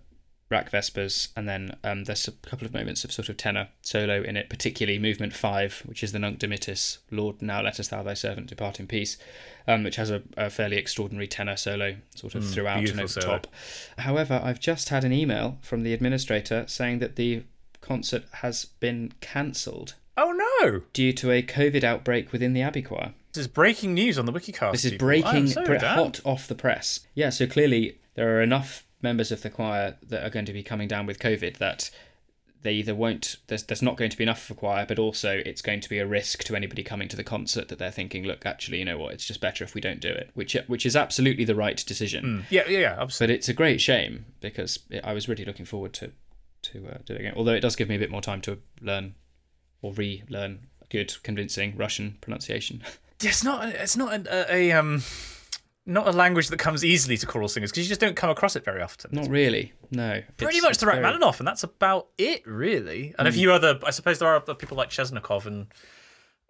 Rach 0.50 0.70
Vespers, 0.70 1.28
and 1.36 1.48
then 1.48 1.76
um, 1.82 2.04
there's 2.04 2.28
a 2.28 2.32
couple 2.32 2.66
of 2.66 2.74
moments 2.74 3.02
of 3.04 3.12
sort 3.12 3.28
of 3.28 3.36
tenor 3.36 3.68
solo 3.82 4.22
in 4.22 4.36
it, 4.36 4.48
particularly 4.50 4.98
movement 4.98 5.32
five, 5.32 5.82
which 5.86 6.02
is 6.04 6.12
the 6.12 6.18
Nunc 6.18 6.38
Dimittis, 6.38 6.98
Lord, 7.10 7.40
now 7.40 7.62
lettest 7.62 7.90
thou 7.90 8.02
thy 8.02 8.14
servant 8.14 8.48
depart 8.48 8.78
in 8.78 8.86
peace, 8.86 9.16
um, 9.66 9.82
which 9.84 9.96
has 9.96 10.10
a, 10.10 10.22
a 10.36 10.50
fairly 10.50 10.76
extraordinary 10.76 11.26
tenor 11.26 11.56
solo 11.56 11.96
sort 12.14 12.34
of 12.34 12.46
throughout 12.46 12.88
and 12.88 13.00
over 13.00 13.08
solo. 13.08 13.26
top. 13.26 13.46
However, 13.98 14.40
I've 14.44 14.60
just 14.60 14.90
had 14.90 15.02
an 15.04 15.12
email 15.12 15.58
from 15.62 15.82
the 15.82 15.94
administrator 15.94 16.64
saying 16.68 16.98
that 16.98 17.16
the 17.16 17.42
concert 17.80 18.24
has 18.34 18.66
been 18.66 19.12
cancelled 19.20 19.94
Oh 20.16 20.32
no! 20.62 20.82
due 20.92 21.12
to 21.14 21.30
a 21.32 21.42
COVID 21.42 21.82
outbreak 21.82 22.32
within 22.32 22.52
the 22.52 22.62
Abbey 22.62 22.82
Choir. 22.82 23.14
This 23.32 23.42
is 23.42 23.48
breaking 23.48 23.94
news 23.94 24.16
on 24.16 24.26
the 24.26 24.32
WikiCast. 24.32 24.70
This 24.72 24.84
is 24.84 24.92
people. 24.92 25.06
Breaking 25.08 25.46
so 25.48 25.64
down. 25.64 25.96
hot 25.98 26.20
off 26.24 26.46
the 26.46 26.54
press. 26.54 27.00
Yeah, 27.14 27.30
so 27.30 27.48
clearly 27.48 27.98
there 28.14 28.38
are 28.38 28.42
enough 28.42 28.86
members 29.04 29.30
of 29.30 29.42
the 29.42 29.50
choir 29.50 29.96
that 30.02 30.24
are 30.24 30.30
going 30.30 30.46
to 30.46 30.52
be 30.52 30.64
coming 30.64 30.88
down 30.88 31.06
with 31.06 31.20
COVID 31.20 31.58
that 31.58 31.90
they 32.62 32.72
either 32.72 32.94
won't. 32.94 33.36
There's 33.46 33.62
there's 33.62 33.82
not 33.82 33.96
going 33.96 34.10
to 34.10 34.16
be 34.16 34.24
enough 34.24 34.42
for 34.42 34.54
choir, 34.54 34.84
but 34.86 34.98
also 34.98 35.40
it's 35.46 35.62
going 35.62 35.80
to 35.80 35.88
be 35.88 35.98
a 35.98 36.06
risk 36.06 36.42
to 36.44 36.56
anybody 36.56 36.82
coming 36.82 37.08
to 37.08 37.16
the 37.16 37.22
concert 37.22 37.68
that 37.68 37.78
they're 37.78 37.92
thinking, 37.92 38.24
look, 38.24 38.44
actually, 38.44 38.78
you 38.78 38.84
know 38.84 38.98
what? 38.98 39.12
It's 39.12 39.26
just 39.26 39.40
better 39.40 39.62
if 39.62 39.74
we 39.74 39.80
don't 39.80 40.00
do 40.00 40.08
it, 40.08 40.30
which 40.34 40.56
which 40.66 40.84
is 40.84 40.96
absolutely 40.96 41.44
the 41.44 41.54
right 41.54 41.76
decision. 41.86 42.46
Yeah, 42.50 42.64
yeah, 42.66 42.78
yeah. 42.78 42.96
Absolutely. 42.98 43.34
But 43.34 43.38
it's 43.38 43.48
a 43.48 43.52
great 43.52 43.80
shame 43.80 44.24
because 44.40 44.80
it, 44.90 45.04
I 45.04 45.12
was 45.12 45.28
really 45.28 45.44
looking 45.44 45.66
forward 45.66 45.92
to 45.94 46.10
to 46.62 46.88
uh, 46.88 46.98
do 47.04 47.12
it 47.12 47.20
again. 47.20 47.34
Although 47.36 47.52
it 47.52 47.60
does 47.60 47.76
give 47.76 47.88
me 47.88 47.96
a 47.96 47.98
bit 47.98 48.10
more 48.10 48.22
time 48.22 48.40
to 48.42 48.58
learn 48.80 49.14
or 49.82 49.92
relearn 49.92 50.66
good, 50.88 51.22
convincing 51.22 51.76
Russian 51.76 52.16
pronunciation. 52.20 52.82
Yeah, 53.20 53.30
it's 53.30 53.44
not. 53.44 53.68
It's 53.68 53.96
not 53.96 54.26
a, 54.26 54.52
a, 54.52 54.70
a 54.70 54.72
um, 54.72 55.02
not 55.86 56.06
a 56.08 56.12
language 56.12 56.48
that 56.48 56.58
comes 56.58 56.84
easily 56.84 57.16
to 57.18 57.26
choral 57.26 57.48
singers 57.48 57.70
because 57.70 57.84
you 57.84 57.88
just 57.90 58.00
don't 58.00 58.16
come 58.16 58.30
across 58.30 58.56
it 58.56 58.64
very 58.64 58.80
often. 58.80 59.10
Not 59.12 59.28
really. 59.28 59.72
No. 59.90 60.22
Pretty 60.38 60.56
It's- 60.58 60.62
much 60.62 60.78
the 60.78 60.86
very- 60.86 60.98
Rachmaninoff, 61.00 61.40
and 61.40 61.46
that's 61.46 61.62
about 61.62 62.08
it, 62.16 62.46
really. 62.46 63.14
And 63.18 63.28
a 63.28 63.30
Hmm. 63.30 63.36
few 63.36 63.52
other, 63.52 63.78
I 63.84 63.90
suppose 63.90 64.18
there 64.18 64.28
are 64.28 64.36
other 64.36 64.54
people 64.54 64.76
like 64.76 64.88
Chesnokov 64.90 65.44
and 65.46 65.66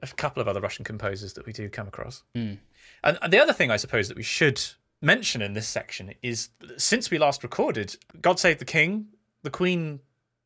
a 0.02 0.06
couple 0.08 0.40
of 0.40 0.46
other 0.48 0.60
Russian 0.60 0.84
composers 0.84 1.32
that 1.34 1.46
we 1.46 1.52
do 1.52 1.68
come 1.68 1.88
across. 1.88 2.22
And, 2.34 2.58
and 3.02 3.32
the 3.32 3.38
other 3.40 3.52
thing 3.52 3.70
I 3.70 3.76
suppose 3.76 4.08
that 4.08 4.16
we 4.16 4.22
should 4.22 4.62
mention 5.02 5.42
in 5.42 5.52
this 5.54 5.66
section 5.68 6.14
is 6.22 6.50
since 6.76 7.10
we 7.10 7.18
last 7.18 7.42
recorded, 7.42 7.96
God 8.20 8.38
Save 8.38 8.58
the 8.58 8.64
King, 8.64 9.08
the 9.42 9.50
Queen 9.50 10.00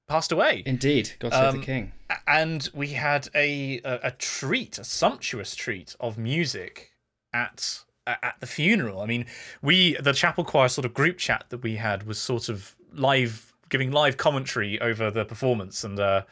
passed 0.08 0.32
away. 0.32 0.62
Indeed. 0.64 1.12
God 1.18 1.32
save 1.32 1.42
Um, 1.44 1.60
the 1.60 1.66
king. 1.66 1.92
and 2.26 2.68
we 2.72 2.88
had 2.94 3.28
a, 3.34 3.80
a 3.84 4.00
a 4.04 4.10
treat, 4.12 4.78
a 4.78 4.84
sumptuous 4.84 5.54
treat 5.54 5.94
of 6.00 6.16
music 6.16 6.92
at 7.34 7.80
at 8.22 8.34
the 8.40 8.46
funeral. 8.46 9.00
I 9.00 9.06
mean, 9.06 9.26
we 9.62 9.96
the 10.00 10.12
chapel 10.12 10.44
choir 10.44 10.68
sort 10.68 10.84
of 10.84 10.94
group 10.94 11.18
chat 11.18 11.44
that 11.50 11.62
we 11.62 11.76
had 11.76 12.04
was 12.04 12.18
sort 12.18 12.48
of 12.48 12.74
live, 12.92 13.52
giving 13.68 13.90
live 13.90 14.16
commentary 14.16 14.80
over 14.80 15.10
the 15.10 15.24
performance 15.24 15.84
and 15.84 15.98
uh, 16.00 16.22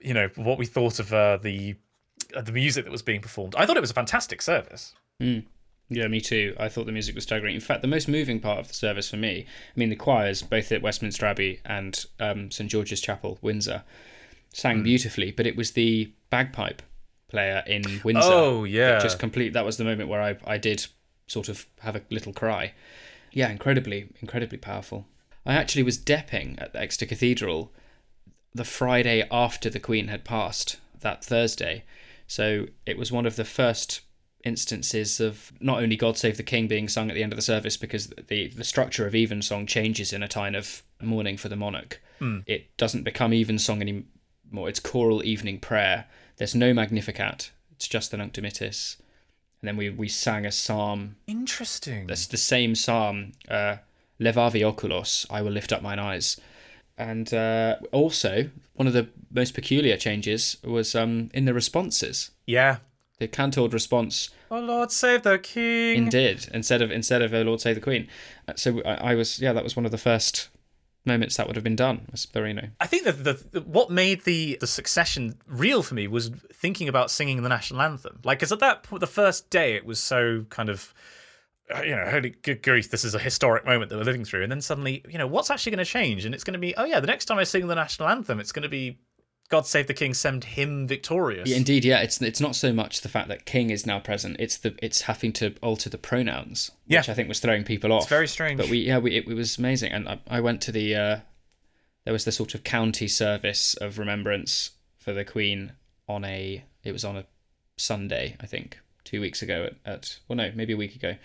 you 0.00 0.14
know 0.14 0.28
what 0.36 0.58
we 0.58 0.66
thought 0.66 0.98
of 0.98 1.12
uh, 1.12 1.36
the 1.38 1.76
uh, 2.34 2.42
the 2.42 2.52
music 2.52 2.84
that 2.84 2.90
was 2.90 3.02
being 3.02 3.20
performed. 3.20 3.54
I 3.56 3.66
thought 3.66 3.76
it 3.76 3.80
was 3.80 3.90
a 3.90 3.94
fantastic 3.94 4.42
service. 4.42 4.94
Yeah, 5.92 6.06
me 6.06 6.20
too. 6.20 6.54
I 6.58 6.68
thought 6.68 6.86
the 6.86 6.92
music 6.92 7.16
was 7.16 7.24
staggering. 7.24 7.54
In 7.56 7.60
fact, 7.60 7.82
the 7.82 7.88
most 7.88 8.06
moving 8.06 8.38
part 8.38 8.60
of 8.60 8.68
the 8.68 8.74
service 8.74 9.10
for 9.10 9.16
me, 9.16 9.44
I 9.44 9.78
mean, 9.78 9.90
the 9.90 9.96
choirs, 9.96 10.40
both 10.40 10.70
at 10.70 10.82
Westminster 10.82 11.26
Abbey 11.26 11.60
and 11.64 12.04
um, 12.20 12.50
St 12.52 12.70
George's 12.70 13.00
Chapel, 13.00 13.38
Windsor, 13.42 13.82
sang 14.52 14.78
Hmm. 14.78 14.82
beautifully, 14.84 15.32
but 15.32 15.48
it 15.48 15.56
was 15.56 15.72
the 15.72 16.12
bagpipe 16.30 16.80
player 17.30 17.62
in 17.66 17.82
Windsor. 18.04 18.28
Oh, 18.30 18.64
yeah. 18.64 18.98
just 18.98 19.18
complete. 19.18 19.52
That 19.52 19.64
was 19.64 19.76
the 19.76 19.84
moment 19.84 20.08
where 20.08 20.22
I, 20.22 20.36
I 20.44 20.58
did 20.58 20.86
sort 21.26 21.48
of 21.48 21.66
have 21.80 21.96
a 21.96 22.02
little 22.10 22.32
cry. 22.32 22.74
Yeah, 23.32 23.50
incredibly, 23.50 24.08
incredibly 24.20 24.58
powerful. 24.58 25.06
I 25.46 25.54
actually 25.54 25.84
was 25.84 25.98
depping 25.98 26.60
at 26.60 26.72
the 26.72 26.80
Exeter 26.80 27.06
Cathedral 27.06 27.72
the 28.54 28.64
Friday 28.64 29.26
after 29.30 29.70
the 29.70 29.80
Queen 29.80 30.08
had 30.08 30.24
passed 30.24 30.78
that 31.00 31.24
Thursday. 31.24 31.84
So 32.26 32.66
it 32.84 32.98
was 32.98 33.12
one 33.12 33.26
of 33.26 33.36
the 33.36 33.44
first 33.44 34.00
instances 34.44 35.20
of 35.20 35.52
not 35.60 35.82
only 35.82 35.96
God 35.96 36.16
Save 36.16 36.36
the 36.36 36.42
King 36.42 36.66
being 36.66 36.88
sung 36.88 37.10
at 37.10 37.14
the 37.14 37.22
end 37.22 37.32
of 37.32 37.36
the 37.36 37.42
service 37.42 37.76
because 37.76 38.08
the 38.28 38.48
the 38.48 38.64
structure 38.64 39.06
of 39.06 39.14
evensong 39.14 39.66
changes 39.66 40.12
in 40.12 40.22
a 40.22 40.28
time 40.28 40.54
of 40.54 40.82
mourning 41.00 41.36
for 41.36 41.48
the 41.48 41.56
monarch. 41.56 42.00
Hmm. 42.18 42.38
It 42.46 42.76
doesn't 42.76 43.04
become 43.04 43.32
evensong 43.32 43.80
anymore. 43.80 44.68
It's 44.68 44.80
choral 44.80 45.24
evening 45.24 45.60
prayer. 45.60 46.06
There's 46.40 46.54
no 46.54 46.72
Magnificat. 46.72 47.50
It's 47.72 47.86
just 47.86 48.10
the 48.10 48.16
Nunc 48.16 48.32
Dimittis. 48.32 48.96
And 49.60 49.68
then 49.68 49.76
we, 49.76 49.90
we 49.90 50.08
sang 50.08 50.46
a 50.46 50.50
psalm 50.50 51.16
Interesting. 51.26 52.06
That's 52.06 52.26
the 52.26 52.38
same 52.38 52.74
psalm, 52.74 53.32
uh, 53.46 53.76
Levavi 54.18 54.62
oculos, 54.62 55.26
I 55.30 55.42
will 55.42 55.52
lift 55.52 55.70
up 55.70 55.82
mine 55.82 55.98
eyes. 55.98 56.40
And 56.96 57.32
uh, 57.34 57.76
also, 57.92 58.48
one 58.72 58.86
of 58.86 58.94
the 58.94 59.08
most 59.30 59.52
peculiar 59.52 59.98
changes 59.98 60.56
was 60.64 60.94
um, 60.94 61.28
in 61.34 61.44
the 61.44 61.52
responses. 61.52 62.30
yeah. 62.46 62.78
The 63.18 63.28
cantored 63.28 63.74
response 63.74 64.30
Oh 64.50 64.60
Lord, 64.60 64.90
save 64.90 65.24
the 65.24 65.38
King. 65.38 66.04
indeed 66.04 66.48
instead 66.54 66.80
of 66.80 66.90
instead 66.90 67.20
of 67.20 67.34
"O 67.34 67.42
Lord 67.42 67.60
Save 67.60 67.74
the 67.74 67.80
Queen." 67.82 68.08
Uh, 68.48 68.54
So 68.56 68.80
I, 68.82 69.12
I 69.12 69.14
was 69.14 69.38
yeah, 69.42 69.52
that 69.52 69.62
was 69.62 69.76
one 69.76 69.84
of 69.84 69.92
the 69.92 69.98
first 69.98 70.48
moments 71.04 71.36
that 71.36 71.46
would 71.46 71.56
have 71.56 71.64
been 71.64 71.76
done. 71.76 71.96
You 71.96 72.54
know 72.54 72.68
I 72.80 72.86
think 72.86 73.04
that 73.04 73.24
the, 73.24 73.44
the 73.52 73.60
what 73.62 73.90
made 73.90 74.24
the 74.24 74.58
the 74.60 74.66
succession 74.66 75.38
real 75.46 75.82
for 75.82 75.94
me 75.94 76.06
was 76.06 76.30
thinking 76.52 76.88
about 76.88 77.10
singing 77.10 77.42
the 77.42 77.48
national 77.48 77.80
anthem. 77.80 78.20
Like, 78.24 78.38
because 78.38 78.52
at 78.52 78.60
that 78.60 78.82
point, 78.82 79.00
the 79.00 79.06
first 79.06 79.50
day, 79.50 79.74
it 79.74 79.86
was 79.86 79.98
so 79.98 80.44
kind 80.50 80.68
of, 80.68 80.92
uh, 81.74 81.82
you 81.82 81.96
know, 81.96 82.04
holy 82.10 82.30
good 82.42 82.62
grief, 82.62 82.90
this 82.90 83.04
is 83.04 83.14
a 83.14 83.18
historic 83.18 83.64
moment 83.64 83.90
that 83.90 83.96
we're 83.96 84.04
living 84.04 84.24
through. 84.24 84.42
And 84.42 84.52
then 84.52 84.60
suddenly, 84.60 85.04
you 85.08 85.18
know, 85.18 85.26
what's 85.26 85.50
actually 85.50 85.72
going 85.72 85.84
to 85.84 85.90
change? 85.90 86.24
And 86.24 86.34
it's 86.34 86.44
going 86.44 86.52
to 86.52 86.58
be, 86.58 86.74
oh 86.76 86.84
yeah, 86.84 87.00
the 87.00 87.06
next 87.06 87.24
time 87.26 87.38
I 87.38 87.44
sing 87.44 87.66
the 87.66 87.74
national 87.74 88.08
anthem, 88.08 88.40
it's 88.40 88.52
going 88.52 88.64
to 88.64 88.68
be, 88.68 88.98
God 89.50 89.66
save 89.66 89.88
the 89.88 89.94
King, 89.94 90.14
send 90.14 90.44
him 90.44 90.86
victorious. 90.86 91.48
Yeah, 91.48 91.56
indeed, 91.56 91.84
yeah. 91.84 92.00
It's 92.00 92.22
it's 92.22 92.40
not 92.40 92.54
so 92.54 92.72
much 92.72 93.02
the 93.02 93.08
fact 93.08 93.28
that 93.28 93.44
king 93.44 93.70
is 93.70 93.84
now 93.84 93.98
present; 93.98 94.36
it's 94.38 94.56
the 94.56 94.74
it's 94.80 95.02
having 95.02 95.32
to 95.34 95.54
alter 95.60 95.90
the 95.90 95.98
pronouns, 95.98 96.70
which 96.86 97.06
Yeah. 97.06 97.12
I 97.12 97.14
think 97.14 97.28
was 97.28 97.40
throwing 97.40 97.64
people 97.64 97.92
off. 97.92 98.02
It's 98.02 98.10
very 98.10 98.28
strange. 98.28 98.58
But 98.58 98.70
we 98.70 98.78
yeah, 98.78 98.98
we 98.98 99.16
it, 99.16 99.28
it 99.28 99.34
was 99.34 99.58
amazing, 99.58 99.92
and 99.92 100.08
I, 100.08 100.20
I 100.28 100.40
went 100.40 100.60
to 100.62 100.72
the 100.72 100.94
uh, 100.94 101.20
there 102.04 102.12
was 102.12 102.24
the 102.24 102.32
sort 102.32 102.54
of 102.54 102.62
county 102.64 103.08
service 103.08 103.74
of 103.74 103.98
remembrance 103.98 104.70
for 104.98 105.12
the 105.12 105.24
Queen 105.24 105.72
on 106.08 106.24
a 106.24 106.64
it 106.84 106.92
was 106.92 107.04
on 107.04 107.16
a 107.16 107.24
Sunday, 107.76 108.36
I 108.40 108.46
think, 108.46 108.78
two 109.04 109.20
weeks 109.20 109.42
ago 109.42 109.64
at, 109.64 109.74
at 109.84 110.18
well 110.28 110.36
no 110.36 110.52
maybe 110.54 110.72
a 110.74 110.76
week 110.76 110.94
ago, 110.94 111.16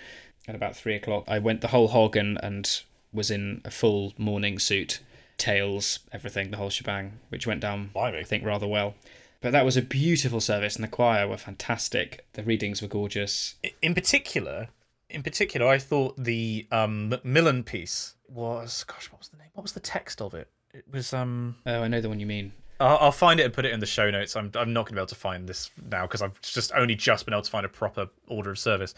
at 0.47 0.55
about 0.55 0.75
three 0.75 0.95
o'clock. 0.95 1.25
I 1.27 1.37
went 1.37 1.61
the 1.61 1.67
whole 1.67 1.89
hog 1.89 2.15
and 2.15 2.39
and 2.41 2.81
was 3.13 3.29
in 3.29 3.61
a 3.63 3.69
full 3.71 4.13
mourning 4.17 4.57
suit, 4.57 4.99
tails, 5.37 5.99
everything, 6.11 6.51
the 6.51 6.57
whole 6.57 6.69
shebang, 6.69 7.19
which 7.29 7.47
went 7.47 7.61
down 7.61 7.89
Blimey. 7.93 8.19
I 8.19 8.23
think 8.23 8.43
rather 8.43 8.67
well. 8.67 8.95
But 9.41 9.51
that 9.51 9.65
was 9.65 9.77
a 9.77 9.81
beautiful 9.81 10.41
service, 10.41 10.75
and 10.75 10.83
the 10.83 10.87
choir 10.89 11.27
were 11.27 11.37
fantastic. 11.37 12.25
The 12.33 12.43
readings 12.43 12.81
were 12.81 12.87
gorgeous. 12.87 13.55
in 13.81 13.93
particular, 13.93 14.69
in 15.09 15.23
particular, 15.23 15.67
I 15.67 15.77
thought 15.77 16.15
the 16.17 16.67
um, 16.71 17.09
Macmillan 17.09 17.63
piece 17.63 18.15
was, 18.27 18.83
gosh, 18.85 19.11
what 19.11 19.19
was 19.19 19.29
the 19.29 19.37
name? 19.37 19.49
What 19.53 19.63
was 19.63 19.73
the 19.73 19.79
text 19.79 20.21
of 20.21 20.33
it? 20.33 20.49
It 20.73 20.85
was 20.91 21.13
um. 21.13 21.57
Oh, 21.65 21.83
I 21.83 21.87
know 21.87 22.01
the 22.01 22.09
one 22.09 22.19
you 22.19 22.25
mean. 22.25 22.53
I'll, 22.79 22.97
I'll 22.97 23.11
find 23.11 23.39
it 23.39 23.43
and 23.43 23.53
put 23.53 23.65
it 23.65 23.73
in 23.73 23.79
the 23.79 23.85
show 23.85 24.11
notes. 24.11 24.35
I'm 24.35 24.51
I'm 24.55 24.73
not 24.73 24.83
going 24.85 24.91
to 24.91 24.93
be 24.95 24.99
able 24.99 25.07
to 25.07 25.15
find 25.15 25.47
this 25.47 25.71
now 25.89 26.03
because 26.03 26.21
I've 26.21 26.39
just 26.41 26.71
only 26.73 26.95
just 26.95 27.25
been 27.25 27.33
able 27.33 27.43
to 27.43 27.49
find 27.49 27.65
a 27.65 27.69
proper 27.69 28.07
order 28.27 28.51
of 28.51 28.59
service. 28.59 28.93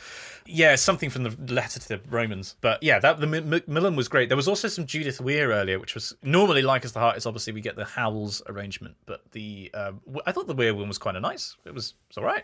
Yeah, 0.45 0.75
something 0.75 1.09
from 1.09 1.23
the 1.23 1.53
letter 1.53 1.79
to 1.79 1.87
the 1.87 2.01
Romans. 2.09 2.55
But 2.61 2.81
yeah, 2.81 2.99
that 2.99 3.19
the 3.19 3.27
Macmillan 3.27 3.95
was 3.95 4.07
great. 4.07 4.29
There 4.29 4.37
was 4.37 4.47
also 4.47 4.67
some 4.67 4.85
Judith 4.85 5.21
Weir 5.21 5.51
earlier, 5.51 5.79
which 5.79 5.93
was 5.93 6.15
normally 6.23 6.61
like 6.61 6.85
as 6.85 6.93
the 6.93 6.99
heart 6.99 7.17
is 7.17 7.25
obviously 7.25 7.53
we 7.53 7.61
get 7.61 7.75
the 7.75 7.85
Howells 7.85 8.41
arrangement, 8.47 8.95
but 9.05 9.21
the 9.31 9.69
um, 9.73 10.01
I 10.25 10.31
thought 10.31 10.47
the 10.47 10.55
Weir 10.55 10.73
one 10.73 10.87
was 10.87 10.97
kind 10.97 11.15
of 11.15 11.21
nice. 11.21 11.55
It 11.65 11.73
was 11.73 11.93
it's 12.09 12.17
all 12.17 12.23
right. 12.23 12.43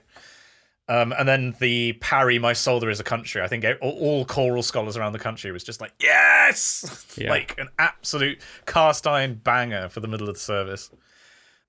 Um, 0.89 1.13
and 1.17 1.27
then 1.27 1.55
the 1.59 1.93
Parry, 1.93 2.37
My 2.39 2.51
Soul 2.51 2.81
There 2.81 2.89
Is 2.89 2.99
a 2.99 3.05
Country. 3.05 3.41
I 3.41 3.47
think 3.47 3.63
all, 3.81 3.91
all 3.91 4.25
choral 4.25 4.61
scholars 4.61 4.97
around 4.97 5.13
the 5.13 5.19
country 5.19 5.49
was 5.51 5.63
just 5.63 5.79
like, 5.79 5.93
yes! 5.99 6.99
Yeah. 7.17 7.29
like 7.29 7.57
an 7.59 7.69
absolute 7.77 8.41
cast 8.65 9.05
iron 9.05 9.35
banger 9.35 9.87
for 9.87 9.99
the 9.99 10.07
middle 10.07 10.27
of 10.27 10.33
the 10.33 10.41
service. 10.41 10.89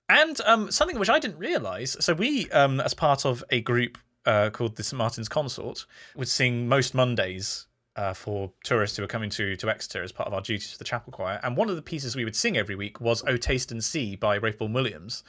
And 0.09 0.39
um, 0.45 0.71
something 0.71 0.99
which 0.99 1.09
I 1.09 1.19
didn't 1.19 1.37
realise. 1.39 1.97
So 1.99 2.13
we, 2.13 2.49
um, 2.51 2.79
as 2.79 2.93
part 2.93 3.25
of 3.25 3.43
a 3.49 3.61
group 3.61 3.97
uh, 4.25 4.49
called 4.51 4.75
the 4.75 4.83
St 4.83 4.97
Martin's 4.97 5.27
Consort, 5.29 5.85
would 6.15 6.27
sing 6.27 6.67
most 6.67 6.93
Mondays 6.93 7.65
uh, 7.95 8.13
for 8.13 8.51
tourists 8.63 8.97
who 8.97 9.03
are 9.03 9.07
coming 9.07 9.29
to 9.31 9.55
to 9.55 9.69
Exeter 9.69 10.03
as 10.03 10.11
part 10.11 10.27
of 10.27 10.33
our 10.33 10.41
duties 10.41 10.71
for 10.71 10.77
the 10.77 10.83
chapel 10.83 11.11
choir. 11.11 11.39
And 11.43 11.55
one 11.57 11.69
of 11.69 11.75
the 11.75 11.81
pieces 11.81 12.15
we 12.15 12.23
would 12.25 12.35
sing 12.35 12.57
every 12.57 12.75
week 12.75 12.99
was 13.01 13.23
"O 13.27 13.37
Taste 13.37 13.71
and 13.71 13.83
See" 13.83 14.15
by 14.15 14.37
Vaughan 14.37 14.73
Williams. 14.73 15.23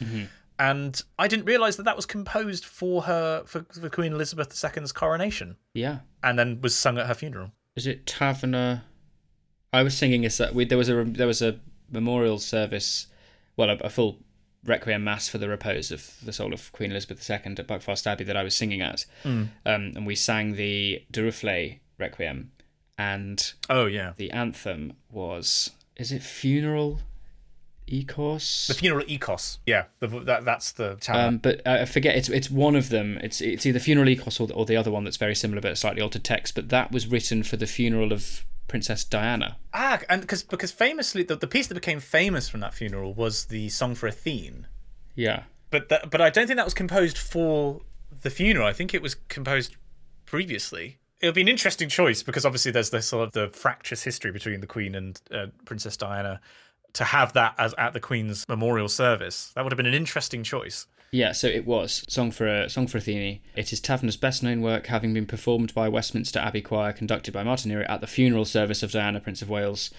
And 0.59 1.01
I 1.19 1.29
didn't 1.29 1.45
realise 1.45 1.77
that 1.77 1.83
that 1.83 1.97
was 1.97 2.07
composed 2.07 2.65
for 2.65 3.03
her 3.03 3.45
for, 3.47 3.65
for 3.79 3.89
Queen 3.91 4.13
Elizabeth 4.15 4.49
II's 4.77 4.91
coronation, 4.93 5.57
Yeah. 5.75 5.99
and 6.23 6.39
then 6.39 6.61
was 6.63 6.75
sung 6.75 6.97
at 6.99 7.07
her 7.07 7.15
funeral. 7.15 7.53
Is 7.77 7.87
it 7.87 8.07
Tavener? 8.07 8.81
I 9.73 9.83
was 9.83 9.97
singing 9.97 10.25
a 10.25 10.29
there 10.65 10.79
was 10.79 10.89
a 10.89 11.05
there 11.05 11.27
was 11.27 11.43
a 11.43 11.61
memorial 11.91 12.39
service, 12.39 13.07
well, 13.57 13.69
a, 13.69 13.75
a 13.77 13.91
full 13.91 14.19
requiem 14.67 15.05
mass 15.05 15.29
for 15.29 15.39
the 15.39 15.49
repose 15.49 15.91
of 15.91 16.17
the 16.25 16.33
soul 16.33 16.53
of 16.53 16.73
Queen 16.73 16.91
Elizabeth 16.91 17.29
II 17.29 17.37
at 17.37 17.67
Buckfast 17.67 18.07
Abbey 18.07 18.25
that 18.25 18.37
I 18.37 18.43
was 18.43 18.57
singing 18.57 18.81
at, 18.81 19.07
um, 19.25 19.51
and 19.65 20.07
we 20.07 20.15
sang 20.15 20.57
the 20.57 21.03
Duruflé 21.13 21.79
requiem, 21.99 22.51
and 22.99 23.53
Oh 23.71 23.87
yeah, 23.87 24.13
the 24.17 24.31
anthem 24.31 24.95
was 25.11 25.71
is 25.97 26.13
it 26.13 26.23
funeral, 26.23 27.01
Ikos? 27.89 28.67
the 28.67 28.75
funeral 28.75 29.05
Ikos. 29.07 29.59
Yeah, 29.67 29.85
the, 30.01 30.09
that 30.09 30.45
that's 30.45 30.73
the 30.73 30.97
tower. 30.97 31.29
Um, 31.29 31.39
but 31.39 31.63
I 31.67 31.83
I 31.83 31.85
forget 31.85 32.17
it's 32.17 32.29
it's 32.29 32.51
one 32.51 32.77
of 32.77 32.89
them. 32.89 33.19
It's 33.23 33.41
it's 33.41 33.65
either 33.65 33.79
funeral 33.79 34.09
Ikos 34.09 34.41
or 34.41 34.47
the, 34.47 34.55
or 34.55 34.67
the 34.67 34.77
other 34.77 34.91
one 34.91 35.05
that's 35.05 35.17
very 35.17 35.35
similar 35.35 35.61
but 35.61 35.79
slightly 35.79 36.03
altered 36.03 36.25
text. 36.25 36.55
But 36.55 36.69
that 36.71 36.93
was 36.93 37.07
written 37.07 37.43
for 37.43 37.57
the 37.57 37.67
funeral 37.67 38.13
of 38.13 38.45
Princess 38.69 39.05
Diana. 39.05 39.59
Ah, 39.73 40.01
and 40.09 40.21
because 40.21 40.43
because 40.43 40.73
famously 40.73 41.23
the, 41.23 41.37
the 41.37 41.47
piece 41.47 41.67
that 41.69 41.75
became 41.75 42.01
famous 42.01 42.49
from 42.49 42.61
that 42.61 42.75
funeral 42.75 43.15
was 43.15 43.47
the 43.47 43.69
song 43.69 43.95
for 43.95 44.07
Athene. 44.07 44.67
Yeah. 45.15 45.45
But 45.71 45.89
that, 45.89 46.11
but 46.11 46.21
I 46.21 46.31
don't 46.31 46.47
think 46.47 46.57
that 46.57 46.67
was 46.67 46.75
composed 46.75 47.19
for 47.19 47.81
the 48.23 48.31
funeral, 48.31 48.67
I 48.67 48.73
think 48.73 48.95
it 48.95 49.03
was 49.03 49.15
composed 49.29 49.77
previously. 50.25 50.99
It 51.21 51.27
would 51.27 51.35
be 51.35 51.41
an 51.41 51.49
interesting 51.49 51.89
choice 51.89 52.23
because 52.23 52.45
obviously 52.45 52.73
there's 52.73 52.91
this 52.91 53.07
sort 53.07 53.27
of 53.27 53.33
the 53.33 53.49
fractious 53.57 54.03
history 54.03 54.31
between 54.33 54.61
the 54.61 54.67
Queen 54.67 54.95
and 54.95 55.21
uh, 55.31 55.47
Princess 55.65 55.97
Diana. 55.97 56.41
To 56.95 57.05
have 57.05 57.35
that 57.35 57.55
as 57.59 57.75
at 57.77 57.93
the 57.93 58.01
Queen's 58.01 58.49
memorial 58.49 58.89
service, 58.89 59.53
that 59.55 59.63
would 59.63 59.73
have 59.73 59.77
been 59.77 59.87
an 59.87 59.95
interesting 59.95 60.43
choice. 60.43 60.87
Yeah, 61.11 61.33
so 61.33 61.47
it 61.47 61.67
was 61.67 62.05
Song 62.09 62.31
for 62.31 62.47
a 62.47 62.69
Song 62.69 62.87
for 62.87 62.99
Athene. 62.99 63.41
It 63.55 63.73
is 63.73 63.81
Tavener's 63.81 64.17
best 64.17 64.43
known 64.43 64.61
work, 64.61 64.87
having 64.87 65.15
been 65.15 65.27
performed 65.27 65.73
by 65.75 65.89
Westminster 65.89 66.39
Abbey 66.39 66.63
Choir, 66.63 66.93
conducted 66.93 67.33
by 67.33 67.43
Martin 67.43 67.73
at 67.73 68.01
the 68.01 68.07
funeral 68.07 68.45
service 68.45 68.83
of 68.83 68.93
Diana, 68.93 69.21
Prince 69.21 69.43
of 69.43 69.49
Wales. 69.49 69.91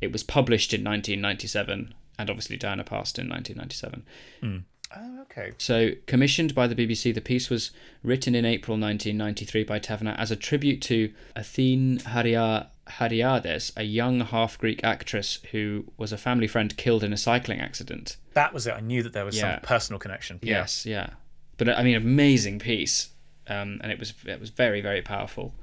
It 0.00 0.12
was 0.12 0.22
published 0.22 0.72
in 0.72 0.82
1997, 0.82 1.94
and 2.18 2.30
obviously 2.30 2.56
Diana 2.56 2.84
passed 2.84 3.18
in 3.18 3.28
1997. 3.28 4.04
Mm. 4.42 4.64
Oh, 4.96 5.22
okay. 5.22 5.52
So, 5.58 5.92
commissioned 6.06 6.54
by 6.54 6.66
the 6.66 6.74
BBC, 6.74 7.14
the 7.14 7.20
piece 7.20 7.50
was 7.50 7.70
written 8.02 8.34
in 8.34 8.44
April 8.44 8.78
1993 8.78 9.64
by 9.64 9.78
Tavener 9.78 10.16
as 10.18 10.30
a 10.30 10.36
tribute 10.36 10.80
to 10.82 11.12
Athene 11.34 11.98
Haria 12.00 12.70
Hariades, 12.86 13.72
a 13.76 13.82
young 13.84 14.20
half 14.20 14.58
Greek 14.58 14.82
actress 14.84 15.38
who 15.52 15.84
was 15.96 16.12
a 16.12 16.18
family 16.18 16.46
friend 16.46 16.76
killed 16.76 17.02
in 17.04 17.12
a 17.12 17.16
cycling 17.16 17.60
accident. 17.60 18.16
That 18.34 18.52
was 18.52 18.66
it. 18.66 18.74
I 18.74 18.80
knew 18.80 19.02
that 19.02 19.12
there 19.12 19.24
was 19.24 19.36
Yeah. 19.36 19.54
some 19.56 19.60
personal 19.62 19.98
connection. 19.98 20.38
Yeah. 20.42 20.58
Yes, 20.60 20.84
yeah. 20.86 21.10
But 21.56 21.68
I 21.70 21.82
mean, 21.82 21.94
amazing 21.96 22.58
piece, 22.58 23.10
um, 23.46 23.78
and 23.82 23.90
it 23.92 23.98
was 23.98 24.12
it 24.26 24.40
was 24.40 24.50
very 24.50 24.80
very 24.80 25.02
powerful. 25.02 25.54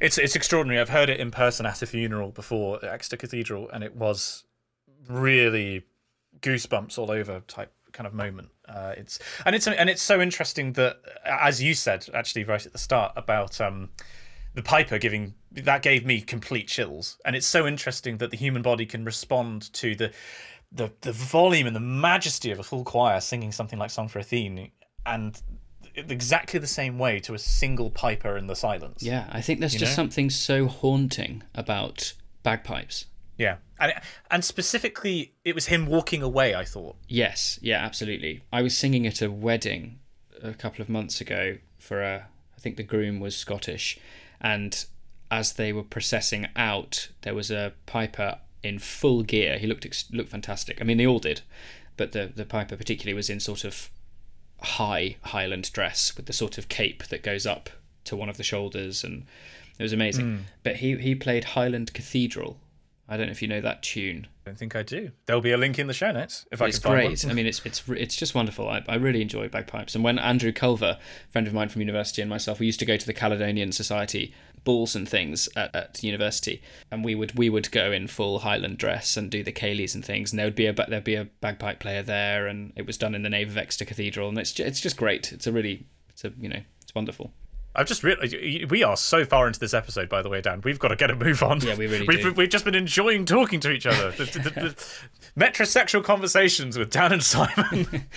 It's 0.00 0.18
it's 0.18 0.36
extraordinary. 0.36 0.80
I've 0.80 0.88
heard 0.90 1.08
it 1.10 1.18
in 1.20 1.30
person 1.30 1.66
at 1.66 1.82
a 1.82 1.86
funeral 1.86 2.30
before 2.30 2.76
at 2.76 2.84
Exeter 2.84 3.16
Cathedral, 3.16 3.68
and 3.70 3.82
it 3.82 3.96
was 3.96 4.44
really 5.08 5.84
goosebumps 6.40 6.98
all 6.98 7.10
over 7.10 7.40
type 7.48 7.72
kind 7.92 8.06
of 8.06 8.14
moment. 8.14 8.48
Uh, 8.68 8.94
it's 8.96 9.18
and 9.46 9.54
it's 9.54 9.66
and 9.66 9.88
it's 9.90 10.02
so 10.02 10.20
interesting 10.20 10.72
that, 10.74 10.98
as 11.24 11.62
you 11.62 11.74
said, 11.74 12.06
actually 12.14 12.44
right 12.44 12.64
at 12.64 12.72
the 12.72 12.78
start 12.78 13.12
about 13.16 13.60
um, 13.60 13.90
the 14.54 14.62
piper 14.62 14.98
giving 14.98 15.34
that 15.54 15.82
gave 15.82 16.04
me 16.04 16.20
complete 16.20 16.68
chills, 16.68 17.18
and 17.24 17.36
it's 17.36 17.46
so 17.46 17.66
interesting 17.66 18.18
that 18.18 18.30
the 18.30 18.36
human 18.36 18.62
body 18.62 18.86
can 18.86 19.04
respond 19.04 19.72
to 19.74 19.94
the 19.94 20.12
the 20.72 20.92
the 21.02 21.12
volume 21.12 21.66
and 21.66 21.76
the 21.76 21.80
majesty 21.80 22.50
of 22.50 22.58
a 22.58 22.62
full 22.62 22.84
choir 22.84 23.20
singing 23.20 23.52
something 23.52 23.78
like 23.78 23.90
"Song 23.90 24.08
for 24.08 24.18
Athene," 24.18 24.70
and 25.06 25.40
exactly 25.94 26.58
the 26.58 26.66
same 26.66 26.98
way 26.98 27.20
to 27.20 27.34
a 27.34 27.38
single 27.38 27.90
piper 27.90 28.36
in 28.36 28.46
the 28.48 28.56
silence. 28.56 29.02
Yeah, 29.02 29.28
I 29.30 29.40
think 29.40 29.60
there's 29.60 29.74
You 29.74 29.80
just 29.80 29.92
know? 29.92 30.02
something 30.02 30.30
so 30.30 30.66
haunting 30.66 31.42
about 31.54 32.14
bagpipes. 32.42 33.06
Yeah, 33.38 33.56
and 33.78 33.92
and 34.30 34.44
specifically, 34.44 35.34
it 35.44 35.54
was 35.54 35.66
him 35.66 35.86
walking 35.86 36.22
away. 36.22 36.54
I 36.54 36.64
thought. 36.64 36.96
Yes, 37.08 37.58
yeah, 37.62 37.84
absolutely. 37.84 38.42
I 38.52 38.62
was 38.62 38.76
singing 38.76 39.06
at 39.06 39.22
a 39.22 39.30
wedding 39.30 39.98
a 40.42 40.54
couple 40.54 40.82
of 40.82 40.88
months 40.88 41.20
ago 41.20 41.58
for 41.78 42.02
a. 42.02 42.26
I 42.56 42.60
think 42.60 42.76
the 42.76 42.82
groom 42.82 43.20
was 43.20 43.36
Scottish, 43.36 43.98
and 44.40 44.84
as 45.30 45.54
they 45.54 45.72
were 45.72 45.82
processing 45.82 46.46
out, 46.56 47.08
there 47.22 47.34
was 47.34 47.50
a 47.50 47.72
piper 47.86 48.38
in 48.62 48.78
full 48.78 49.22
gear. 49.22 49.58
He 49.58 49.66
looked 49.66 49.86
ex- 49.86 50.10
looked 50.10 50.30
fantastic. 50.30 50.80
I 50.80 50.84
mean, 50.84 50.96
they 50.96 51.06
all 51.06 51.18
did, 51.18 51.42
but 51.96 52.12
the 52.12 52.32
the 52.34 52.44
piper 52.44 52.76
particularly 52.76 53.14
was 53.14 53.30
in 53.30 53.40
sort 53.40 53.64
of 53.64 53.90
high 54.60 55.16
Highland 55.22 55.70
dress 55.72 56.16
with 56.16 56.26
the 56.26 56.32
sort 56.32 56.58
of 56.58 56.68
cape 56.68 57.04
that 57.08 57.22
goes 57.22 57.46
up 57.46 57.70
to 58.04 58.16
one 58.16 58.28
of 58.28 58.36
the 58.36 58.42
shoulders, 58.42 59.04
and 59.04 59.26
it 59.78 59.82
was 59.82 59.92
amazing. 59.92 60.24
Hmm. 60.24 60.42
But 60.62 60.76
he 60.76 60.96
he 60.96 61.14
played 61.14 61.44
Highland 61.44 61.92
Cathedral. 61.94 62.58
I 63.08 63.16
don't 63.16 63.26
know 63.26 63.32
if 63.32 63.42
you 63.42 63.48
know 63.48 63.60
that 63.60 63.82
tune. 63.82 64.28
I 64.44 64.50
don't 64.50 64.58
think 64.58 64.74
I 64.74 64.82
do. 64.82 65.10
There'll 65.26 65.42
be 65.42 65.52
a 65.52 65.58
link 65.58 65.78
in 65.78 65.88
the 65.88 65.92
show 65.92 66.10
notes 66.10 66.46
if 66.50 66.62
I 66.62 66.66
It's 66.66 66.78
can 66.78 66.90
find 66.90 67.08
great. 67.08 67.26
I 67.26 67.34
mean, 67.34 67.46
it's 67.46 67.64
it's 67.64 67.86
it's 67.88 68.16
just 68.16 68.34
wonderful. 68.34 68.68
I, 68.68 68.82
I 68.88 68.94
really 68.94 69.20
enjoy 69.20 69.48
bagpipes. 69.48 69.94
And 69.94 70.02
when 70.02 70.18
Andrew 70.18 70.52
Culver, 70.52 70.98
friend 71.28 71.46
of 71.46 71.52
mine 71.52 71.68
from 71.68 71.82
university, 71.82 72.22
and 72.22 72.30
myself, 72.30 72.60
we 72.60 72.66
used 72.66 72.80
to 72.80 72.86
go 72.86 72.96
to 72.96 73.06
the 73.06 73.12
Caledonian 73.12 73.72
Society 73.72 74.34
balls 74.64 74.96
and 74.96 75.06
things 75.06 75.48
at, 75.54 75.74
at 75.76 76.02
university, 76.02 76.62
and 76.90 77.04
we 77.04 77.14
would 77.14 77.36
we 77.36 77.50
would 77.50 77.70
go 77.70 77.92
in 77.92 78.06
full 78.06 78.38
Highland 78.38 78.78
dress 78.78 79.18
and 79.18 79.30
do 79.30 79.42
the 79.42 79.52
ceilidhs 79.52 79.94
and 79.94 80.04
things, 80.04 80.32
and 80.32 80.38
there 80.38 80.46
would 80.46 80.54
be 80.54 80.66
a 80.66 80.72
there'd 80.72 81.04
be 81.04 81.14
a 81.14 81.26
bagpipe 81.40 81.80
player 81.80 82.02
there, 82.02 82.46
and 82.46 82.72
it 82.74 82.86
was 82.86 82.96
done 82.96 83.14
in 83.14 83.22
the 83.22 83.28
nave 83.28 83.50
of 83.50 83.58
Exeter 83.58 83.84
Cathedral, 83.84 84.30
and 84.30 84.38
it's 84.38 84.58
it's 84.58 84.80
just 84.80 84.96
great. 84.96 85.30
It's 85.30 85.46
a 85.46 85.52
really 85.52 85.86
it's 86.08 86.24
a 86.24 86.32
you 86.40 86.48
know 86.48 86.60
it's 86.80 86.94
wonderful. 86.94 87.32
I've 87.74 87.86
just 87.86 88.04
realized 88.04 88.34
we 88.70 88.84
are 88.84 88.96
so 88.96 89.24
far 89.24 89.46
into 89.46 89.58
this 89.58 89.74
episode, 89.74 90.08
by 90.08 90.22
the 90.22 90.28
way, 90.28 90.40
Dan. 90.40 90.60
We've 90.62 90.78
got 90.78 90.88
to 90.88 90.96
get 90.96 91.10
a 91.10 91.16
move 91.16 91.42
on. 91.42 91.60
Yeah, 91.60 91.74
we 91.74 91.86
really 91.86 92.06
we've, 92.06 92.22
do. 92.22 92.32
We've 92.32 92.48
just 92.48 92.64
been 92.64 92.74
enjoying 92.74 93.24
talking 93.24 93.60
to 93.60 93.70
each 93.70 93.86
other. 93.86 94.12
the, 94.12 94.24
the, 94.24 94.38
the, 94.38 94.50
the 94.50 94.76
metrosexual 95.36 96.04
conversations 96.04 96.78
with 96.78 96.90
Dan 96.90 97.12
and 97.12 97.22
Simon. 97.22 98.06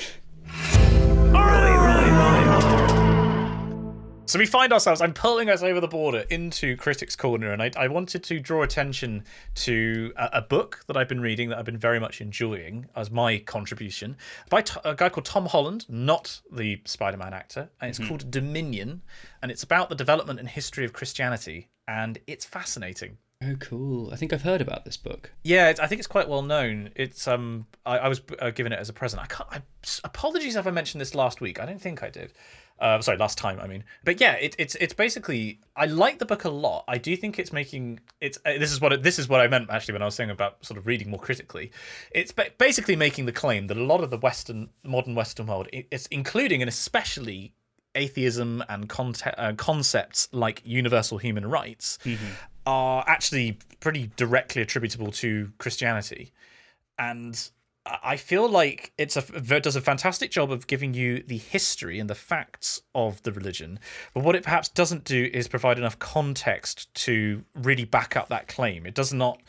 So 4.28 4.38
we 4.38 4.46
find 4.46 4.74
ourselves, 4.74 5.00
I'm 5.00 5.14
pulling 5.14 5.50
us 5.50 5.64
over 5.64 5.80
the 5.80 5.88
border 5.88 6.26
into 6.30 6.76
Critics 6.76 7.16
Corner, 7.16 7.54
and 7.54 7.64
I, 7.64 7.72
I 7.78 7.88
wanted 7.88 8.26
to 8.26 8.42
draw 8.42 8.62
attention 8.62 9.24
to 9.56 10.12
a, 10.18 10.30
a 10.34 10.42
book 10.42 10.84
that 10.88 10.98
I've 10.98 11.08
been 11.08 11.22
reading 11.22 11.48
that 11.48 11.58
I've 11.58 11.64
been 11.64 11.78
very 11.78 11.98
much 11.98 12.20
enjoying 12.20 12.88
as 12.94 13.10
my 13.10 13.38
contribution 13.38 14.18
by 14.50 14.64
t- 14.64 14.82
a 14.84 14.96
guy 14.96 15.08
called 15.08 15.24
Tom 15.24 15.46
Holland, 15.46 15.86
not 15.88 16.42
the 16.52 16.82
Spider 16.84 17.16
Man 17.16 17.34
actor, 17.34 17.70
and 17.80 17.90
it's 17.90 18.00
called 18.00 18.30
Dominion, 18.30 19.02
and 19.42 19.50
it's 19.50 19.64
about 19.64 19.88
the 19.88 19.96
development 19.96 20.42
and 20.42 20.50
history 20.50 20.84
of 20.84 20.92
Christianity, 20.92 21.70
and 21.88 22.20
it's 22.28 22.44
fascinating. 22.44 23.20
Oh, 23.42 23.56
cool! 23.60 24.12
I 24.12 24.18
think 24.18 24.34
I've 24.34 24.42
heard 24.42 24.60
about 24.60 24.84
this 24.84 24.98
book. 24.98 25.32
Yeah, 25.44 25.70
it's, 25.70 25.80
I 25.80 25.88
think 25.88 26.00
it's 26.00 26.08
quite 26.08 26.28
well 26.28 26.42
known. 26.42 26.90
It's 26.96 27.30
um, 27.30 27.68
I, 27.86 28.00
I 28.00 28.08
was 28.10 28.20
uh, 28.40 28.50
given 28.50 28.74
it 28.74 28.80
as 28.80 28.90
a 28.90 28.94
present. 28.94 29.22
I 29.22 29.28
can't. 29.28 29.48
I, 29.52 29.62
apologies 30.04 30.58
if 30.58 30.68
I 30.68 30.72
mentioned 30.72 31.00
this 31.00 31.16
last 31.16 31.40
week. 31.40 31.62
I 31.62 31.66
don't 31.66 31.80
think 31.80 32.04
I 32.04 32.10
did. 32.10 32.34
Uh, 32.80 33.02
sorry, 33.02 33.18
last 33.18 33.38
time. 33.38 33.60
I 33.60 33.68
mean, 33.68 33.84
but 34.04 34.22
yeah, 34.22 34.34
it, 34.34 34.56
it's 34.60 34.76
it's 34.76 34.94
basically. 34.94 35.60
I 35.76 35.86
like 35.86 36.20
the 36.20 36.26
book 36.26 36.44
a 36.46 36.50
lot. 36.50 36.84
I 36.88 36.98
do 36.98 37.16
think 37.16 37.40
it's 37.40 37.52
making 37.52 38.00
it's. 38.22 38.38
Uh, 38.46 38.58
this 38.60 38.72
is 38.72 38.80
what 38.80 38.94
it, 38.94 39.04
this 39.04 39.18
is 39.18 39.28
what 39.28 39.42
I 39.42 39.48
meant 39.48 39.70
actually 39.70 39.94
when 39.94 40.02
I 40.02 40.06
was 40.06 40.16
saying 40.16 40.30
about 40.30 40.64
sort 40.66 40.78
of 40.78 40.86
reading 40.86 41.10
more 41.10 41.20
critically. 41.20 41.72
It's 42.12 42.32
ba- 42.32 42.52
basically 42.58 42.96
making 42.96 43.26
the 43.26 43.32
claim 43.32 43.68
that 43.68 43.78
a 43.78 43.84
lot 43.84 44.04
of 44.04 44.10
the 44.10 44.18
Western 44.18 44.70
modern 44.84 45.16
Western 45.16 45.48
world, 45.48 45.68
it's 45.72 46.08
including 46.08 46.62
and 46.62 46.70
especially 46.70 47.54
atheism 47.96 48.64
and 48.70 48.88
conte- 48.88 49.34
uh, 49.38 49.54
concepts 49.54 50.30
like 50.32 50.62
universal 50.64 51.18
human 51.18 51.46
rights 51.50 51.98
are 52.68 53.04
actually 53.08 53.58
pretty 53.80 54.12
directly 54.18 54.62
attributable 54.62 55.12
to 55.12 55.52
Christianity. 55.58 56.32
And 57.00 57.50
I 58.04 58.18
feel 58.18 58.50
like 58.50 58.92
it's 58.98 59.16
a 59.16 59.24
it 59.34 59.64
does 59.64 59.76
a 59.76 59.82
fantastic 59.82 60.32
job 60.32 60.52
of 60.52 60.68
giving 60.68 60.94
you 60.94 61.24
the 61.24 61.38
history 61.38 62.00
and 62.00 62.10
the 62.10 62.16
facts 62.16 62.82
of 62.94 63.22
the 63.24 63.32
religion, 63.32 63.80
but 64.14 64.24
what 64.24 64.36
it 64.36 64.44
perhaps 64.44 64.70
doesn't 64.70 65.04
do 65.04 65.30
is 65.34 65.48
provide 65.48 65.78
enough 65.78 66.00
context 66.00 66.94
to 67.06 67.44
really 67.56 67.86
back 67.86 68.16
up 68.16 68.30
that 68.30 68.48
claim. 68.48 68.86
It 68.86 68.96
does 68.96 69.14
not 69.14 69.42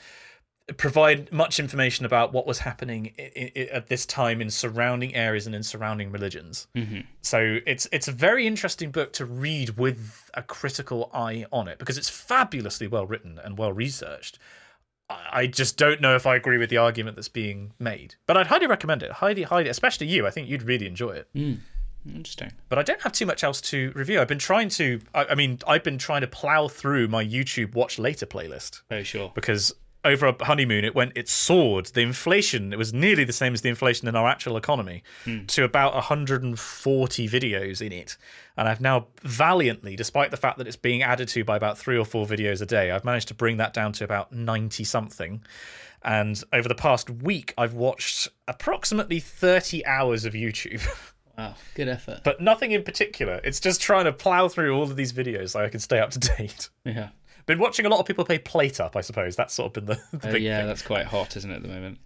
provide 0.76 1.32
much 1.32 1.58
information 1.58 2.04
about 2.04 2.32
what 2.34 2.46
was 2.46 2.58
happening 2.58 3.14
i 3.18 3.50
i 3.56 3.60
at 3.72 3.86
this 3.86 4.04
time 4.04 4.42
in 4.42 4.50
surrounding 4.50 5.14
areas 5.14 5.46
and 5.46 5.54
in 5.54 5.62
surrounding 5.62 6.12
religions. 6.12 6.68
Mm-hmm. 6.74 7.00
So 7.22 7.58
it's 7.66 7.88
it's 7.90 8.08
a 8.08 8.12
very 8.12 8.46
interesting 8.46 8.90
book 8.90 9.12
to 9.14 9.24
read 9.24 9.78
with 9.78 10.30
a 10.34 10.42
critical 10.42 11.10
eye 11.14 11.46
on 11.52 11.68
it 11.68 11.78
because 11.78 11.96
it's 11.96 12.10
fabulously 12.10 12.86
well 12.86 13.06
written 13.06 13.40
and 13.42 13.56
well 13.58 13.72
researched. 13.72 14.38
I 15.10 15.46
just 15.46 15.76
don't 15.78 16.00
know 16.00 16.14
if 16.16 16.26
I 16.26 16.36
agree 16.36 16.58
with 16.58 16.68
the 16.70 16.76
argument 16.76 17.16
that's 17.16 17.28
being 17.28 17.72
made, 17.78 18.16
but 18.26 18.36
I'd 18.36 18.46
highly 18.48 18.66
recommend 18.66 19.02
it. 19.02 19.10
Highly, 19.10 19.42
highly, 19.42 19.68
especially 19.68 20.06
you. 20.06 20.26
I 20.26 20.30
think 20.30 20.48
you'd 20.48 20.62
really 20.62 20.86
enjoy 20.86 21.12
it. 21.12 21.28
Hmm. 21.34 21.54
Interesting. 22.08 22.52
But 22.68 22.78
I 22.78 22.82
don't 22.82 23.00
have 23.02 23.12
too 23.12 23.26
much 23.26 23.42
else 23.44 23.60
to 23.62 23.92
review. 23.94 24.20
I've 24.20 24.28
been 24.28 24.38
trying 24.38 24.68
to. 24.70 25.00
I, 25.14 25.26
I 25.30 25.34
mean, 25.34 25.58
I've 25.66 25.82
been 25.84 25.98
trying 25.98 26.20
to 26.22 26.26
plow 26.26 26.68
through 26.68 27.08
my 27.08 27.24
YouTube 27.24 27.74
Watch 27.74 27.98
Later 27.98 28.24
playlist 28.26 28.82
Oh, 28.90 29.02
sure. 29.02 29.32
because 29.34 29.74
over 30.08 30.26
a 30.26 30.44
honeymoon 30.44 30.84
it 30.84 30.94
went 30.94 31.12
it 31.14 31.28
soared. 31.28 31.86
The 31.86 32.00
inflation 32.00 32.72
it 32.72 32.78
was 32.78 32.92
nearly 32.92 33.24
the 33.24 33.32
same 33.32 33.54
as 33.54 33.60
the 33.60 33.68
inflation 33.68 34.08
in 34.08 34.16
our 34.16 34.28
actual 34.28 34.56
economy 34.56 35.02
hmm. 35.24 35.44
to 35.46 35.64
about 35.64 35.94
140 35.94 37.28
videos 37.28 37.84
in 37.84 37.92
it. 37.92 38.16
And 38.56 38.68
i've 38.68 38.80
now 38.80 39.06
valiantly 39.22 39.94
despite 39.96 40.30
the 40.30 40.36
fact 40.36 40.58
that 40.58 40.66
it's 40.66 40.76
being 40.76 41.02
added 41.02 41.28
to 41.28 41.44
by 41.44 41.56
about 41.56 41.78
three 41.78 41.96
or 41.96 42.04
four 42.04 42.26
videos 42.26 42.60
a 42.60 42.66
day 42.66 42.90
i've 42.90 43.04
managed 43.04 43.28
to 43.28 43.34
bring 43.34 43.58
that 43.58 43.72
down 43.72 43.92
to 43.92 44.04
about 44.04 44.32
90 44.32 44.84
something. 44.84 45.42
And 46.02 46.42
over 46.52 46.68
the 46.68 46.74
past 46.74 47.10
week 47.10 47.54
i've 47.56 47.74
watched 47.74 48.28
approximately 48.48 49.20
30 49.20 49.84
hours 49.86 50.24
of 50.24 50.32
youtube. 50.32 50.86
Wow, 51.38 51.54
good 51.76 51.86
effort. 51.86 52.22
but 52.24 52.40
nothing 52.40 52.72
in 52.72 52.82
particular. 52.82 53.40
It's 53.44 53.60
just 53.60 53.80
trying 53.80 54.06
to 54.06 54.12
plow 54.12 54.48
through 54.48 54.74
all 54.74 54.82
of 54.82 54.96
these 54.96 55.12
videos 55.12 55.50
so 55.50 55.60
i 55.60 55.68
can 55.68 55.78
stay 55.78 56.00
up 56.00 56.10
to 56.10 56.18
date. 56.18 56.68
Yeah. 56.84 57.10
Been 57.48 57.58
watching 57.58 57.84
a 57.84 57.88
lot 57.88 57.98
of 57.98 58.06
people 58.06 58.24
play 58.24 58.38
PlateUp 58.38 58.94
i 58.94 59.00
suppose 59.00 59.34
that's 59.34 59.54
sort 59.54 59.68
of 59.68 59.72
been 59.72 59.86
the, 59.86 60.00
the 60.16 60.28
big 60.32 60.42
yeah, 60.42 60.58
thing 60.58 60.68
that's 60.68 60.82
quite 60.82 61.06
hot, 61.06 61.36
isn't 61.36 61.50
it, 61.50 61.56
at 61.56 61.62
the 61.62 61.68
moment? 61.68 61.98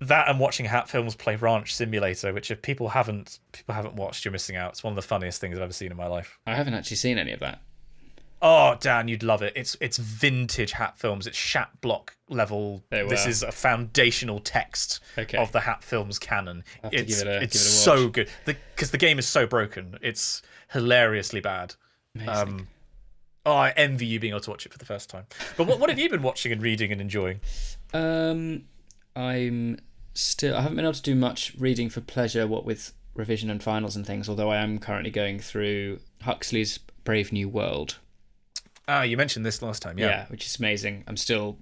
that 0.00 0.28
and 0.28 0.40
watching 0.40 0.66
Hat 0.66 0.88
Films 0.88 1.14
play 1.14 1.36
Ranch 1.36 1.74
Simulator, 1.74 2.32
which 2.32 2.50
if 2.50 2.62
people 2.62 2.88
haven't 2.88 3.38
people 3.52 3.74
haven't 3.74 3.94
watched, 3.94 4.24
you're 4.24 4.32
missing 4.32 4.56
out. 4.56 4.72
It's 4.72 4.82
one 4.82 4.92
of 4.92 4.96
the 4.96 5.02
funniest 5.02 5.40
things 5.40 5.56
I've 5.56 5.62
ever 5.62 5.72
seen 5.72 5.90
in 5.90 5.96
my 5.96 6.06
life. 6.06 6.38
I 6.46 6.54
haven't 6.54 6.74
actually 6.74 6.96
seen 6.96 7.18
any 7.18 7.32
of 7.32 7.40
that. 7.40 7.60
Oh, 8.42 8.74
Dan, 8.80 9.06
you'd 9.08 9.22
love 9.22 9.42
it. 9.42 9.52
It's 9.54 9.76
it's 9.80 9.98
vintage 9.98 10.72
Hat 10.72 10.96
Films. 10.98 11.26
It's 11.26 11.36
Shat 11.36 11.68
Block 11.82 12.16
level. 12.30 12.82
This 12.90 13.26
is 13.26 13.42
a 13.42 13.52
foundational 13.52 14.40
text 14.40 15.00
Okay. 15.18 15.36
of 15.36 15.52
the 15.52 15.60
Hat 15.60 15.84
Films 15.84 16.18
canon. 16.18 16.64
It's 16.84 17.18
give 17.18 17.28
it 17.28 17.30
a- 17.30 17.42
it's 17.42 17.52
give 17.52 17.62
it 17.62 17.66
a 17.66 17.68
so 17.68 18.08
good 18.08 18.30
because 18.46 18.90
the, 18.90 18.98
game 18.98 19.18
is 19.18 19.28
so 19.28 19.46
broken. 19.46 19.98
It's 20.00 20.40
hilariously 20.72 21.40
bad. 21.40 21.74
Amazing. 22.14 22.34
Um, 22.34 22.68
oh, 23.46 23.54
I 23.54 23.70
envy 23.70 24.06
you 24.06 24.20
being 24.20 24.32
able 24.32 24.40
to 24.40 24.50
watch 24.50 24.66
it 24.66 24.72
for 24.72 24.78
the 24.78 24.84
first 24.84 25.10
time. 25.10 25.26
But 25.56 25.66
what 25.66 25.78
what 25.78 25.90
have 25.90 25.98
you 25.98 26.08
been 26.08 26.22
watching 26.22 26.52
and 26.52 26.62
reading 26.62 26.92
and 26.92 27.00
enjoying? 27.00 27.40
Um, 27.92 28.64
I'm 29.16 29.78
still. 30.14 30.56
I 30.56 30.62
haven't 30.62 30.76
been 30.76 30.84
able 30.84 30.94
to 30.94 31.02
do 31.02 31.14
much 31.14 31.54
reading 31.58 31.88
for 31.90 32.00
pleasure. 32.00 32.46
What 32.46 32.64
with 32.64 32.92
revision 33.14 33.50
and 33.50 33.62
finals 33.62 33.96
and 33.96 34.06
things. 34.06 34.28
Although 34.28 34.50
I 34.50 34.58
am 34.58 34.78
currently 34.78 35.10
going 35.10 35.40
through 35.40 36.00
Huxley's 36.22 36.78
Brave 37.04 37.32
New 37.32 37.48
World. 37.48 37.98
Ah, 38.88 39.02
you 39.02 39.16
mentioned 39.16 39.46
this 39.46 39.62
last 39.62 39.82
time. 39.82 39.98
Yeah. 39.98 40.06
Yeah. 40.06 40.26
which 40.26 40.46
is 40.46 40.58
amazing. 40.58 41.04
I'm 41.06 41.16
still 41.16 41.58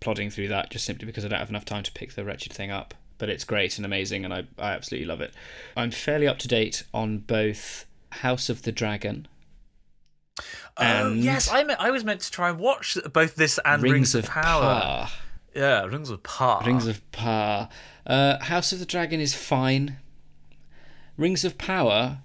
plodding 0.00 0.30
through 0.30 0.48
that 0.48 0.70
just 0.70 0.84
simply 0.84 1.06
because 1.06 1.24
I 1.24 1.28
don't 1.28 1.38
have 1.38 1.50
enough 1.50 1.64
time 1.64 1.82
to 1.82 1.92
pick 1.92 2.14
the 2.14 2.24
wretched 2.24 2.52
thing 2.52 2.70
up. 2.70 2.94
But 3.18 3.28
it's 3.28 3.42
great 3.42 3.78
and 3.78 3.84
amazing, 3.84 4.24
and 4.24 4.32
I, 4.32 4.44
I 4.58 4.72
absolutely 4.72 5.06
love 5.06 5.20
it. 5.20 5.34
I'm 5.76 5.90
fairly 5.90 6.28
up 6.28 6.38
to 6.38 6.48
date 6.48 6.84
on 6.94 7.18
both 7.18 7.84
House 8.10 8.48
of 8.48 8.62
the 8.62 8.70
Dragon 8.70 9.26
Oh, 10.76 10.82
and 10.82 11.24
yes, 11.24 11.48
I 11.50 11.62
I 11.78 11.90
was 11.90 12.04
meant 12.04 12.20
to 12.22 12.30
try 12.30 12.50
and 12.50 12.58
watch 12.58 12.96
both 13.12 13.34
this 13.34 13.58
and 13.64 13.82
Rings, 13.82 14.14
of 14.14 14.26
Power. 14.26 14.62
Power. 14.62 15.08
Yeah, 15.54 15.84
Rings 15.84 16.10
of 16.10 16.22
Power. 16.22 16.62
Rings 16.64 16.86
of 16.86 17.10
Power. 17.12 17.68
Uh, 18.06 18.38
House 18.44 18.72
of 18.72 18.78
the 18.78 18.86
Dragon 18.86 19.20
is 19.20 19.34
fine. 19.34 19.96
Rings 21.16 21.44
of 21.44 21.58
Power, 21.58 22.18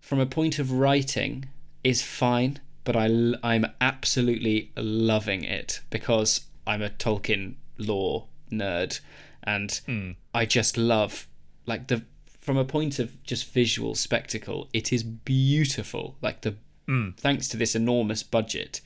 from 0.00 0.18
a 0.20 0.26
point 0.26 0.58
of 0.58 0.72
writing, 0.72 1.46
is 1.84 2.02
fine, 2.02 2.60
but 2.84 2.96
I, 2.96 3.06
am 3.06 3.66
absolutely 3.80 4.72
loving 4.74 5.44
it 5.44 5.82
because 5.90 6.46
I'm 6.66 6.80
a 6.80 6.88
Tolkien 6.88 7.56
lore 7.76 8.26
nerd 8.50 9.00
and 9.44 10.16
I 10.34 10.46
just 10.46 10.76
love, 10.76 11.28
like, 11.66 11.88
the 11.88 12.04
from 12.40 12.56
a 12.56 12.64
point 12.64 12.98
of 12.98 13.22
just 13.22 13.52
visual 13.52 13.94
spectacle, 13.94 14.68
it 14.72 14.90
is 14.90 15.02
beautiful. 15.02 16.16
Like, 16.22 16.40
the 16.40 16.56
Mm. 16.88 17.16
thanks 17.16 17.48
to 17.48 17.56
this 17.56 17.74
enormous 17.74 18.22
budget. 18.22 18.80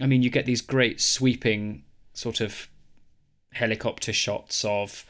I 0.00 0.06
mean, 0.06 0.22
you 0.22 0.30
get 0.30 0.46
these 0.46 0.60
great 0.60 1.00
sweeping 1.00 1.84
sort 2.14 2.40
of 2.40 2.68
helicopter 3.52 4.12
shots 4.12 4.64
of 4.64 5.04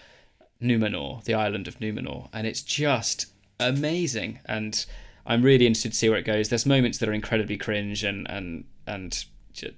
Numenor, 0.60 1.24
the 1.24 1.34
island 1.34 1.68
of 1.68 1.78
Numenor, 1.78 2.28
and 2.32 2.46
it's 2.46 2.62
just 2.62 3.26
amazing. 3.58 4.40
And 4.44 4.84
I'm 5.26 5.42
really 5.42 5.66
interested 5.66 5.92
to 5.92 5.98
see 5.98 6.08
where 6.08 6.18
it 6.18 6.24
goes. 6.24 6.48
There's 6.48 6.66
moments 6.66 6.98
that 6.98 7.08
are 7.08 7.14
incredibly 7.14 7.56
cringe 7.56 8.04
and 8.04 8.28
and 8.30 8.64
and 8.86 9.24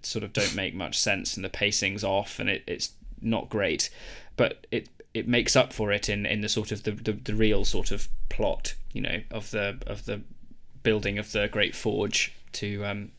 sort 0.02 0.24
of 0.24 0.32
don't 0.32 0.54
make 0.54 0.74
much 0.74 0.98
sense, 0.98 1.36
and 1.36 1.44
the 1.44 1.50
pacing's 1.50 2.04
off, 2.04 2.38
and 2.38 2.48
it, 2.48 2.64
it's 2.66 2.92
not 3.20 3.48
great, 3.48 3.90
but 4.36 4.66
it 4.70 4.88
it 5.12 5.28
makes 5.28 5.54
up 5.54 5.72
for 5.72 5.92
it 5.92 6.08
in 6.08 6.26
in 6.26 6.40
the 6.40 6.48
sort 6.48 6.72
of 6.72 6.82
the, 6.82 6.92
the 6.92 7.12
the 7.12 7.34
real 7.34 7.64
sort 7.64 7.90
of 7.90 8.08
plot, 8.28 8.74
you 8.92 9.00
know, 9.00 9.20
of 9.30 9.50
the 9.50 9.78
of 9.86 10.06
the 10.06 10.22
building 10.84 11.18
of 11.18 11.32
the 11.32 11.48
Great 11.48 11.74
Forge 11.74 12.32
to 12.52 12.84
um 12.84 13.10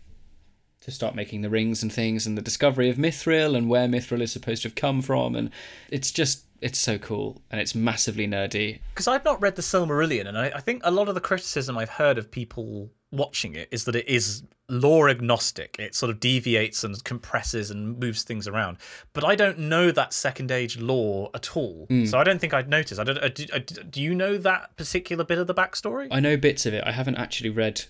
to 0.82 0.92
start 0.92 1.16
making 1.16 1.42
the 1.42 1.50
rings 1.50 1.84
and 1.84 1.92
things 1.92 2.26
and 2.26 2.38
the 2.38 2.42
discovery 2.42 2.90
of 2.90 2.96
Mithril 2.96 3.58
and 3.58 3.68
where 3.68 3.88
Mithril 3.88 4.22
is 4.22 4.32
supposed 4.32 4.62
to 4.62 4.70
have 4.70 4.76
come 4.76 5.02
from 5.02 5.36
and 5.36 5.50
it's 5.90 6.12
just 6.12 6.46
it's 6.62 6.80
so 6.80 6.98
cool 6.98 7.42
and 7.52 7.60
it's 7.60 7.76
massively 7.76 8.28
nerdy. 8.28 8.80
because 8.94 9.08
I've 9.08 9.26
not 9.26 9.42
read 9.42 9.56
the 9.56 9.62
Silmarillion, 9.62 10.28
and 10.28 10.38
I, 10.38 10.52
I 10.56 10.62
think 10.62 10.82
a 10.84 10.92
lot 10.92 11.10
of 11.10 11.16
the 11.16 11.22
criticism 11.22 11.78
I've 11.78 11.90
heard 11.90 12.18
of 12.18 12.32
people 12.32 12.90
watching 13.12 13.56
it 13.56 13.68
is 13.72 13.86
that 13.86 13.96
it 13.96 14.08
is 14.08 14.44
lore 14.70 15.10
agnostic. 15.10 15.76
It 15.78 15.94
sort 15.96 16.10
of 16.10 16.20
deviates 16.20 16.84
and 16.84 17.02
compresses 17.04 17.70
and 17.72 18.00
moves 18.00 18.24
things 18.24 18.48
around. 18.48 18.78
But 19.14 19.24
I 19.24 19.36
don't 19.36 19.60
know 19.60 19.92
that 19.92 20.14
second 20.14 20.52
age 20.52 20.78
lore 20.80 21.30
at 21.34 21.56
all, 21.56 21.88
so 22.06 22.18
I 22.18 22.24
don't 22.24 22.40
think 22.40 22.54
I'd 22.54 22.70
notice. 22.70 22.98
I 23.00 23.04
don't. 23.04 23.18
uh, 23.20 23.28
Do, 23.30 23.46
uh, 23.54 23.60
do 23.90 24.02
you 24.02 24.16
know 24.16 24.38
that 24.40 24.76
particular 24.78 25.24
bit 25.24 25.38
of 25.38 25.48
the 25.48 25.54
backstory? 25.54 26.08
I 26.12 26.20
know 26.20 26.36
bits 26.38 26.66
of 26.66 26.74
it. 26.74 26.84
I 26.86 26.92
haven't 26.92 27.16
actually 27.18 27.50
read 27.52 27.84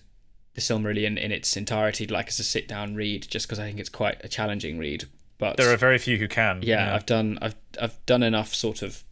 the 0.54 0.60
Silmarillion 0.60 1.18
in 1.18 1.32
its 1.32 1.56
entirety 1.56 2.06
like 2.06 2.28
as 2.28 2.38
a 2.40 2.44
sit 2.44 2.66
down 2.66 2.94
read 2.94 3.26
just 3.30 3.46
because 3.46 3.58
I 3.58 3.64
think 3.64 3.78
it's 3.78 3.90
quite 3.90 4.22
a 4.24 4.28
challenging 4.28 4.78
read. 4.78 5.04
But 5.38 5.58
there 5.58 5.70
are 5.72 5.76
very 5.76 5.98
few 5.98 6.16
who 6.16 6.28
can. 6.28 6.60
yeah, 6.62 6.94
I've 6.94 7.04
done 7.06 7.38
I've 7.42 7.56
I've 7.80 8.04
done 8.06 8.22
enough 8.22 8.54
sort 8.54 8.80
of 8.82 9.04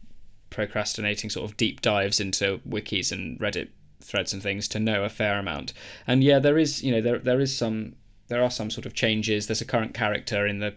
procrastinating 0.49 1.29
sort 1.29 1.49
of 1.49 1.57
deep 1.57 1.81
dives 1.81 2.19
into 2.19 2.59
wikis 2.67 3.11
and 3.11 3.39
Reddit 3.39 3.69
threads 4.01 4.33
and 4.33 4.41
things 4.41 4.67
to 4.69 4.79
know 4.79 5.03
a 5.03 5.09
fair 5.09 5.39
amount. 5.39 5.73
And 6.05 6.23
yeah, 6.23 6.39
there 6.39 6.57
is 6.57 6.83
you 6.83 6.91
know 6.91 7.01
there 7.01 7.19
there 7.19 7.39
is 7.39 7.55
some 7.55 7.95
there 8.27 8.43
are 8.43 8.51
some 8.51 8.69
sort 8.69 8.85
of 8.85 8.93
changes. 8.93 9.47
There's 9.47 9.61
a 9.61 9.65
current 9.65 9.93
character 9.93 10.47
in 10.47 10.59
the 10.59 10.75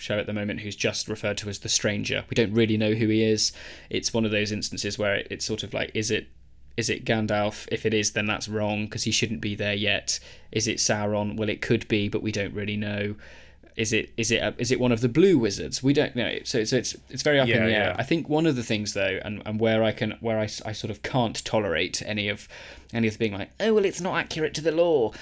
show 0.00 0.18
at 0.18 0.26
the 0.26 0.32
moment 0.32 0.60
who's 0.60 0.76
just 0.76 1.08
referred 1.08 1.36
to 1.38 1.48
as 1.48 1.58
the 1.58 1.68
stranger. 1.68 2.24
We 2.30 2.34
don't 2.34 2.52
really 2.52 2.76
know 2.76 2.92
who 2.92 3.08
he 3.08 3.24
is. 3.24 3.52
It's 3.90 4.14
one 4.14 4.24
of 4.24 4.30
those 4.30 4.52
instances 4.52 4.98
where 4.98 5.24
it's 5.30 5.44
sort 5.44 5.62
of 5.62 5.74
like 5.74 5.90
is 5.94 6.10
it 6.10 6.28
is 6.76 6.88
it 6.88 7.04
Gandalf? 7.04 7.66
If 7.72 7.84
it 7.84 7.92
is, 7.92 8.12
then 8.12 8.26
that's 8.26 8.48
wrong 8.48 8.84
because 8.84 9.02
he 9.02 9.10
shouldn't 9.10 9.40
be 9.40 9.56
there 9.56 9.74
yet. 9.74 10.20
Is 10.52 10.68
it 10.68 10.78
Sauron? 10.78 11.36
Well, 11.36 11.48
it 11.48 11.60
could 11.60 11.88
be, 11.88 12.08
but 12.08 12.22
we 12.22 12.30
don't 12.30 12.54
really 12.54 12.76
know. 12.76 13.16
Is 13.78 13.92
it 13.92 14.10
is 14.16 14.30
it 14.32 14.42
uh, 14.42 14.52
is 14.58 14.70
it 14.72 14.80
one 14.80 14.90
of 14.92 15.00
the 15.00 15.08
blue 15.08 15.38
wizards? 15.38 15.82
We 15.82 15.92
don't 15.92 16.14
know. 16.16 16.38
So, 16.44 16.64
so 16.64 16.76
it's 16.76 16.96
it's 17.10 17.22
very 17.22 17.38
up 17.38 17.46
Yeah, 17.48 17.58
in 17.58 17.66
the 17.66 17.72
air. 17.72 17.84
yeah. 17.90 17.96
I 17.96 18.02
think 18.02 18.28
one 18.28 18.44
of 18.44 18.56
the 18.56 18.62
things 18.64 18.92
though, 18.92 19.20
and, 19.24 19.40
and 19.46 19.60
where 19.60 19.84
I 19.84 19.92
can 19.92 20.16
where 20.20 20.38
I, 20.38 20.48
I 20.66 20.72
sort 20.72 20.90
of 20.90 21.02
can't 21.02 21.42
tolerate 21.44 22.02
any 22.04 22.28
of 22.28 22.48
any 22.92 23.06
of 23.06 23.18
being 23.18 23.32
like, 23.34 23.50
oh 23.60 23.74
well, 23.74 23.84
it's 23.84 24.00
not 24.00 24.16
accurate 24.18 24.52
to 24.54 24.60
the 24.60 24.72
lore, 24.72 25.12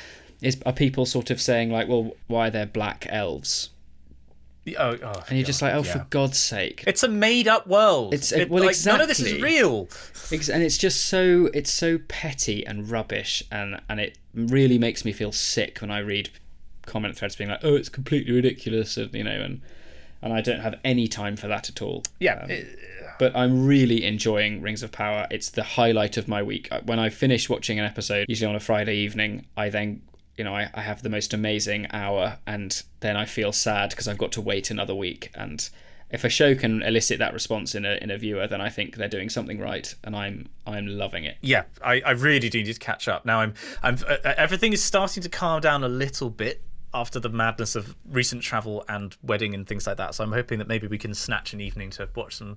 is 0.40 0.56
are 0.64 0.72
people 0.72 1.04
sort 1.04 1.30
of 1.30 1.40
saying 1.40 1.70
like, 1.70 1.86
well, 1.86 2.12
why 2.28 2.48
are 2.48 2.50
there 2.50 2.66
black 2.66 3.06
elves? 3.10 3.70
Oh, 4.78 4.96
oh, 5.00 5.22
And 5.28 5.38
you're 5.38 5.46
just 5.46 5.62
like, 5.62 5.74
oh, 5.74 5.84
yeah. 5.84 5.92
for 5.92 6.06
God's 6.10 6.38
sake! 6.38 6.82
It's 6.88 7.04
a 7.04 7.08
made-up 7.08 7.68
world. 7.68 8.12
It's- 8.14 8.32
It- 8.32 8.50
uh, 8.50 8.52
well, 8.52 8.64
like, 8.64 8.74
none 8.84 9.00
of 9.00 9.06
this 9.06 9.20
is 9.20 9.40
real. 9.40 9.88
And 10.52 10.60
it's 10.62 10.76
just 10.76 11.06
so 11.06 11.48
it's 11.54 11.70
so 11.70 11.98
petty 12.08 12.66
and 12.66 12.90
rubbish 12.90 13.44
and 13.52 13.80
and 13.88 14.00
it 14.00 14.18
really 14.34 14.76
makes 14.76 15.04
me 15.04 15.12
feel 15.12 15.30
sick 15.30 15.78
when 15.80 15.90
i 15.92 15.98
read 16.00 16.30
comment 16.86 17.16
threads 17.16 17.36
being 17.36 17.50
like 17.50 17.60
oh 17.64 17.74
it's 17.74 17.88
completely 17.88 18.32
ridiculous 18.32 18.96
and 18.96 19.12
you 19.14 19.24
know 19.24 19.30
and 19.40 19.60
and 20.22 20.32
i 20.32 20.40
don't 20.40 20.60
have 20.60 20.74
any 20.84 21.06
time 21.08 21.36
for 21.36 21.46
that 21.48 21.68
at 21.68 21.82
all. 21.82 22.02
Yeah, 22.20 22.40
Um, 22.44 22.50
it- 22.50 22.78
but 23.18 23.34
i'm 23.34 23.66
really 23.66 24.04
enjoying 24.04 24.60
rings 24.60 24.82
of 24.82 24.92
power. 24.92 25.26
It's 25.30 25.48
the 25.50 25.62
highlight 25.62 26.16
of 26.16 26.28
my 26.28 26.42
week. 26.42 26.68
Uh, 26.70 26.80
when 26.84 26.98
i 26.98 27.08
finish 27.08 27.48
watching 27.48 27.78
an 27.78 27.84
episode 27.84 28.26
usually 28.28 28.48
on 28.48 28.56
a 28.56 28.60
friday 28.60 28.96
evening 28.96 29.46
i 29.56 29.68
then 29.70 30.02
you 30.36 30.44
know 30.44 30.54
i, 30.54 30.68
I 30.74 30.82
have 30.82 31.02
the 31.02 31.08
most 31.08 31.32
amazing 31.32 31.86
hour 31.92 32.38
and 32.46 32.82
then 33.00 33.16
i 33.16 33.24
feel 33.24 33.52
sad 33.52 33.90
because 33.90 34.06
i've 34.08 34.18
got 34.18 34.32
to 34.32 34.40
wait 34.40 34.70
another 34.70 34.94
week. 34.94 35.30
And 35.34 35.68
if 36.10 36.22
a 36.24 36.28
show 36.28 36.54
can 36.54 36.82
elicit 36.82 37.18
that 37.18 37.32
response 37.32 37.74
in 37.74 37.84
a 37.84 37.94
in 38.02 38.10
a 38.10 38.18
viewer 38.18 38.46
then 38.46 38.60
i 38.60 38.68
think 38.68 38.96
they're 38.96 39.08
doing 39.08 39.28
something 39.30 39.58
right 39.58 39.94
and 40.04 40.14
i'm 40.14 40.46
i'm 40.66 40.86
loving 40.86 41.24
it. 41.24 41.36
Yeah, 41.40 41.62
I, 41.82 42.00
I 42.04 42.10
really 42.12 42.48
do 42.50 42.58
need 42.62 42.72
to 42.72 42.78
catch 42.78 43.08
up. 43.08 43.24
Now 43.24 43.40
I'm 43.40 43.54
I'm 43.82 43.96
uh, 44.06 44.16
everything 44.36 44.72
is 44.74 44.82
starting 44.84 45.22
to 45.22 45.28
calm 45.30 45.60
down 45.62 45.82
a 45.84 45.88
little 45.88 46.28
bit 46.30 46.60
after 46.96 47.20
the 47.20 47.28
madness 47.28 47.76
of 47.76 47.94
recent 48.08 48.42
travel 48.42 48.84
and 48.88 49.16
wedding 49.22 49.54
and 49.54 49.66
things 49.66 49.86
like 49.86 49.98
that. 49.98 50.14
So 50.14 50.24
I'm 50.24 50.32
hoping 50.32 50.58
that 50.58 50.68
maybe 50.68 50.86
we 50.86 50.98
can 50.98 51.14
snatch 51.14 51.52
an 51.52 51.60
evening 51.60 51.90
to 51.90 52.08
watch 52.14 52.36
some 52.36 52.56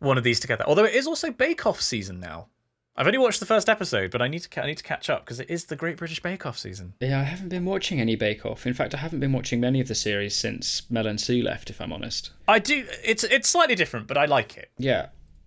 one 0.00 0.18
of 0.18 0.24
these 0.24 0.40
together. 0.40 0.64
Although 0.66 0.84
it 0.84 0.94
is 0.94 1.06
also 1.06 1.30
Bake 1.30 1.66
Off 1.66 1.80
season 1.80 2.20
now. 2.20 2.48
I've 2.96 3.06
only 3.06 3.18
watched 3.18 3.40
the 3.40 3.46
first 3.46 3.68
episode, 3.68 4.10
but 4.10 4.20
I 4.20 4.28
need 4.28 4.40
to 4.40 4.62
I 4.62 4.66
need 4.66 4.76
to 4.76 4.84
catch 4.84 5.08
up 5.08 5.24
because 5.24 5.40
it 5.40 5.48
is 5.48 5.64
the 5.64 5.76
Great 5.76 5.96
British 5.96 6.20
Bake 6.20 6.44
Off 6.44 6.58
season. 6.58 6.92
Yeah, 7.00 7.20
I 7.20 7.22
haven't 7.22 7.48
been 7.48 7.64
watching 7.64 8.00
any 8.00 8.16
Bake 8.16 8.44
Off. 8.44 8.66
In 8.66 8.74
fact, 8.74 8.94
I 8.94 8.98
haven't 8.98 9.20
been 9.20 9.32
watching 9.32 9.60
many 9.60 9.80
of 9.80 9.88
the 9.88 9.94
series 9.94 10.34
since 10.34 10.82
Mel 10.90 11.06
and 11.06 11.20
Sue 11.20 11.42
left, 11.42 11.70
if 11.70 11.80
I'm 11.80 11.92
honest. 11.92 12.30
I 12.48 12.58
do. 12.58 12.84
It's 13.04 13.24
it's 13.24 13.48
slightly 13.48 13.76
different, 13.76 14.06
but 14.06 14.18
I 14.18 14.26
like 14.26 14.56
it. 14.56 14.70
Yeah. 14.76 15.06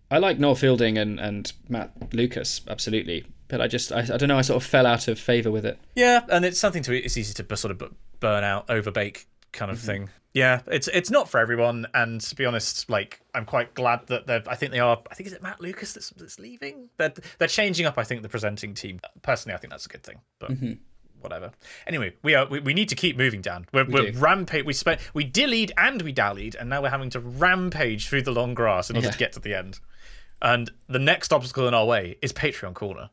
I 0.09 0.19
like 0.19 0.37
Noel 0.37 0.53
Fielding 0.53 0.97
and, 0.97 1.19
and 1.19 1.51
Matt 1.69 2.13
Lucas, 2.13 2.61
absolutely. 2.67 3.25
But 3.47 3.61
I 3.61 3.67
just, 3.67 3.91
I, 3.91 4.01
I 4.01 4.17
don't 4.17 4.27
know, 4.27 4.37
I 4.37 4.41
sort 4.41 4.61
of 4.61 4.67
fell 4.67 4.85
out 4.85 5.07
of 5.07 5.19
favour 5.19 5.49
with 5.49 5.65
it. 5.65 5.79
Yeah, 5.95 6.21
and 6.29 6.45
it's 6.45 6.59
something 6.59 6.83
to 6.83 6.95
it's 6.95 7.17
easy 7.17 7.33
to 7.33 7.57
sort 7.57 7.71
of 7.71 7.91
bu- 8.23 8.27
burn 8.27 8.43
out, 8.43 8.67
overbake 8.67 9.25
kind 9.51 9.71
of 9.71 9.77
mm-hmm. 9.77 9.87
thing. 9.87 10.09
Yeah, 10.33 10.61
it's 10.65 10.87
it's 10.87 11.11
not 11.11 11.29
for 11.29 11.39
everyone, 11.39 11.85
and 11.93 12.19
to 12.19 12.35
be 12.35 12.45
honest, 12.45 12.89
like 12.89 13.21
I'm 13.35 13.45
quite 13.45 13.75
glad 13.75 14.07
that 14.07 14.25
they're. 14.25 14.41
I 14.47 14.55
think 14.55 14.71
they 14.71 14.79
are. 14.79 14.99
I 15.11 15.13
think 15.13 15.27
is 15.27 15.33
it 15.33 15.43
Matt 15.43 15.61
Lucas 15.61 15.93
that's, 15.93 16.09
that's 16.09 16.39
leaving. 16.39 16.89
They're 16.97 17.13
they're 17.37 17.47
changing 17.47 17.85
up. 17.85 17.99
I 17.99 18.03
think 18.03 18.23
the 18.23 18.29
presenting 18.29 18.73
team. 18.73 18.99
Personally, 19.21 19.53
I 19.53 19.57
think 19.59 19.71
that's 19.71 19.85
a 19.85 19.89
good 19.89 20.01
thing. 20.01 20.21
But 20.39 20.51
mm-hmm. 20.51 20.73
whatever. 21.21 21.51
Anyway, 21.85 22.15
we 22.23 22.33
are 22.33 22.47
we, 22.47 22.59
we 22.61 22.73
need 22.73 22.89
to 22.89 22.95
keep 22.95 23.15
moving 23.15 23.41
down. 23.41 23.67
We're 23.71 23.85
we 23.85 23.99
are 23.99 24.11
do. 24.11 24.17
rampage. 24.19 24.65
We 24.65 24.73
spent 24.73 25.01
we 25.13 25.29
dillied 25.29 25.71
and 25.77 26.01
we 26.01 26.11
dallied, 26.11 26.55
and 26.55 26.67
now 26.67 26.81
we're 26.81 26.89
having 26.89 27.11
to 27.11 27.19
rampage 27.19 28.07
through 28.07 28.23
the 28.23 28.31
long 28.31 28.55
grass 28.55 28.89
in 28.89 28.95
order 28.95 29.09
Yeah. 29.09 29.11
to 29.11 29.17
get 29.19 29.33
to 29.33 29.39
the 29.39 29.53
end. 29.53 29.79
And 30.41 30.71
the 30.87 30.99
next 30.99 31.31
obstacle 31.31 31.67
in 31.67 31.75
our 31.75 31.85
way 31.85 32.17
is 32.23 32.33
Patreon 32.33 32.73
corner. 32.73 33.09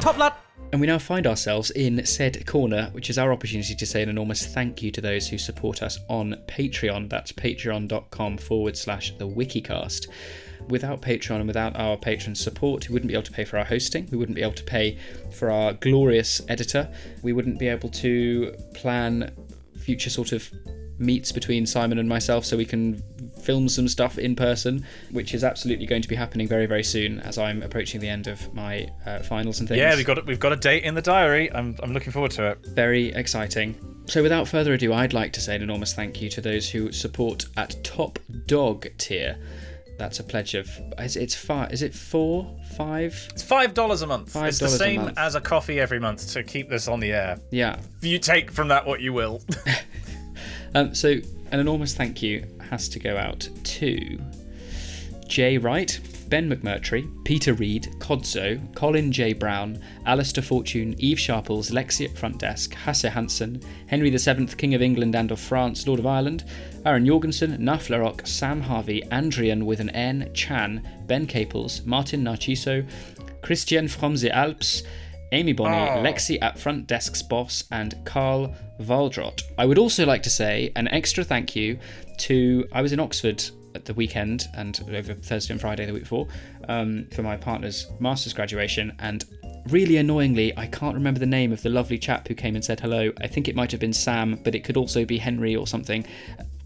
Top 0.00 0.16
lad. 0.16 0.32
And 0.72 0.80
we 0.80 0.86
now 0.86 0.98
find 0.98 1.26
ourselves 1.26 1.70
in 1.72 2.06
said 2.06 2.46
corner, 2.46 2.88
which 2.92 3.10
is 3.10 3.18
our 3.18 3.32
opportunity 3.32 3.74
to 3.74 3.86
say 3.86 4.02
an 4.02 4.08
enormous 4.08 4.46
thank 4.46 4.82
you 4.82 4.90
to 4.92 5.00
those 5.00 5.28
who 5.28 5.36
support 5.36 5.82
us 5.82 5.98
on 6.08 6.36
Patreon. 6.46 7.10
That's 7.10 7.32
patreon.com 7.32 8.38
forward 8.38 8.78
slash 8.78 9.16
the 9.18 9.28
Wikicast. 9.28 10.06
without 10.68 11.02
Patreon 11.02 11.36
and 11.36 11.46
without 11.46 11.76
our 11.76 11.96
patron 11.96 12.34
support, 12.34 12.88
we 12.88 12.94
wouldn't 12.94 13.08
be 13.08 13.14
able 13.14 13.24
to 13.24 13.32
pay 13.32 13.44
for 13.44 13.58
our 13.58 13.64
hosting. 13.64 14.08
We 14.10 14.16
wouldn't 14.16 14.36
be 14.36 14.42
able 14.42 14.54
to 14.54 14.64
pay 14.64 14.98
for 15.32 15.50
our 15.50 15.74
glorious 15.74 16.40
editor. 16.48 16.88
We 17.22 17.32
wouldn't 17.32 17.58
be 17.58 17.68
able 17.68 17.90
to 17.90 18.54
plan 18.72 19.32
future 19.76 20.10
sort 20.10 20.32
of 20.32 20.50
meets 20.98 21.32
between 21.32 21.66
Simon 21.66 21.98
and 21.98 22.08
myself 22.08 22.44
so 22.44 22.56
we 22.56 22.66
can 22.66 23.02
film 23.44 23.68
some 23.68 23.88
stuff 23.88 24.18
in 24.18 24.36
person, 24.36 24.84
which 25.10 25.34
is 25.34 25.42
absolutely 25.44 25.86
going 25.86 26.02
to 26.02 26.08
be 26.08 26.14
happening 26.16 26.46
very, 26.46 26.66
very 26.66 26.84
soon 26.84 27.20
as 27.20 27.38
I'm 27.38 27.62
approaching 27.62 28.00
the 28.00 28.08
end 28.08 28.26
of 28.26 28.52
my 28.54 28.88
uh, 29.06 29.20
finals 29.20 29.60
and 29.60 29.68
things. 29.68 29.78
Yeah, 29.78 29.96
we've 29.96 30.06
got 30.06 30.24
we've 30.26 30.40
got 30.40 30.52
a 30.52 30.56
date 30.56 30.84
in 30.84 30.94
the 30.94 31.02
diary. 31.02 31.52
I'm 31.52 31.76
I'm 31.82 31.92
looking 31.92 32.12
forward 32.12 32.30
to 32.32 32.50
it. 32.50 32.66
Very 32.66 33.08
exciting. 33.12 33.74
So, 34.06 34.22
without 34.22 34.48
further 34.48 34.72
ado, 34.74 34.92
I'd 34.92 35.12
like 35.12 35.32
to 35.34 35.40
say 35.40 35.54
an 35.54 35.62
enormous 35.62 35.94
thank 35.94 36.20
you 36.20 36.28
to 36.30 36.40
those 36.40 36.68
who 36.70 36.90
support 36.92 37.46
at 37.56 37.82
top 37.84 38.18
dog 38.46 38.86
tier. 38.98 39.38
That's 39.98 40.18
a 40.18 40.24
pledge 40.24 40.54
of 40.54 40.68
is 40.98 41.14
it's 41.16 41.34
five 41.34 41.72
is 41.72 41.82
it 41.82 41.94
four 41.94 42.56
five 42.76 43.28
It's 43.32 43.42
five 43.42 43.74
dollars 43.74 44.00
a 44.00 44.06
month. 44.06 44.32
5 44.32 44.48
it's 44.48 44.58
the 44.58 44.64
dollars 44.64 44.80
a 44.80 44.84
same 44.84 45.12
as 45.18 45.34
a 45.34 45.40
coffee 45.42 45.78
every 45.78 46.00
month 46.00 46.32
to 46.32 46.42
keep 46.42 46.70
this 46.70 46.88
on 46.88 47.00
the 47.00 47.12
air. 47.12 47.38
yeah 47.50 47.78
You 48.00 48.18
take 48.18 48.50
from 48.50 48.68
that 48.68 48.86
what 48.86 49.00
you 49.02 49.12
will. 49.12 49.42
um, 50.74 50.94
so 50.94 51.16
an 51.52 51.60
enormous 51.60 51.94
thank 51.94 52.22
you 52.22 52.46
has 52.70 52.88
to 52.88 52.98
go 52.98 53.16
out 53.16 53.48
to 53.64 54.18
Jay 55.28 55.58
Wright 55.58 56.00
Ben 56.28 56.48
McMurtry 56.48 57.08
Peter 57.24 57.54
Reed 57.54 57.88
Codzo 57.98 58.60
Colin 58.74 59.10
J 59.10 59.32
Brown 59.32 59.80
Alistair 60.06 60.42
Fortune 60.42 60.94
Eve 60.98 61.18
Sharples 61.18 61.70
Lexi 61.70 62.08
at 62.08 62.16
front 62.16 62.38
desk 62.38 62.74
Hasse 62.74 63.02
Hansen 63.02 63.60
Henry 63.88 64.10
VII 64.10 64.46
King 64.46 64.74
of 64.74 64.82
England 64.82 65.14
and 65.14 65.30
of 65.30 65.40
France 65.40 65.86
Lord 65.86 65.98
of 66.00 66.06
Ireland 66.06 66.44
Aaron 66.86 67.06
Jorgensen 67.06 67.58
Naf 67.58 67.90
Larocque 67.90 68.26
Sam 68.26 68.60
Harvey 68.60 69.02
Andrian 69.10 69.64
with 69.64 69.80
an 69.80 69.90
N 69.90 70.30
Chan 70.34 70.82
Ben 71.06 71.26
Caples 71.26 71.84
Martin 71.84 72.22
Narciso 72.24 72.88
Christian 73.42 73.88
from 73.88 74.16
the 74.16 74.30
Alps 74.30 74.82
Amy 75.32 75.52
Bonney, 75.52 75.76
Oh. 75.76 76.02
Lexi 76.02 76.38
at 76.42 76.58
Front 76.58 76.88
Desk's 76.88 77.22
boss, 77.22 77.62
and 77.70 77.94
Carl 78.04 78.52
Valdrot. 78.80 79.42
I 79.56 79.64
would 79.64 79.78
also 79.78 80.04
like 80.04 80.24
to 80.24 80.30
say 80.30 80.72
an 80.74 80.88
extra 80.88 81.22
thank 81.22 81.54
you 81.54 81.78
to. 82.20 82.66
I 82.72 82.82
was 82.82 82.92
in 82.92 83.00
Oxford 83.00 83.42
at 83.74 83.84
the 83.84 83.94
weekend 83.94 84.46
and 84.54 84.80
over 84.92 85.14
Thursday 85.14 85.52
and 85.52 85.60
Friday 85.60 85.86
the 85.86 85.92
week 85.92 86.02
before 86.02 86.26
um, 86.68 87.06
for 87.14 87.22
my 87.22 87.36
partner's 87.36 87.86
master's 88.00 88.32
graduation, 88.32 88.94
and 88.98 89.24
really 89.68 89.96
annoyingly, 89.96 90.56
I 90.56 90.66
can't 90.66 90.94
remember 90.94 91.20
the 91.20 91.26
name 91.26 91.52
of 91.52 91.62
the 91.62 91.70
lovely 91.70 91.98
chap 91.98 92.28
who 92.28 92.34
came 92.34 92.54
and 92.54 92.64
said 92.64 92.80
hello. 92.80 93.12
I 93.20 93.26
think 93.26 93.48
it 93.48 93.54
might 93.54 93.70
have 93.70 93.80
been 93.80 93.92
Sam, 93.92 94.40
but 94.42 94.54
it 94.54 94.64
could 94.64 94.76
also 94.76 95.04
be 95.04 95.18
Henry 95.18 95.54
or 95.54 95.66
something. 95.66 96.06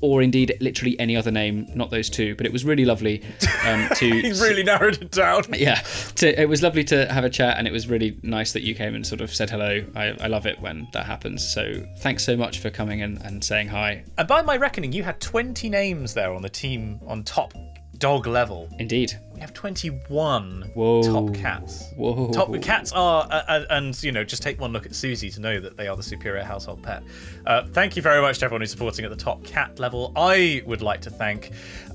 Or 0.01 0.23
indeed, 0.23 0.57
literally 0.61 0.99
any 0.99 1.17
other 1.17 1.31
name, 1.31 1.67
not 1.75 1.91
those 1.91 2.11
two. 2.11 2.35
But 2.35 2.47
it 2.47 2.53
was 2.53 2.65
really 2.65 2.85
lovely 2.85 3.23
um, 3.67 3.89
to 3.97 4.11
He's 4.11 4.41
really 4.41 4.63
narrowed 4.63 5.01
it 5.01 5.11
down. 5.11 5.45
yeah 5.55 5.81
to, 6.17 6.41
it 6.41 6.49
was 6.49 6.63
lovely 6.63 6.85
to 6.85 7.11
have 7.13 7.25
a 7.25 7.31
chat 7.31 7.59
and 7.59 7.67
it 7.67 7.73
was 7.73 7.89
really 7.89 8.19
nice 8.23 8.53
that 8.53 8.63
you 8.63 8.75
came 8.75 8.95
and 8.95 9.07
sort 9.07 9.21
of 9.21 9.35
said 9.35 9.51
hello 9.51 9.85
I, 9.95 10.17
I 10.21 10.27
love 10.27 10.47
it 10.47 10.61
when 10.61 10.89
that 10.93 11.07
happens 11.07 11.47
so 11.47 11.85
thanks 11.99 12.25
so 12.25 12.37
much 12.37 12.59
for 12.59 12.71
coming 12.71 13.03
and, 13.03 13.21
and 13.23 13.43
saying 13.43 13.69
hi 13.69 14.05
And 14.19 14.29
by 14.29 14.43
my 14.43 14.57
reckoning, 14.57 14.93
you 14.93 15.03
had 15.03 15.21
20 15.21 15.69
names 15.69 16.15
there 16.15 16.33
on 16.33 16.43
the 16.43 16.49
team 16.49 17.01
on 17.07 17.23
top 17.23 17.55
dog 17.99 18.27
level. 18.27 18.69
indeed 18.79 19.19
We 19.35 19.41
have 19.41 19.53
21 19.53 20.71
Whoa. 20.75 21.03
top 21.03 21.35
cats. 21.35 21.91
Whoa. 21.97 22.31
Top 22.33 22.55
cats 22.63 22.93
are, 22.93 23.25
uh, 23.25 23.43
uh, 23.49 23.65
and 23.71 24.01
you 24.03 24.13
know, 24.13 24.23
just 24.23 24.43
take 24.43 24.61
one 24.61 24.73
look 24.73 24.87
at 24.87 24.95
Susie 24.95 25.29
to 25.31 25.41
know 25.41 25.61
that 25.61 25.77
they 25.77 25.89
are 25.89 25.97
the 25.97 26.03
superior 26.03 26.45
household 26.45 26.83
pet. 26.83 27.03
Uh, 27.47 27.67
thank 27.73 27.97
you 27.97 28.03
very 28.03 28.21
much 28.21 28.39
to 28.39 28.45
everyone 28.45 28.61
who's 28.61 28.71
supporting 28.71 29.05
at 29.05 29.11
the 29.11 29.17
top 29.17 29.43
cat 29.45 29.79
level. 29.81 30.13
I 30.15 30.63
would 30.67 30.83
like 30.83 31.01
to 31.03 31.11
thank, 31.11 31.51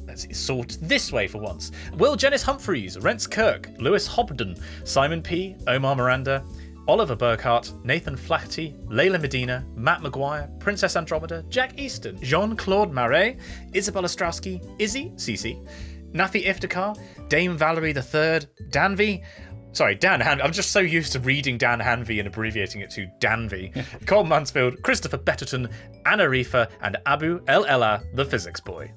let's 0.05 0.37
sort 0.37 0.77
this 0.81 1.13
way 1.13 1.27
for 1.27 1.37
once 1.37 1.71
Will 1.93 2.17
Janice 2.17 2.43
Humphreys, 2.43 2.99
Rents 2.99 3.25
Kirk, 3.25 3.69
Lewis 3.79 4.05
Hobden, 4.05 4.57
Simon 4.83 5.21
P., 5.21 5.55
Omar 5.67 5.95
Miranda. 5.95 6.43
Oliver 6.89 7.15
Burkhart, 7.15 7.85
Nathan 7.85 8.17
Flaherty, 8.17 8.73
Layla 8.87 9.21
Medina, 9.21 9.63
Matt 9.75 10.01
Maguire, 10.01 10.49
Princess 10.57 10.95
Andromeda, 10.95 11.43
Jack 11.47 11.77
Easton, 11.77 12.19
Jean 12.23 12.55
Claude 12.55 12.91
Marais, 12.91 13.37
Isabella 13.75 14.07
Strowski, 14.07 14.59
Izzy, 14.79 15.11
Cece, 15.11 15.63
Nafi 16.13 16.45
Iftikhar, 16.45 16.97
Dame 17.29 17.55
Valerie 17.57 17.91
III, 17.91 18.41
Danvi, 18.69 19.23
sorry, 19.73 19.95
Dan 19.95 20.21
Han. 20.21 20.41
I'm 20.41 20.51
just 20.51 20.71
so 20.71 20.79
used 20.79 21.11
to 21.13 21.19
reading 21.19 21.57
Dan 21.57 21.79
Hanvey 21.79 22.19
and 22.19 22.27
abbreviating 22.27 22.81
it 22.81 22.89
to 22.91 23.07
Danvi. 23.19 23.85
Cole 24.05 24.23
Mansfield, 24.23 24.81
Christopher 24.81 25.17
Betterton, 25.17 25.69
Anna 26.05 26.25
Rifa, 26.25 26.69
and 26.81 26.97
Abu 27.05 27.41
El 27.47 27.65
Ella, 27.65 28.01
the 28.15 28.25
physics 28.25 28.59
boy. 28.59 28.91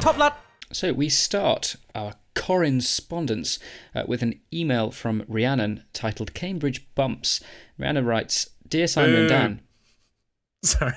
Top 0.00 0.16
lad. 0.18 0.32
so 0.72 0.92
we 0.92 1.08
start 1.08 1.76
our 1.94 2.14
correspondence 2.34 3.58
uh, 3.94 4.04
with 4.06 4.22
an 4.22 4.40
email 4.52 4.90
from 4.90 5.24
Rhiannon 5.28 5.84
titled 5.92 6.32
Cambridge 6.32 6.86
Bumps 6.94 7.40
Rhiannon 7.78 8.06
writes 8.06 8.48
Dear 8.66 8.86
Simon 8.86 9.14
and 9.14 9.28
Dan 9.28 9.60
Sorry. 10.62 10.94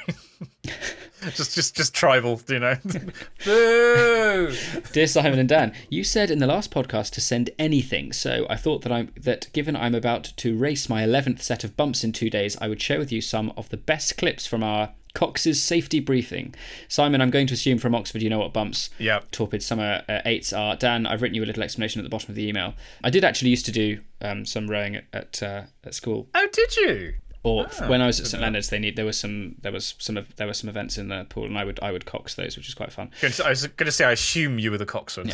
just, 1.35 1.55
just, 1.55 1.75
just 1.75 1.93
tribal, 1.93 2.39
you 2.47 2.59
know. 2.59 2.75
Boo! 3.45 4.55
Dear 4.91 5.07
Simon 5.07 5.39
and 5.39 5.49
Dan, 5.49 5.73
you 5.89 6.03
said 6.03 6.31
in 6.31 6.39
the 6.39 6.47
last 6.47 6.71
podcast 6.71 7.11
to 7.11 7.21
send 7.21 7.49
anything, 7.59 8.13
so 8.13 8.45
I 8.49 8.55
thought 8.55 8.81
that 8.83 8.91
I'm 8.91 9.11
that 9.17 9.51
given 9.53 9.75
I'm 9.75 9.95
about 9.95 10.23
to 10.37 10.57
race 10.57 10.89
my 10.89 11.03
eleventh 11.03 11.41
set 11.41 11.63
of 11.63 11.75
bumps 11.77 12.03
in 12.03 12.11
two 12.11 12.29
days, 12.29 12.57
I 12.61 12.67
would 12.67 12.81
share 12.81 12.99
with 12.99 13.11
you 13.11 13.21
some 13.21 13.53
of 13.57 13.69
the 13.69 13.77
best 13.77 14.17
clips 14.17 14.47
from 14.47 14.63
our 14.63 14.91
Cox's 15.13 15.61
safety 15.61 15.99
briefing. 15.99 16.55
Simon, 16.87 17.21
I'm 17.21 17.29
going 17.29 17.45
to 17.45 17.53
assume 17.53 17.77
from 17.77 17.93
Oxford 17.93 18.23
you 18.23 18.31
know 18.31 18.39
what 18.39 18.51
bumps 18.51 18.89
Yep. 18.97 19.29
torpid 19.29 19.61
summer 19.61 20.01
uh, 20.09 20.21
eights 20.25 20.51
are. 20.51 20.75
Dan, 20.75 21.05
I've 21.05 21.21
written 21.21 21.35
you 21.35 21.43
a 21.43 21.45
little 21.45 21.61
explanation 21.61 21.99
at 21.99 22.03
the 22.03 22.09
bottom 22.09 22.31
of 22.31 22.35
the 22.35 22.47
email. 22.47 22.73
I 23.03 23.11
did 23.11 23.23
actually 23.23 23.51
used 23.51 23.65
to 23.67 23.71
do 23.71 23.99
um, 24.21 24.43
some 24.45 24.67
rowing 24.67 24.95
at 24.95 25.03
at, 25.13 25.43
uh, 25.43 25.61
at 25.83 25.93
school, 25.93 26.29
Oh, 26.33 26.47
did 26.51 26.77
you? 26.77 27.13
Or 27.43 27.67
Ah, 27.79 27.87
when 27.87 28.01
I 28.01 28.07
was 28.07 28.19
at 28.19 28.27
St 28.27 28.41
Leonard's, 28.41 28.69
they 28.69 28.79
need 28.79 28.95
there 28.95 29.05
was 29.05 29.17
some 29.17 29.55
there 29.61 29.71
was 29.71 29.95
some 29.99 30.17
of 30.17 30.35
there 30.37 30.47
were 30.47 30.53
some 30.53 30.69
events 30.69 30.97
in 30.97 31.09
the 31.09 31.25
pool, 31.29 31.45
and 31.45 31.57
I 31.57 31.63
would 31.65 31.79
I 31.81 31.91
would 31.91 32.05
cox 32.05 32.35
those, 32.35 32.55
which 32.57 32.67
is 32.67 32.73
quite 32.73 32.91
fun. 32.93 33.11
I 33.21 33.49
was 33.49 33.67
going 33.67 33.85
to 33.85 33.91
say, 33.91 34.05
I 34.05 34.11
assume 34.13 34.59
you 34.59 34.71
were 34.71 34.77
the 34.77 34.85
coxswain. 34.85 35.33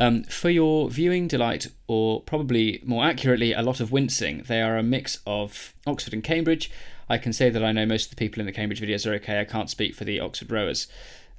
Um, 0.00 0.22
for 0.24 0.48
your 0.48 0.88
viewing 0.90 1.26
delight, 1.26 1.66
or 1.88 2.20
probably 2.22 2.80
more 2.84 3.04
accurately, 3.04 3.52
a 3.52 3.62
lot 3.62 3.80
of 3.80 3.90
wincing, 3.90 4.44
they 4.46 4.62
are 4.62 4.76
a 4.76 4.82
mix 4.82 5.18
of 5.26 5.74
Oxford 5.88 6.14
and 6.14 6.22
Cambridge. 6.22 6.70
I 7.08 7.18
can 7.18 7.32
say 7.32 7.50
that 7.50 7.64
I 7.64 7.72
know 7.72 7.84
most 7.84 8.04
of 8.04 8.10
the 8.10 8.16
people 8.16 8.38
in 8.38 8.46
the 8.46 8.52
Cambridge 8.52 8.80
videos 8.80 9.10
are 9.10 9.14
okay. 9.14 9.40
I 9.40 9.44
can't 9.44 9.68
speak 9.68 9.96
for 9.96 10.04
the 10.04 10.20
Oxford 10.20 10.52
rowers. 10.52 10.86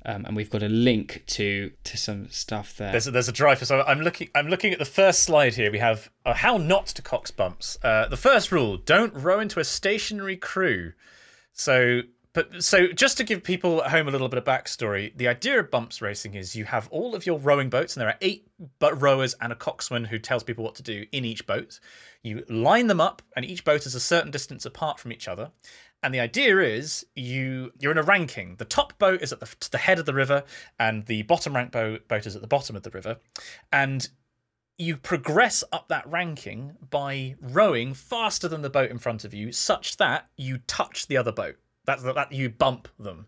Um, 0.06 0.26
and 0.26 0.36
we've 0.36 0.50
got 0.50 0.64
a 0.64 0.70
link 0.70 1.24
to 1.28 1.72
to 1.84 1.98
some 1.98 2.30
stuff 2.30 2.78
there. 2.78 2.92
There's 2.92 3.08
a, 3.08 3.12
there's 3.12 3.28
a 3.28 3.34
drive. 3.34 3.66
So 3.66 3.82
I'm 3.82 4.02
looking. 4.02 4.30
I'm 4.34 4.48
looking 4.48 4.72
at 4.72 4.80
the 4.80 4.86
first 4.86 5.24
slide 5.24 5.56
here. 5.56 5.72
We 5.72 5.80
have 5.80 6.10
uh, 6.26 6.34
how 6.34 6.58
not 6.58 6.88
to 6.88 7.02
cox 7.02 7.32
bumps. 7.32 7.78
Uh, 7.84 8.08
the 8.08 8.18
first 8.18 8.52
rule: 8.52 8.78
don't 8.78 9.14
row 9.14 9.40
into 9.40 9.60
a 9.60 9.64
stationary 9.66 10.38
crew. 10.38 10.94
So, 11.52 12.04
but 12.32 12.64
so 12.64 12.88
just 12.88 13.18
to 13.18 13.26
give 13.26 13.44
people 13.44 13.84
at 13.84 13.92
home 13.92 14.08
a 14.08 14.12
little 14.12 14.30
bit 14.30 14.38
of 14.38 14.46
backstory, 14.46 15.16
the 15.18 15.28
idea 15.28 15.60
of 15.60 15.70
bumps 15.70 16.02
racing 16.02 16.36
is 16.36 16.56
you 16.56 16.64
have 16.64 16.88
all 16.92 17.14
of 17.14 17.26
your 17.26 17.38
rowing 17.38 17.70
boats, 17.70 17.98
and 17.98 18.02
there 18.02 18.08
are 18.08 18.18
eight 18.22 18.48
rowers 18.80 19.36
and 19.42 19.52
a 19.52 19.56
coxswain 19.56 20.06
who 20.06 20.18
tells 20.18 20.44
people 20.44 20.64
what 20.64 20.76
to 20.76 20.84
do 20.84 21.06
in 21.12 21.26
each 21.26 21.46
boat. 21.46 21.82
You 22.24 22.46
line 22.48 22.88
them 22.88 23.02
up, 23.02 23.22
and 23.36 23.44
each 23.44 23.66
boat 23.66 23.86
is 23.86 23.96
a 23.96 24.00
certain 24.00 24.32
distance 24.32 24.66
apart 24.66 24.98
from 24.98 25.12
each 25.12 25.28
other. 25.28 25.52
And 26.02 26.14
the 26.14 26.20
idea 26.20 26.60
is 26.60 27.06
you 27.16 27.72
you're 27.80 27.92
in 27.92 27.98
a 27.98 28.04
ranking. 28.04 28.56
The 28.56 28.66
top 28.66 28.98
boat 29.00 29.22
is 29.22 29.34
at 29.34 29.40
the, 29.40 29.54
the 29.72 29.78
head 29.78 30.00
of 30.00 30.06
the 30.06 30.14
river, 30.14 30.44
and 30.80 31.06
the 31.06 31.24
bottom 31.24 31.56
rank 31.56 31.72
boat, 31.72 32.08
boat 32.08 32.26
is 32.26 32.36
at 32.36 32.42
the 32.42 32.48
bottom 32.48 32.76
of 32.76 32.84
the 32.84 32.92
river. 32.92 33.18
And 33.72 34.08
you 34.78 34.96
progress 34.96 35.64
up 35.74 35.90
that 35.90 36.10
ranking 36.10 36.78
by 36.90 37.36
rowing 37.42 37.94
faster 37.94 38.48
than 38.48 38.62
the 38.62 38.70
boat 38.70 38.90
in 38.90 38.98
front 38.98 39.26
of 39.26 39.34
you, 39.34 39.52
such 39.52 39.98
that 39.98 40.30
you 40.38 40.60
touch 40.68 41.08
the 41.08 41.18
other 41.18 41.34
boat. 41.34 41.58
That, 41.86 42.04
that, 42.04 42.16
that 42.16 42.32
you 42.32 42.50
bump 42.50 42.88
them. 43.00 43.26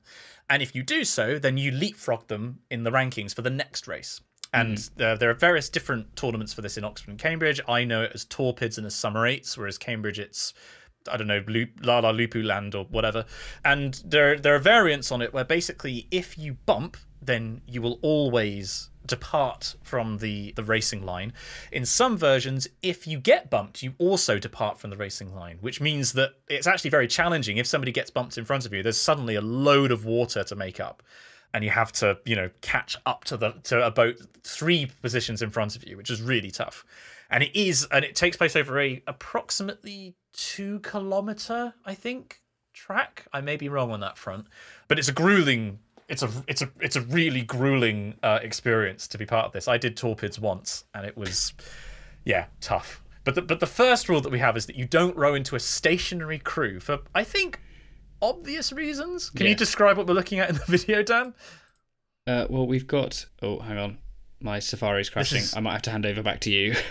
And 0.50 0.62
if 0.62 0.76
you 0.76 0.84
do 0.84 1.04
so, 1.04 1.40
then 1.40 1.58
you 1.58 1.72
leapfrog 1.72 2.28
them 2.28 2.60
in 2.70 2.84
the 2.84 2.92
rankings 2.92 3.34
for 3.34 3.42
the 3.42 3.50
next 3.50 3.88
race. 3.88 4.22
And 4.54 4.78
uh, 5.00 5.16
there 5.16 5.30
are 5.30 5.34
various 5.34 5.70
different 5.70 6.16
tournaments 6.16 6.54
for 6.54 6.62
this 6.62 6.78
in 6.78 6.84
Oxford 6.84 7.10
and 7.10 7.18
Cambridge. 7.18 7.60
I 7.68 7.86
know 7.86 8.04
it 8.04 8.12
as 8.14 8.26
Torpids 8.26 8.78
and 8.78 8.86
as 8.86 8.94
Summer 8.94 9.26
Eights, 9.26 9.58
whereas 9.58 9.78
Cambridge 9.78 10.20
it's 10.20 10.54
I 11.10 11.18
don't 11.18 11.28
know, 11.28 11.44
La 11.82 12.00
La 12.00 12.12
Lupu 12.12 12.44
Land 12.44 12.76
or 12.76 12.86
whatever. 12.86 13.26
And 13.64 14.02
there 14.06 14.38
there 14.38 14.56
are 14.56 14.60
variants 14.60 15.12
on 15.12 15.22
it 15.22 15.34
where 15.34 15.44
basically 15.44 16.08
if 16.12 16.38
you 16.38 16.54
bump, 16.66 16.98
then 17.22 17.62
you 17.68 17.82
will 17.82 18.00
always 18.02 18.90
depart 19.06 19.76
from 19.84 20.18
the 20.20 20.54
the 20.54 20.64
racing 20.64 21.04
line. 21.06 21.34
In 21.72 21.86
some 21.86 22.18
versions, 22.18 22.68
if 22.82 23.08
you 23.08 23.20
get 23.20 23.50
bumped, 23.50 23.82
you 23.82 23.94
also 23.98 24.40
depart 24.40 24.80
from 24.80 24.90
the 24.90 24.98
racing 24.98 25.34
line, 25.34 25.58
which 25.62 25.82
means 25.82 26.14
that 26.14 26.34
it's 26.48 26.68
actually 26.68 26.92
very 26.92 27.08
challenging. 27.08 27.58
If 27.58 27.68
somebody 27.68 27.92
gets 27.92 28.10
bumped 28.10 28.38
in 28.38 28.46
front 28.46 28.66
of 28.66 28.74
you, 28.74 28.84
there's 28.84 29.00
suddenly 29.00 29.36
a 29.36 29.42
load 29.42 29.92
of 29.92 30.06
water 30.06 30.44
to 30.44 30.56
make 30.56 30.80
up. 30.80 31.04
And 31.54 31.66
you 31.66 31.70
have 31.72 31.92
to, 31.94 32.18
you 32.24 32.36
know, 32.38 32.50
catch 32.62 32.96
up 33.06 33.26
to 33.26 33.36
the 33.36 33.52
to 33.64 33.86
a 33.86 33.92
boat 33.92 34.16
three 34.44 34.90
positions 35.02 35.42
in 35.42 35.50
front 35.50 35.76
of 35.76 35.86
you, 35.88 35.98
which 35.98 36.10
is 36.10 36.22
really 36.22 36.52
tough. 36.52 36.86
And 37.32 37.44
it 37.44 37.58
is, 37.58 37.88
and 37.92 38.06
it 38.06 38.14
takes 38.14 38.38
place 38.38 38.56
over 38.56 38.80
a 38.80 39.02
approximately 39.08 40.16
two 40.34 40.80
kilometer, 40.82 41.74
I 41.86 41.96
think, 41.96 42.42
track. 42.74 43.26
I 43.34 43.42
may 43.42 43.56
be 43.56 43.70
wrong 43.70 43.92
on 43.92 44.02
that 44.02 44.18
front, 44.18 44.46
but 44.88 45.00
it's 45.00 45.08
a 45.08 45.14
grueling 45.14 45.80
it's 46.12 46.24
a 46.24 46.30
it's 46.46 46.62
a 46.62 46.70
it's 46.82 46.98
a 46.98 47.02
really 47.02 47.42
grueling 47.42 48.16
uh, 48.22 48.40
experience 48.44 49.08
to 49.08 49.18
be 49.18 49.26
part 49.26 49.46
of 49.46 49.54
this. 49.54 49.68
I 49.70 49.78
did 49.78 49.96
torpids 49.96 50.38
once, 50.38 50.84
and 50.94 51.06
it 51.06 51.18
was 51.18 51.54
yeah 52.26 52.46
tough. 52.60 53.02
But 53.24 53.36
the, 53.36 53.42
but 53.42 53.60
the 53.60 53.68
first 53.68 54.10
rule 54.10 54.20
that 54.22 54.32
we 54.32 54.40
have 54.40 54.58
is 54.58 54.66
that 54.66 54.76
you 54.76 54.86
don't 54.86 55.16
row 55.16 55.36
into 55.36 55.56
a 55.56 55.60
stationary 55.60 56.40
crew 56.40 56.80
for 56.80 57.00
I 57.16 57.24
think 57.24 57.62
obvious 58.22 58.74
reasons. 58.74 59.30
Can 59.30 59.48
you 59.48 59.56
describe 59.56 59.98
what 59.98 60.06
we're 60.06 60.14
looking 60.14 60.40
at 60.40 60.50
in 60.50 60.56
the 60.56 60.66
video, 60.68 61.02
Dan? 61.02 61.34
Uh, 62.28 62.46
well, 62.50 62.68
we've 62.68 62.88
got. 62.88 63.26
Oh, 63.42 63.60
hang 63.60 63.78
on. 63.78 63.98
My 64.42 64.60
Safari's 64.60 65.10
crashing. 65.10 65.40
is- 65.40 65.56
I 65.56 65.60
might 65.60 65.74
have 65.74 65.82
to 65.84 65.92
hand 65.92 66.06
over 66.06 66.22
back 66.24 66.40
to 66.42 66.52
you. 66.52 66.76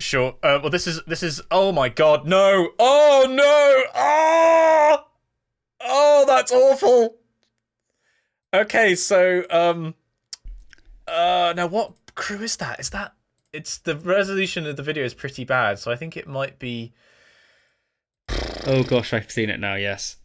Sure. 0.00 0.34
Uh, 0.42 0.58
well, 0.60 0.70
this 0.70 0.88
is 0.88 1.00
this 1.06 1.22
is. 1.22 1.40
Oh 1.52 1.70
my 1.70 1.88
God! 1.88 2.26
No! 2.26 2.70
Oh 2.80 3.26
no! 3.30 3.84
Oh! 3.94 5.04
Oh, 5.80 6.24
that's 6.26 6.50
awful. 6.52 7.16
Okay, 8.52 8.96
so 8.96 9.44
um, 9.50 9.94
uh, 11.06 11.54
now 11.56 11.68
what 11.68 11.92
crew 12.16 12.40
is 12.42 12.56
that? 12.56 12.80
Is 12.80 12.90
that? 12.90 13.14
It's 13.52 13.78
the 13.78 13.96
resolution 13.96 14.66
of 14.66 14.76
the 14.76 14.82
video 14.82 15.04
is 15.04 15.14
pretty 15.14 15.44
bad, 15.44 15.78
so 15.78 15.92
I 15.92 15.96
think 15.96 16.16
it 16.16 16.26
might 16.26 16.58
be. 16.58 16.92
oh 18.66 18.82
gosh, 18.82 19.12
I've 19.14 19.30
seen 19.30 19.48
it 19.48 19.60
now. 19.60 19.76
Yes. 19.76 20.16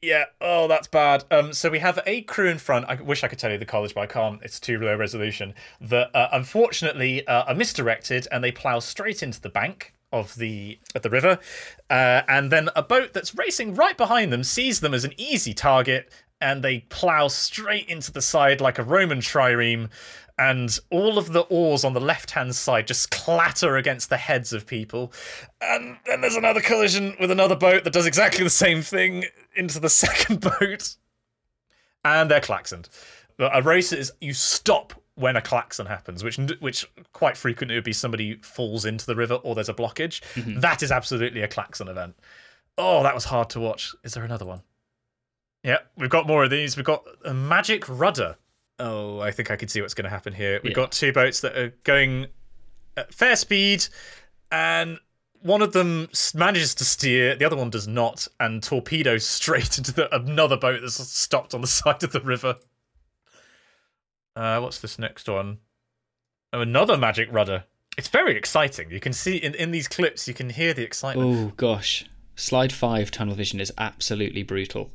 Yeah. 0.00 0.26
Oh, 0.40 0.68
that's 0.68 0.86
bad. 0.86 1.24
Um. 1.30 1.52
So 1.52 1.70
we 1.70 1.80
have 1.80 1.98
a 2.06 2.22
crew 2.22 2.48
in 2.48 2.58
front. 2.58 2.86
I 2.88 2.94
wish 2.94 3.24
I 3.24 3.28
could 3.28 3.38
tell 3.38 3.50
you 3.50 3.58
the 3.58 3.64
college, 3.64 3.94
but 3.94 4.02
I 4.02 4.06
can't. 4.06 4.40
It's 4.42 4.60
too 4.60 4.78
low 4.78 4.96
resolution. 4.96 5.54
That 5.80 6.14
uh, 6.14 6.28
unfortunately 6.32 7.26
uh, 7.26 7.44
are 7.44 7.54
misdirected 7.54 8.28
and 8.30 8.42
they 8.44 8.52
plow 8.52 8.78
straight 8.78 9.22
into 9.22 9.40
the 9.40 9.48
bank 9.48 9.94
of 10.12 10.36
the 10.36 10.78
of 10.94 11.02
the 11.02 11.10
river, 11.10 11.38
uh, 11.90 12.22
and 12.28 12.50
then 12.52 12.70
a 12.76 12.82
boat 12.82 13.12
that's 13.12 13.34
racing 13.34 13.74
right 13.74 13.96
behind 13.96 14.32
them 14.32 14.44
sees 14.44 14.80
them 14.80 14.94
as 14.94 15.04
an 15.04 15.12
easy 15.16 15.52
target, 15.52 16.10
and 16.40 16.62
they 16.62 16.80
plow 16.88 17.28
straight 17.28 17.88
into 17.88 18.12
the 18.12 18.22
side 18.22 18.60
like 18.60 18.78
a 18.78 18.84
Roman 18.84 19.18
trireme. 19.18 19.90
And 20.38 20.78
all 20.90 21.18
of 21.18 21.32
the 21.32 21.40
oars 21.40 21.84
on 21.84 21.94
the 21.94 22.00
left 22.00 22.30
hand 22.30 22.54
side 22.54 22.86
just 22.86 23.10
clatter 23.10 23.76
against 23.76 24.08
the 24.08 24.16
heads 24.16 24.52
of 24.52 24.66
people. 24.66 25.12
And 25.60 25.96
then 26.06 26.20
there's 26.20 26.36
another 26.36 26.60
collision 26.60 27.16
with 27.18 27.30
another 27.32 27.56
boat 27.56 27.82
that 27.84 27.92
does 27.92 28.06
exactly 28.06 28.44
the 28.44 28.50
same 28.50 28.82
thing 28.82 29.24
into 29.56 29.80
the 29.80 29.88
second 29.90 30.40
boat. 30.40 30.96
And 32.04 32.30
they're 32.30 32.40
klaxoned. 32.40 32.88
A 33.40 33.62
race 33.62 33.92
is 33.92 34.12
you 34.20 34.32
stop 34.32 34.94
when 35.18 35.36
a 35.36 35.42
klaxon 35.42 35.86
happens, 35.86 36.22
which 36.22 36.38
which 36.60 36.86
quite 37.12 37.36
frequently 37.36 37.74
would 37.74 37.84
be 37.84 37.92
somebody 37.92 38.36
falls 38.36 38.84
into 38.84 39.04
the 39.06 39.16
river 39.16 39.34
or 39.34 39.54
there's 39.54 39.68
a 39.68 39.74
blockage. 39.74 40.22
Mm-hmm. 40.34 40.60
That 40.60 40.82
is 40.82 40.92
absolutely 40.92 41.42
a 41.42 41.48
klaxon 41.48 41.88
event. 41.88 42.14
Oh, 42.76 43.02
that 43.02 43.14
was 43.14 43.24
hard 43.24 43.50
to 43.50 43.60
watch. 43.60 43.94
Is 44.04 44.14
there 44.14 44.24
another 44.24 44.44
one? 44.44 44.62
Yeah, 45.64 45.78
we've 45.96 46.10
got 46.10 46.28
more 46.28 46.44
of 46.44 46.50
these. 46.50 46.76
We've 46.76 46.86
got 46.86 47.04
a 47.24 47.34
magic 47.34 47.88
rudder. 47.88 48.36
Oh, 48.80 49.20
I 49.20 49.30
think 49.32 49.50
I 49.50 49.56
can 49.56 49.68
see 49.68 49.80
what's 49.80 49.94
going 49.94 50.04
to 50.04 50.10
happen 50.10 50.32
here. 50.32 50.60
We've 50.62 50.70
Yeah. 50.70 50.76
got 50.76 50.92
two 50.92 51.12
boats 51.12 51.40
that 51.40 51.56
are 51.56 51.74
going 51.84 52.26
at 52.96 53.12
fair 53.12 53.34
speed, 53.36 53.86
and 54.52 54.98
one 55.40 55.62
of 55.62 55.72
them 55.72 56.08
manages 56.34 56.74
to 56.76 56.84
steer, 56.84 57.34
the 57.36 57.44
other 57.44 57.56
one 57.56 57.70
does 57.70 57.86
not, 57.88 58.26
and 58.40 58.62
torpedoes 58.62 59.26
straight 59.26 59.78
into 59.78 59.92
the, 59.92 60.14
another 60.14 60.56
boat 60.56 60.80
that's 60.80 60.94
stopped 61.08 61.54
on 61.54 61.60
the 61.60 61.66
side 61.66 62.02
of 62.04 62.12
the 62.12 62.20
river. 62.20 62.56
Uh, 64.36 64.60
what's 64.60 64.78
this 64.78 64.98
next 64.98 65.28
one? 65.28 65.58
Oh, 66.52 66.60
another 66.60 66.96
magic 66.96 67.28
rudder. 67.32 67.64
It's 67.96 68.08
very 68.08 68.36
exciting. 68.36 68.90
You 68.90 69.00
can 69.00 69.12
see 69.12 69.36
in, 69.36 69.54
in 69.54 69.72
these 69.72 69.88
clips, 69.88 70.28
you 70.28 70.34
can 70.34 70.50
hear 70.50 70.72
the 70.72 70.84
excitement. 70.84 71.28
Oh 71.36 71.52
gosh. 71.56 72.06
Slide 72.36 72.72
five 72.72 73.10
tunnel 73.10 73.34
vision 73.34 73.60
is 73.60 73.72
absolutely 73.76 74.44
brutal. 74.44 74.92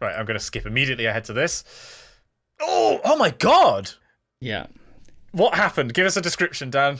Right, 0.00 0.16
I'm 0.16 0.24
going 0.24 0.38
to 0.38 0.44
skip 0.44 0.64
immediately 0.64 1.04
ahead 1.04 1.24
to 1.24 1.34
this. 1.34 1.62
Oh, 2.62 3.00
oh 3.04 3.16
my 3.16 3.30
god! 3.30 3.90
Yeah. 4.40 4.66
What 5.32 5.54
happened? 5.54 5.94
Give 5.94 6.06
us 6.06 6.16
a 6.16 6.20
description, 6.22 6.70
Dan. 6.70 6.98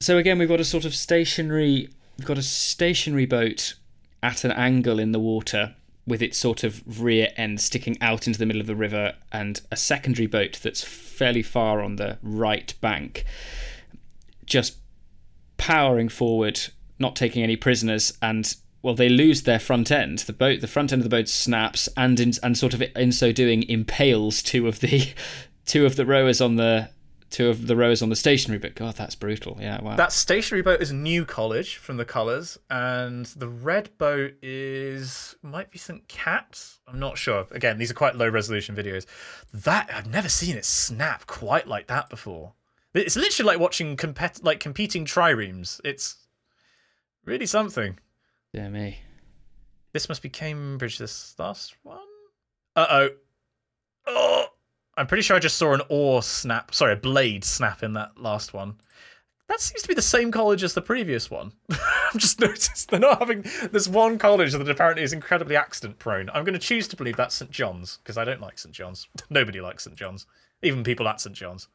So 0.00 0.18
again, 0.18 0.38
we've 0.38 0.48
got 0.48 0.60
a 0.60 0.64
sort 0.64 0.84
of 0.84 0.94
stationary. 0.94 1.88
We've 2.18 2.26
got 2.26 2.38
a 2.38 2.42
stationary 2.42 3.26
boat 3.26 3.74
at 4.22 4.44
an 4.44 4.52
angle 4.52 4.98
in 4.98 5.12
the 5.12 5.20
water, 5.20 5.74
with 6.06 6.22
its 6.22 6.38
sort 6.38 6.64
of 6.64 6.82
rear 7.00 7.28
end 7.36 7.60
sticking 7.60 7.96
out 8.00 8.26
into 8.26 8.38
the 8.38 8.46
middle 8.46 8.60
of 8.60 8.66
the 8.66 8.74
river, 8.74 9.14
and 9.32 9.60
a 9.70 9.76
secondary 9.76 10.26
boat 10.26 10.58
that's 10.62 10.82
fairly 10.82 11.42
far 11.42 11.82
on 11.82 11.96
the 11.96 12.18
right 12.22 12.74
bank, 12.80 13.24
just 14.44 14.78
powering 15.56 16.08
forward, 16.08 16.60
not 16.98 17.16
taking 17.16 17.42
any 17.42 17.56
prisoners, 17.56 18.16
and 18.20 18.56
well, 18.84 18.94
they 18.94 19.08
lose 19.08 19.44
their 19.44 19.58
front 19.58 19.90
end. 19.90 20.18
The 20.18 20.34
boat, 20.34 20.60
the 20.60 20.68
front 20.68 20.92
end 20.92 21.00
of 21.00 21.08
the 21.08 21.16
boat 21.16 21.26
snaps, 21.26 21.88
and 21.96 22.20
in, 22.20 22.32
and 22.42 22.56
sort 22.56 22.74
of 22.74 22.82
in 22.94 23.12
so 23.12 23.32
doing 23.32 23.62
impales 23.62 24.42
two 24.42 24.68
of 24.68 24.80
the 24.80 25.14
two 25.64 25.86
of 25.86 25.96
the 25.96 26.04
rowers 26.04 26.42
on 26.42 26.56
the 26.56 26.90
two 27.30 27.48
of 27.48 27.66
the 27.66 27.76
rowers 27.76 28.02
on 28.02 28.10
the 28.10 28.16
stationary 28.16 28.58
boat. 28.58 28.74
God, 28.74 28.94
that's 28.94 29.14
brutal. 29.14 29.56
Yeah, 29.58 29.82
wow. 29.82 29.96
That 29.96 30.12
stationary 30.12 30.60
boat 30.60 30.82
is 30.82 30.92
New 30.92 31.24
College 31.24 31.76
from 31.76 31.96
the 31.96 32.04
colours, 32.04 32.58
and 32.68 33.24
the 33.24 33.48
red 33.48 33.88
boat 33.96 34.34
is 34.42 35.34
might 35.42 35.70
be 35.70 35.78
St. 35.78 36.06
Cat's. 36.06 36.80
I'm 36.86 36.98
not 36.98 37.16
sure. 37.16 37.46
Again, 37.52 37.78
these 37.78 37.90
are 37.90 37.94
quite 37.94 38.16
low 38.16 38.28
resolution 38.28 38.76
videos. 38.76 39.06
That 39.54 39.90
I've 39.94 40.10
never 40.10 40.28
seen 40.28 40.58
it 40.58 40.66
snap 40.66 41.26
quite 41.26 41.66
like 41.66 41.86
that 41.86 42.10
before. 42.10 42.52
It's 42.92 43.16
literally 43.16 43.46
like 43.46 43.60
watching 43.60 43.96
compet- 43.96 44.44
like 44.44 44.60
competing 44.60 45.06
triremes. 45.06 45.80
It's 45.84 46.16
really 47.24 47.46
something. 47.46 47.98
Dear 48.54 48.70
me. 48.70 48.98
This 49.92 50.08
must 50.08 50.22
be 50.22 50.28
Cambridge. 50.28 50.96
This 50.96 51.34
last 51.40 51.74
one. 51.82 51.98
Uh 52.76 52.86
oh. 52.88 53.08
Oh, 54.06 54.46
I'm 54.96 55.08
pretty 55.08 55.22
sure 55.22 55.36
I 55.36 55.40
just 55.40 55.56
saw 55.56 55.74
an 55.74 55.80
oar 55.88 56.22
snap. 56.22 56.72
Sorry, 56.72 56.92
a 56.92 56.96
blade 56.96 57.42
snap 57.42 57.82
in 57.82 57.94
that 57.94 58.16
last 58.16 58.54
one. 58.54 58.76
That 59.48 59.58
seems 59.58 59.82
to 59.82 59.88
be 59.88 59.94
the 59.94 60.02
same 60.02 60.30
college 60.30 60.62
as 60.62 60.72
the 60.72 60.80
previous 60.80 61.32
one. 61.32 61.50
I've 61.70 62.16
just 62.16 62.40
noticed 62.40 62.90
they're 62.90 63.00
not 63.00 63.18
having. 63.18 63.44
this 63.72 63.88
one 63.88 64.18
college 64.18 64.52
that 64.52 64.70
apparently 64.70 65.02
is 65.02 65.12
incredibly 65.12 65.56
accident 65.56 65.98
prone. 65.98 66.30
I'm 66.30 66.44
going 66.44 66.54
to 66.54 66.60
choose 66.60 66.86
to 66.88 66.96
believe 66.96 67.16
that's 67.16 67.34
St 67.34 67.50
John's 67.50 67.98
because 68.04 68.16
I 68.16 68.24
don't 68.24 68.40
like 68.40 68.60
St 68.60 68.72
John's. 68.72 69.08
Nobody 69.30 69.60
likes 69.60 69.82
St 69.82 69.96
John's, 69.96 70.26
even 70.62 70.84
people 70.84 71.08
at 71.08 71.20
St 71.20 71.34
John's. 71.34 71.66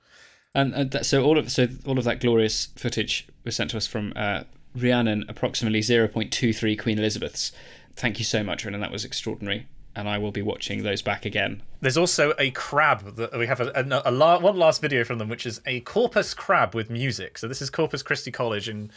And, 0.55 0.73
and 0.73 0.91
that, 0.91 1.05
so 1.05 1.25
all 1.25 1.38
of 1.38 1.51
so 1.51 1.67
all 1.86 1.97
of 1.97 2.05
that 2.05 2.21
glorious 2.21 2.67
footage 2.77 3.27
was 3.43 3.57
sent 3.57 3.71
to 3.71 3.77
us 3.77 3.86
from 3.86 4.13
uh, 4.15 4.43
Rhiannon, 4.76 5.26
approximately 5.28 5.82
0.23 5.82 6.80
Queen 6.80 6.99
Elizabeths. 6.99 7.51
Thank 7.95 8.20
you 8.20 8.26
so 8.26 8.43
much, 8.43 8.63
Rhiannon. 8.63 8.82
That 8.82 8.91
was 8.91 9.05
extraordinary. 9.05 9.67
And 9.95 10.07
I 10.07 10.17
will 10.17 10.32
be 10.32 10.41
watching 10.41 10.84
those 10.84 11.01
back 11.01 11.26
again. 11.26 11.63
There's 11.82 11.97
also 11.97 12.34
a 12.38 12.51
crab 12.51 13.15
that 13.15 13.38
we 13.38 13.47
have 13.47 13.59
a, 13.59 13.72
a, 13.76 14.01
a 14.05 14.11
la- 14.11 14.39
one 14.39 14.55
last 14.55 14.82
video 14.82 15.03
from 15.03 15.17
them, 15.17 15.28
which 15.28 15.45
is 15.45 15.59
a 15.65 15.82
corpus 15.82 16.34
crab 16.34 16.76
with 16.76 16.89
music. 16.89 17.38
So 17.38 17.47
this 17.47 17.61
is 17.61 17.70
Corpus 17.70 18.03
Christi 18.03 18.32
College 18.32 18.70
in 18.70 18.91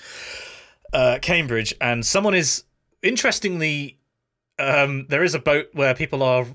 uh, 0.92 1.18
Cambridge, 1.20 1.74
and 1.80 2.04
someone 2.04 2.34
is 2.34 2.64
interestingly 3.02 3.98
um, 4.58 5.06
there 5.08 5.24
is 5.24 5.34
a 5.34 5.38
boat 5.38 5.68
where 5.72 5.94
people 5.94 6.22
are 6.22 6.46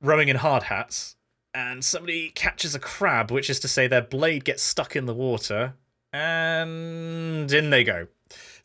rowing 0.00 0.28
in 0.28 0.36
hard 0.36 0.64
hats, 0.64 1.16
and 1.54 1.84
somebody 1.84 2.30
catches 2.30 2.74
a 2.74 2.78
crab, 2.78 3.30
which 3.30 3.50
is 3.50 3.60
to 3.60 3.68
say 3.68 3.86
their 3.86 4.02
blade 4.02 4.44
gets 4.44 4.62
stuck 4.62 4.96
in 4.96 5.06
the 5.06 5.14
water, 5.14 5.74
and 6.12 7.52
in 7.52 7.70
they 7.70 7.84
go. 7.84 8.08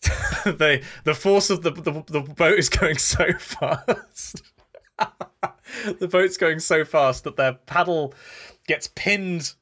they 0.46 0.84
the 1.04 1.14
force 1.14 1.50
of 1.50 1.64
the, 1.64 1.72
the 1.72 2.04
the 2.08 2.22
boat 2.22 2.58
is 2.58 2.70
going 2.70 2.98
so 2.98 3.34
fast. 3.40 4.42
the 6.00 6.08
boat's 6.08 6.38
going 6.38 6.60
so 6.60 6.84
fast 6.86 7.24
that 7.24 7.36
their 7.36 7.54
paddle 7.54 8.14
gets 8.68 8.90
pinned 8.96 9.54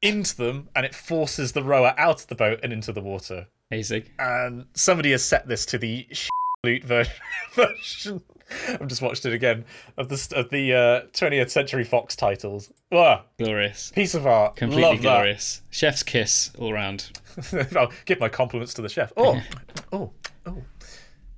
into 0.00 0.36
them 0.36 0.68
and 0.74 0.86
it 0.86 0.94
forces 0.94 1.52
the 1.52 1.62
rower 1.62 1.94
out 1.98 2.22
of 2.22 2.26
the 2.28 2.34
boat 2.34 2.60
and 2.62 2.72
into 2.72 2.92
the 2.92 3.00
water. 3.00 3.48
Amazing. 3.70 4.04
And 4.18 4.66
somebody 4.74 5.10
has 5.10 5.24
set 5.24 5.48
this 5.48 5.66
to 5.66 5.78
the 5.78 6.08
loot 6.64 6.84
version. 6.84 8.22
I've 8.68 8.86
just 8.86 9.02
watched 9.02 9.24
it 9.26 9.32
again 9.32 9.64
of 9.96 10.08
the 10.08 10.32
of 10.36 10.50
the 10.50 10.72
uh, 10.74 11.00
20th 11.12 11.50
Century 11.50 11.84
Fox 11.84 12.16
titles. 12.16 12.72
Wow, 12.90 13.24
Glorious. 13.38 13.90
piece 13.90 14.14
of 14.14 14.26
art. 14.26 14.56
Completely 14.56 14.82
Love 14.84 14.96
that. 14.96 15.02
glorious. 15.02 15.62
Chef's 15.70 16.02
kiss 16.02 16.50
all 16.58 16.72
round. 16.72 17.10
I'll 17.76 17.92
give 18.06 18.20
my 18.20 18.28
compliments 18.28 18.74
to 18.74 18.82
the 18.82 18.88
chef. 18.88 19.12
Oh, 19.16 19.40
oh, 19.92 20.10
oh. 20.46 20.62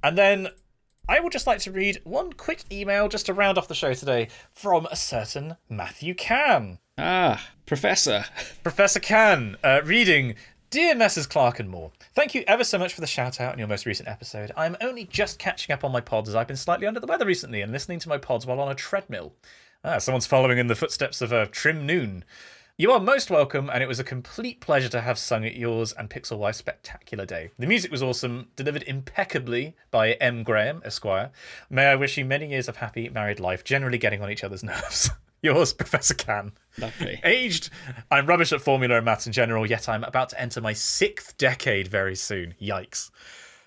And 0.03 0.17
then 0.17 0.49
I 1.09 1.19
would 1.21 1.33
just 1.33 1.47
like 1.47 1.59
to 1.61 1.73
read 1.73 2.01
one 2.05 2.33
quick 2.33 2.63
email 2.71 3.09
just 3.09 3.27
to 3.27 3.35
round 3.35 3.59
off 3.59 3.67
the 3.69 3.75
show 3.75 3.93
today 3.95 4.29
from 4.53 4.87
a 4.87 4.97
certain 4.97 5.57
Matthew 5.69 6.15
Can. 6.15 6.79
Ah, 6.97 7.45
Professor. 7.67 8.25
Professor 8.63 9.01
Can, 9.01 9.57
uh, 9.65 9.81
reading 9.85 10.35
Dear 10.71 10.95
Messrs. 10.95 11.27
Clark 11.27 11.59
and 11.59 11.69
Maw, 11.69 11.91
thank 12.15 12.33
you 12.33 12.45
ever 12.47 12.63
so 12.63 12.79
much 12.79 12.95
for 12.95 13.01
the 13.01 13.07
shout 13.09 13.41
out 13.41 13.53
in 13.53 13.59
your 13.59 13.67
most 13.67 13.87
recent 13.87 14.09
episode. 14.09 14.53
I'm 14.57 14.77
only 14.81 15.05
just 15.05 15.41
catching 15.41 15.73
up 15.73 15.83
on 15.83 15.91
my 15.91 16.01
pods 16.01 16.29
as 16.29 16.37
I've 16.37 16.47
been 16.47 16.57
slightly 16.57 16.87
under 16.87 17.01
the 17.01 17.09
weather 17.09 17.27
recently 17.27 17.61
and 17.61 17.73
listening 17.73 17.99
to 17.99 18.09
my 18.09 18.19
pods 18.19 18.47
while 18.47 18.61
on 18.61 18.71
a 18.71 18.77
treadmill. 18.77 19.33
Ah, 19.83 19.99
someone's 19.99 20.27
following 20.29 20.59
in 20.59 20.69
the 20.69 20.77
footsteps 20.77 21.21
of 21.21 21.33
a 21.33 21.49
trim 21.49 21.87
noon. 21.87 22.25
You 22.77 22.93
are 22.93 23.01
most 23.01 23.31
welcome, 23.31 23.69
and 23.69 23.83
it 23.83 23.89
was 23.89 23.99
a 23.99 24.05
complete 24.05 24.61
pleasure 24.61 24.89
to 24.91 25.01
have 25.01 25.19
sung 25.19 25.45
at 25.45 25.57
yours 25.57 25.93
and 25.93 26.09
Pixel 26.09 26.39
Wife's 26.39 26.59
spectacular 26.59 27.27
day. 27.27 27.51
The 27.59 27.67
music 27.67 27.91
was 27.91 28.01
awesome, 28.01 28.47
delivered 28.55 28.85
impeccably 28.85 29.75
by 29.91 30.13
M. 30.13 30.45
Graham, 30.45 30.83
Esquire. 30.85 31.33
May 31.69 31.87
I 31.87 31.97
wish 31.97 32.17
you 32.17 32.25
many 32.25 32.49
years 32.49 32.69
of 32.69 32.77
happy 32.77 33.09
married 33.09 33.41
life, 33.41 33.65
generally 33.65 33.99
getting 33.99 34.23
on 34.23 34.31
each 34.31 34.45
other's 34.45 34.63
nerves. 34.63 35.11
Yours, 35.43 35.73
Professor 35.75 36.15
Can. 36.15 36.53
Lovely. 36.79 37.21
Aged, 37.25 37.71
I'm 38.11 38.27
rubbish 38.27 38.53
at 38.53 38.61
formula 38.61 38.97
and 38.97 39.05
maths 39.05 39.27
in 39.27 39.33
general, 39.33 39.67
yet 39.67 39.89
I'm 39.89 40.05
about 40.05 40.31
to 40.31 40.41
enter 40.41 40.61
my 40.61 40.73
sixth 40.73 41.37
decade 41.39 41.89
very 41.89 42.15
soon. 42.15 42.55
Yikes. 42.61 43.11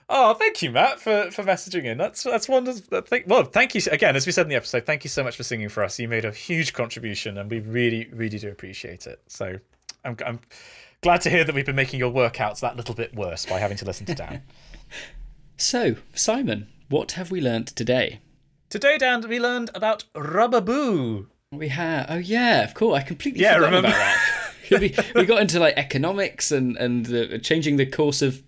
Oh, 0.09 0.34
thank 0.34 0.61
you, 0.61 0.69
Matt, 0.69 0.99
for, 0.99 1.32
for 1.32 1.43
messaging 1.43 1.86
in. 1.86 1.97
That's 1.97 2.24
that's 2.24 2.47
wonderful. 2.49 3.01
Thank, 3.01 3.26
well, 3.28 3.43
thank 3.43 3.74
you 3.74 3.82
again, 3.91 4.15
as 4.15 4.26
we 4.26 4.32
said 4.32 4.43
in 4.43 4.49
the 4.49 4.55
episode. 4.55 4.86
Thank 4.86 5.03
you 5.03 5.09
so 5.09 5.24
much 5.24 5.38
for 5.38 5.43
singing 5.43 5.69
for 5.69 5.84
us. 5.84 5.97
You 5.97 6.07
made 6.07 6.26
a 6.26 6.32
huge 6.32 6.74
contribution, 6.74 7.38
and 7.38 7.49
we 7.49 7.61
really, 7.61 8.09
really 8.11 8.38
do 8.38 8.49
appreciate 8.49 9.07
it. 9.07 9.21
So, 9.28 9.59
I'm 10.03 10.17
I'm 10.26 10.39
glad 11.01 11.21
to 11.21 11.30
hear 11.30 11.43
that 11.43 11.55
we've 11.55 11.65
been 11.65 11.76
making 11.76 11.99
your 11.99 12.11
workouts 12.11 12.59
that 12.59 12.76
little 12.76 12.95
bit 12.95 13.15
worse 13.15 13.45
by 13.45 13.59
having 13.59 13.78
to 13.78 13.86
listen 13.86 14.05
to 14.07 14.15
Dan. 14.15 14.43
So, 15.55 15.95
Simon, 16.15 16.67
what 16.89 17.13
have 17.13 17.30
we 17.32 17.39
learnt 17.39 17.67
today? 17.67 18.19
Today, 18.69 18.97
Dan, 18.97 19.28
we 19.30 19.39
learned 19.39 19.69
about 19.76 20.03
Rubaboo. 20.15 21.28
We 21.57 21.69
have. 21.69 22.05
Oh 22.09 22.17
yeah, 22.17 22.63
of 22.63 22.73
course. 22.73 22.99
I 22.99 23.03
completely 23.03 23.41
Yeah, 23.41 23.55
forgot 23.55 23.65
remember- 23.67 23.87
about 23.89 24.17
that. 24.69 24.79
we, 24.81 24.95
we 25.21 25.25
got 25.25 25.41
into 25.41 25.59
like 25.59 25.75
economics 25.77 26.51
and 26.51 26.77
and 26.77 27.07
uh, 27.13 27.37
changing 27.39 27.77
the 27.77 27.85
course 27.85 28.21
of 28.21 28.41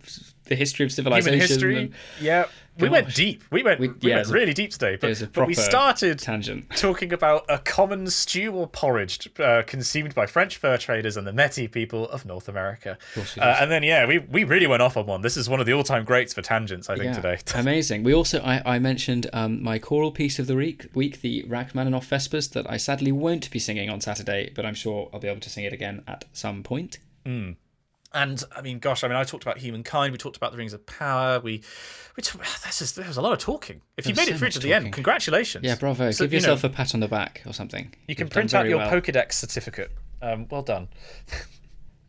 the 0.45 0.55
history 0.55 0.85
of 0.85 0.91
civilization. 0.91 1.33
Human 1.33 1.47
history. 1.47 1.77
and- 1.83 1.93
Yeah, 2.21 2.45
we 2.79 2.89
went 2.89 3.13
deep. 3.15 3.43
We 3.51 3.63
went, 3.63 3.79
we, 3.79 3.87
yeah, 3.87 3.93
it 3.93 4.03
went 4.03 4.19
was 4.19 4.29
a- 4.31 4.33
really 4.33 4.53
deep 4.53 4.71
today. 4.71 4.95
But, 4.95 5.29
but 5.33 5.47
we 5.47 5.53
started 5.53 6.19
tangent. 6.19 6.69
talking 6.75 7.13
about 7.13 7.45
a 7.49 7.59
common 7.59 8.07
stew 8.07 8.51
or 8.53 8.67
porridge 8.67 9.29
uh, 9.39 9.63
consumed 9.65 10.13
by 10.13 10.25
French 10.25 10.57
fur 10.57 10.77
traders 10.77 11.17
and 11.17 11.25
the 11.25 11.31
Métis 11.31 11.71
people 11.71 12.09
of 12.09 12.25
North 12.25 12.47
America. 12.49 12.97
we 13.15 13.21
Uh, 13.41 13.57
and 13.61 13.71
then, 13.71 13.83
yeah, 13.83 14.05
we, 14.05 14.19
we 14.19 14.43
really 14.43 14.67
went 14.67 14.81
off 14.81 14.97
on 14.97 15.05
one. 15.05 15.21
This 15.21 15.37
is 15.37 15.49
one 15.49 15.59
of 15.59 15.65
the 15.65 15.73
all 15.73 15.83
time 15.83 16.03
greats 16.03 16.33
for 16.33 16.41
tangents, 16.41 16.89
I 16.89 16.97
think, 16.97 17.15
today. 17.15 17.39
Amazing. 17.55 18.03
We 18.03 18.13
also 18.13 18.41
I, 18.41 18.61
I 18.65 18.79
mentioned 18.79 19.27
um, 19.33 19.63
my 19.63 19.79
choral 19.79 20.11
piece 20.11 20.39
of 20.39 20.47
the 20.47 20.55
week, 20.55 20.87
week, 20.93 21.21
the 21.21 21.43
Rachmaninoff 21.47 22.07
Vespers, 22.07 22.49
that 22.51 22.69
I 22.69 22.77
sadly 22.77 23.11
won't 23.11 23.49
be 23.51 23.59
singing 23.59 23.89
on 23.89 24.01
Saturday, 24.01 24.51
but 24.55 24.65
I'm 24.65 24.75
sure 24.75 25.09
I'll 25.13 25.19
be 25.19 25.27
able 25.27 25.41
to 25.41 25.49
sing 25.49 25.63
it 25.63 25.73
again 25.73 26.03
at 26.07 26.25
some 26.33 26.63
point. 26.63 26.99
And 28.15 28.41
I 28.55 28.61
mean, 28.61 28.79
gosh, 28.79 29.03
I 29.03 29.09
mean, 29.09 29.17
I 29.17 29.25
talked 29.25 29.43
about 29.43 29.57
humankind. 29.57 30.13
We 30.13 30.17
talked 30.17 30.37
about 30.37 30.53
the 30.53 30.57
rings 30.57 30.71
of 30.71 30.85
power. 30.85 31.39
We, 31.41 31.61
we 32.15 32.23
talk, 32.23 32.41
this 32.63 32.81
is 32.81 32.93
there 32.93 33.05
was 33.05 33.17
a 33.17 33.21
lot 33.21 33.33
of 33.33 33.39
talking. 33.39 33.81
If 33.97 34.07
you 34.07 34.15
made 34.15 34.21
was 34.21 34.29
it 34.29 34.37
through 34.37 34.49
to 34.51 34.59
the 34.59 34.73
end, 34.73 34.93
congratulations. 34.93 35.65
Yeah, 35.65 35.75
bravo. 35.75 36.11
So, 36.11 36.23
Give 36.23 36.33
you 36.33 36.39
know, 36.39 36.53
yourself 36.53 36.63
a 36.63 36.73
pat 36.73 36.93
on 36.93 37.01
the 37.01 37.09
back 37.09 37.43
or 37.45 37.53
something. 37.53 37.93
You 38.07 38.15
can 38.15 38.25
You've 38.25 38.29
done 38.29 38.41
print 38.41 38.53
out 38.53 38.67
your 38.67 38.77
well. 38.77 38.89
Pokedex 38.89 39.33
certificate. 39.33 39.91
Um, 40.21 40.47
well 40.49 40.63
done. 40.63 40.87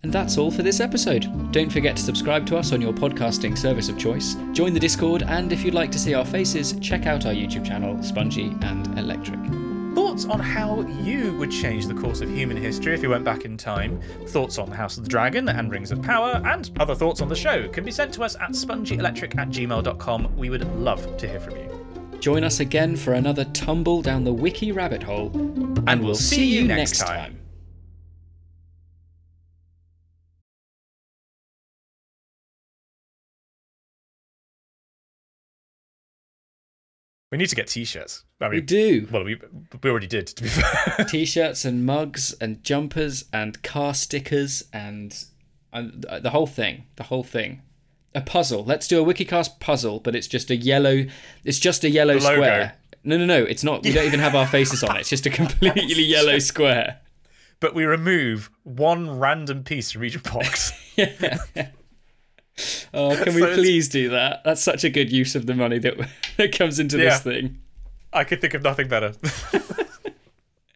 And 0.02 0.12
that's 0.12 0.38
all 0.38 0.52
for 0.52 0.62
this 0.62 0.78
episode. 0.78 1.50
Don't 1.50 1.72
forget 1.72 1.96
to 1.96 2.02
subscribe 2.02 2.46
to 2.46 2.56
us 2.56 2.72
on 2.72 2.80
your 2.80 2.92
podcasting 2.92 3.58
service 3.58 3.88
of 3.88 3.98
choice, 3.98 4.36
join 4.52 4.72
the 4.72 4.78
Discord, 4.78 5.24
and 5.24 5.52
if 5.52 5.64
you'd 5.64 5.74
like 5.74 5.90
to 5.90 5.98
see 5.98 6.14
our 6.14 6.24
faces, 6.24 6.74
check 6.80 7.06
out 7.06 7.26
our 7.26 7.32
YouTube 7.32 7.64
channel, 7.66 8.00
Spongy 8.04 8.54
and 8.62 8.86
Electric. 9.00 9.65
Thoughts 9.96 10.26
on 10.26 10.40
how 10.40 10.82
you 10.82 11.32
would 11.38 11.50
change 11.50 11.86
the 11.86 11.94
course 11.94 12.20
of 12.20 12.28
human 12.28 12.58
history 12.58 12.92
if 12.92 13.02
you 13.02 13.08
went 13.08 13.24
back 13.24 13.46
in 13.46 13.56
time? 13.56 13.98
Thoughts 14.26 14.58
on 14.58 14.68
the 14.68 14.76
House 14.76 14.98
of 14.98 15.04
the 15.04 15.08
Dragon 15.08 15.48
and 15.48 15.72
Rings 15.72 15.90
of 15.90 16.02
Power, 16.02 16.42
and 16.44 16.70
other 16.78 16.94
thoughts 16.94 17.22
on 17.22 17.30
the 17.30 17.34
show 17.34 17.66
can 17.68 17.82
be 17.82 17.90
sent 17.90 18.12
to 18.12 18.22
us 18.22 18.36
at 18.36 18.50
spongyelectric 18.50 19.38
at 19.38 19.48
gmail.com. 19.48 20.36
We 20.36 20.50
would 20.50 20.70
love 20.76 21.16
to 21.16 21.26
hear 21.26 21.40
from 21.40 21.56
you. 21.56 22.18
Join 22.20 22.44
us 22.44 22.60
again 22.60 22.94
for 22.94 23.14
another 23.14 23.46
tumble 23.46 24.02
down 24.02 24.22
the 24.24 24.34
wiki 24.34 24.70
rabbit 24.70 25.02
hole, 25.02 25.30
and, 25.86 26.04
we'll 26.04 26.14
see 26.14 26.44
you 26.44 26.68
next 26.68 26.98
time. 26.98 27.38
We 37.32 37.38
need 37.38 37.48
to 37.48 37.56
get 37.56 37.66
t-shirts. 37.66 38.22
I 38.40 38.44
mean, 38.44 38.52
We 38.52 38.60
do. 38.60 39.08
Well, 39.10 39.24
we 39.24 39.36
we 39.82 39.90
already 39.90 40.06
did. 40.06 40.28
To 40.28 40.42
be 40.42 40.48
fair, 40.50 41.04
T-shirts 41.06 41.64
and 41.64 41.84
mugs 41.84 42.32
and 42.40 42.62
jumpers 42.62 43.24
and 43.32 43.60
car 43.62 43.94
stickers 43.94 44.64
and, 44.72 45.16
and 45.72 46.04
the 46.22 46.30
whole 46.30 46.46
thing. 46.46 46.84
The 46.96 47.04
whole 47.04 47.24
thing. 47.24 47.62
A 48.14 48.20
puzzle. 48.20 48.64
Let's 48.64 48.86
do 48.88 49.02
a 49.02 49.14
WikiCast 49.14 49.58
puzzle, 49.60 50.00
but 50.00 50.14
it's 50.14 50.28
just 50.28 50.50
a 50.50 50.56
yellow. 50.56 51.06
It's 51.44 51.58
just 51.58 51.82
a 51.84 51.90
yellow 51.90 52.18
square. 52.18 52.74
No, 53.04 53.18
no, 53.18 53.24
no. 53.26 53.42
It's 53.42 53.62
not. 53.64 53.82
We 53.82 53.92
don't 53.92 54.06
even 54.06 54.20
have 54.20 54.34
our 54.34 54.46
faces 54.46 54.82
on 54.84 54.96
it. 54.96 55.00
It's 55.00 55.10
just 55.10 55.26
a 55.26 55.30
completely 55.42 56.02
yellow 56.04 56.38
square. 56.38 57.00
but 57.60 57.74
we 57.74 57.84
remove 57.84 58.50
one 58.62 59.18
random 59.18 59.64
piece 59.64 59.90
from 59.90 60.04
each 60.04 60.22
box. 60.22 60.72
Oh, 62.94 63.14
can 63.22 63.34
we 63.34 63.40
So 63.40 63.46
it's- 63.48 63.58
please 63.58 63.88
do 63.88 64.08
that? 64.10 64.42
That's 64.44 64.62
such 64.62 64.84
a 64.84 64.90
good 64.90 65.12
use 65.12 65.34
of 65.34 65.46
the 65.46 65.54
money 65.54 65.78
that 65.80 65.94
that 66.38 66.56
comes 66.56 66.78
into 66.78 66.96
Yeah. 66.98 67.10
this 67.10 67.20
thing. 67.20 67.58
I 68.12 68.24
could 68.24 68.40
think 68.40 68.54
of 68.54 68.62
nothing 68.62 68.88
better. 68.88 69.12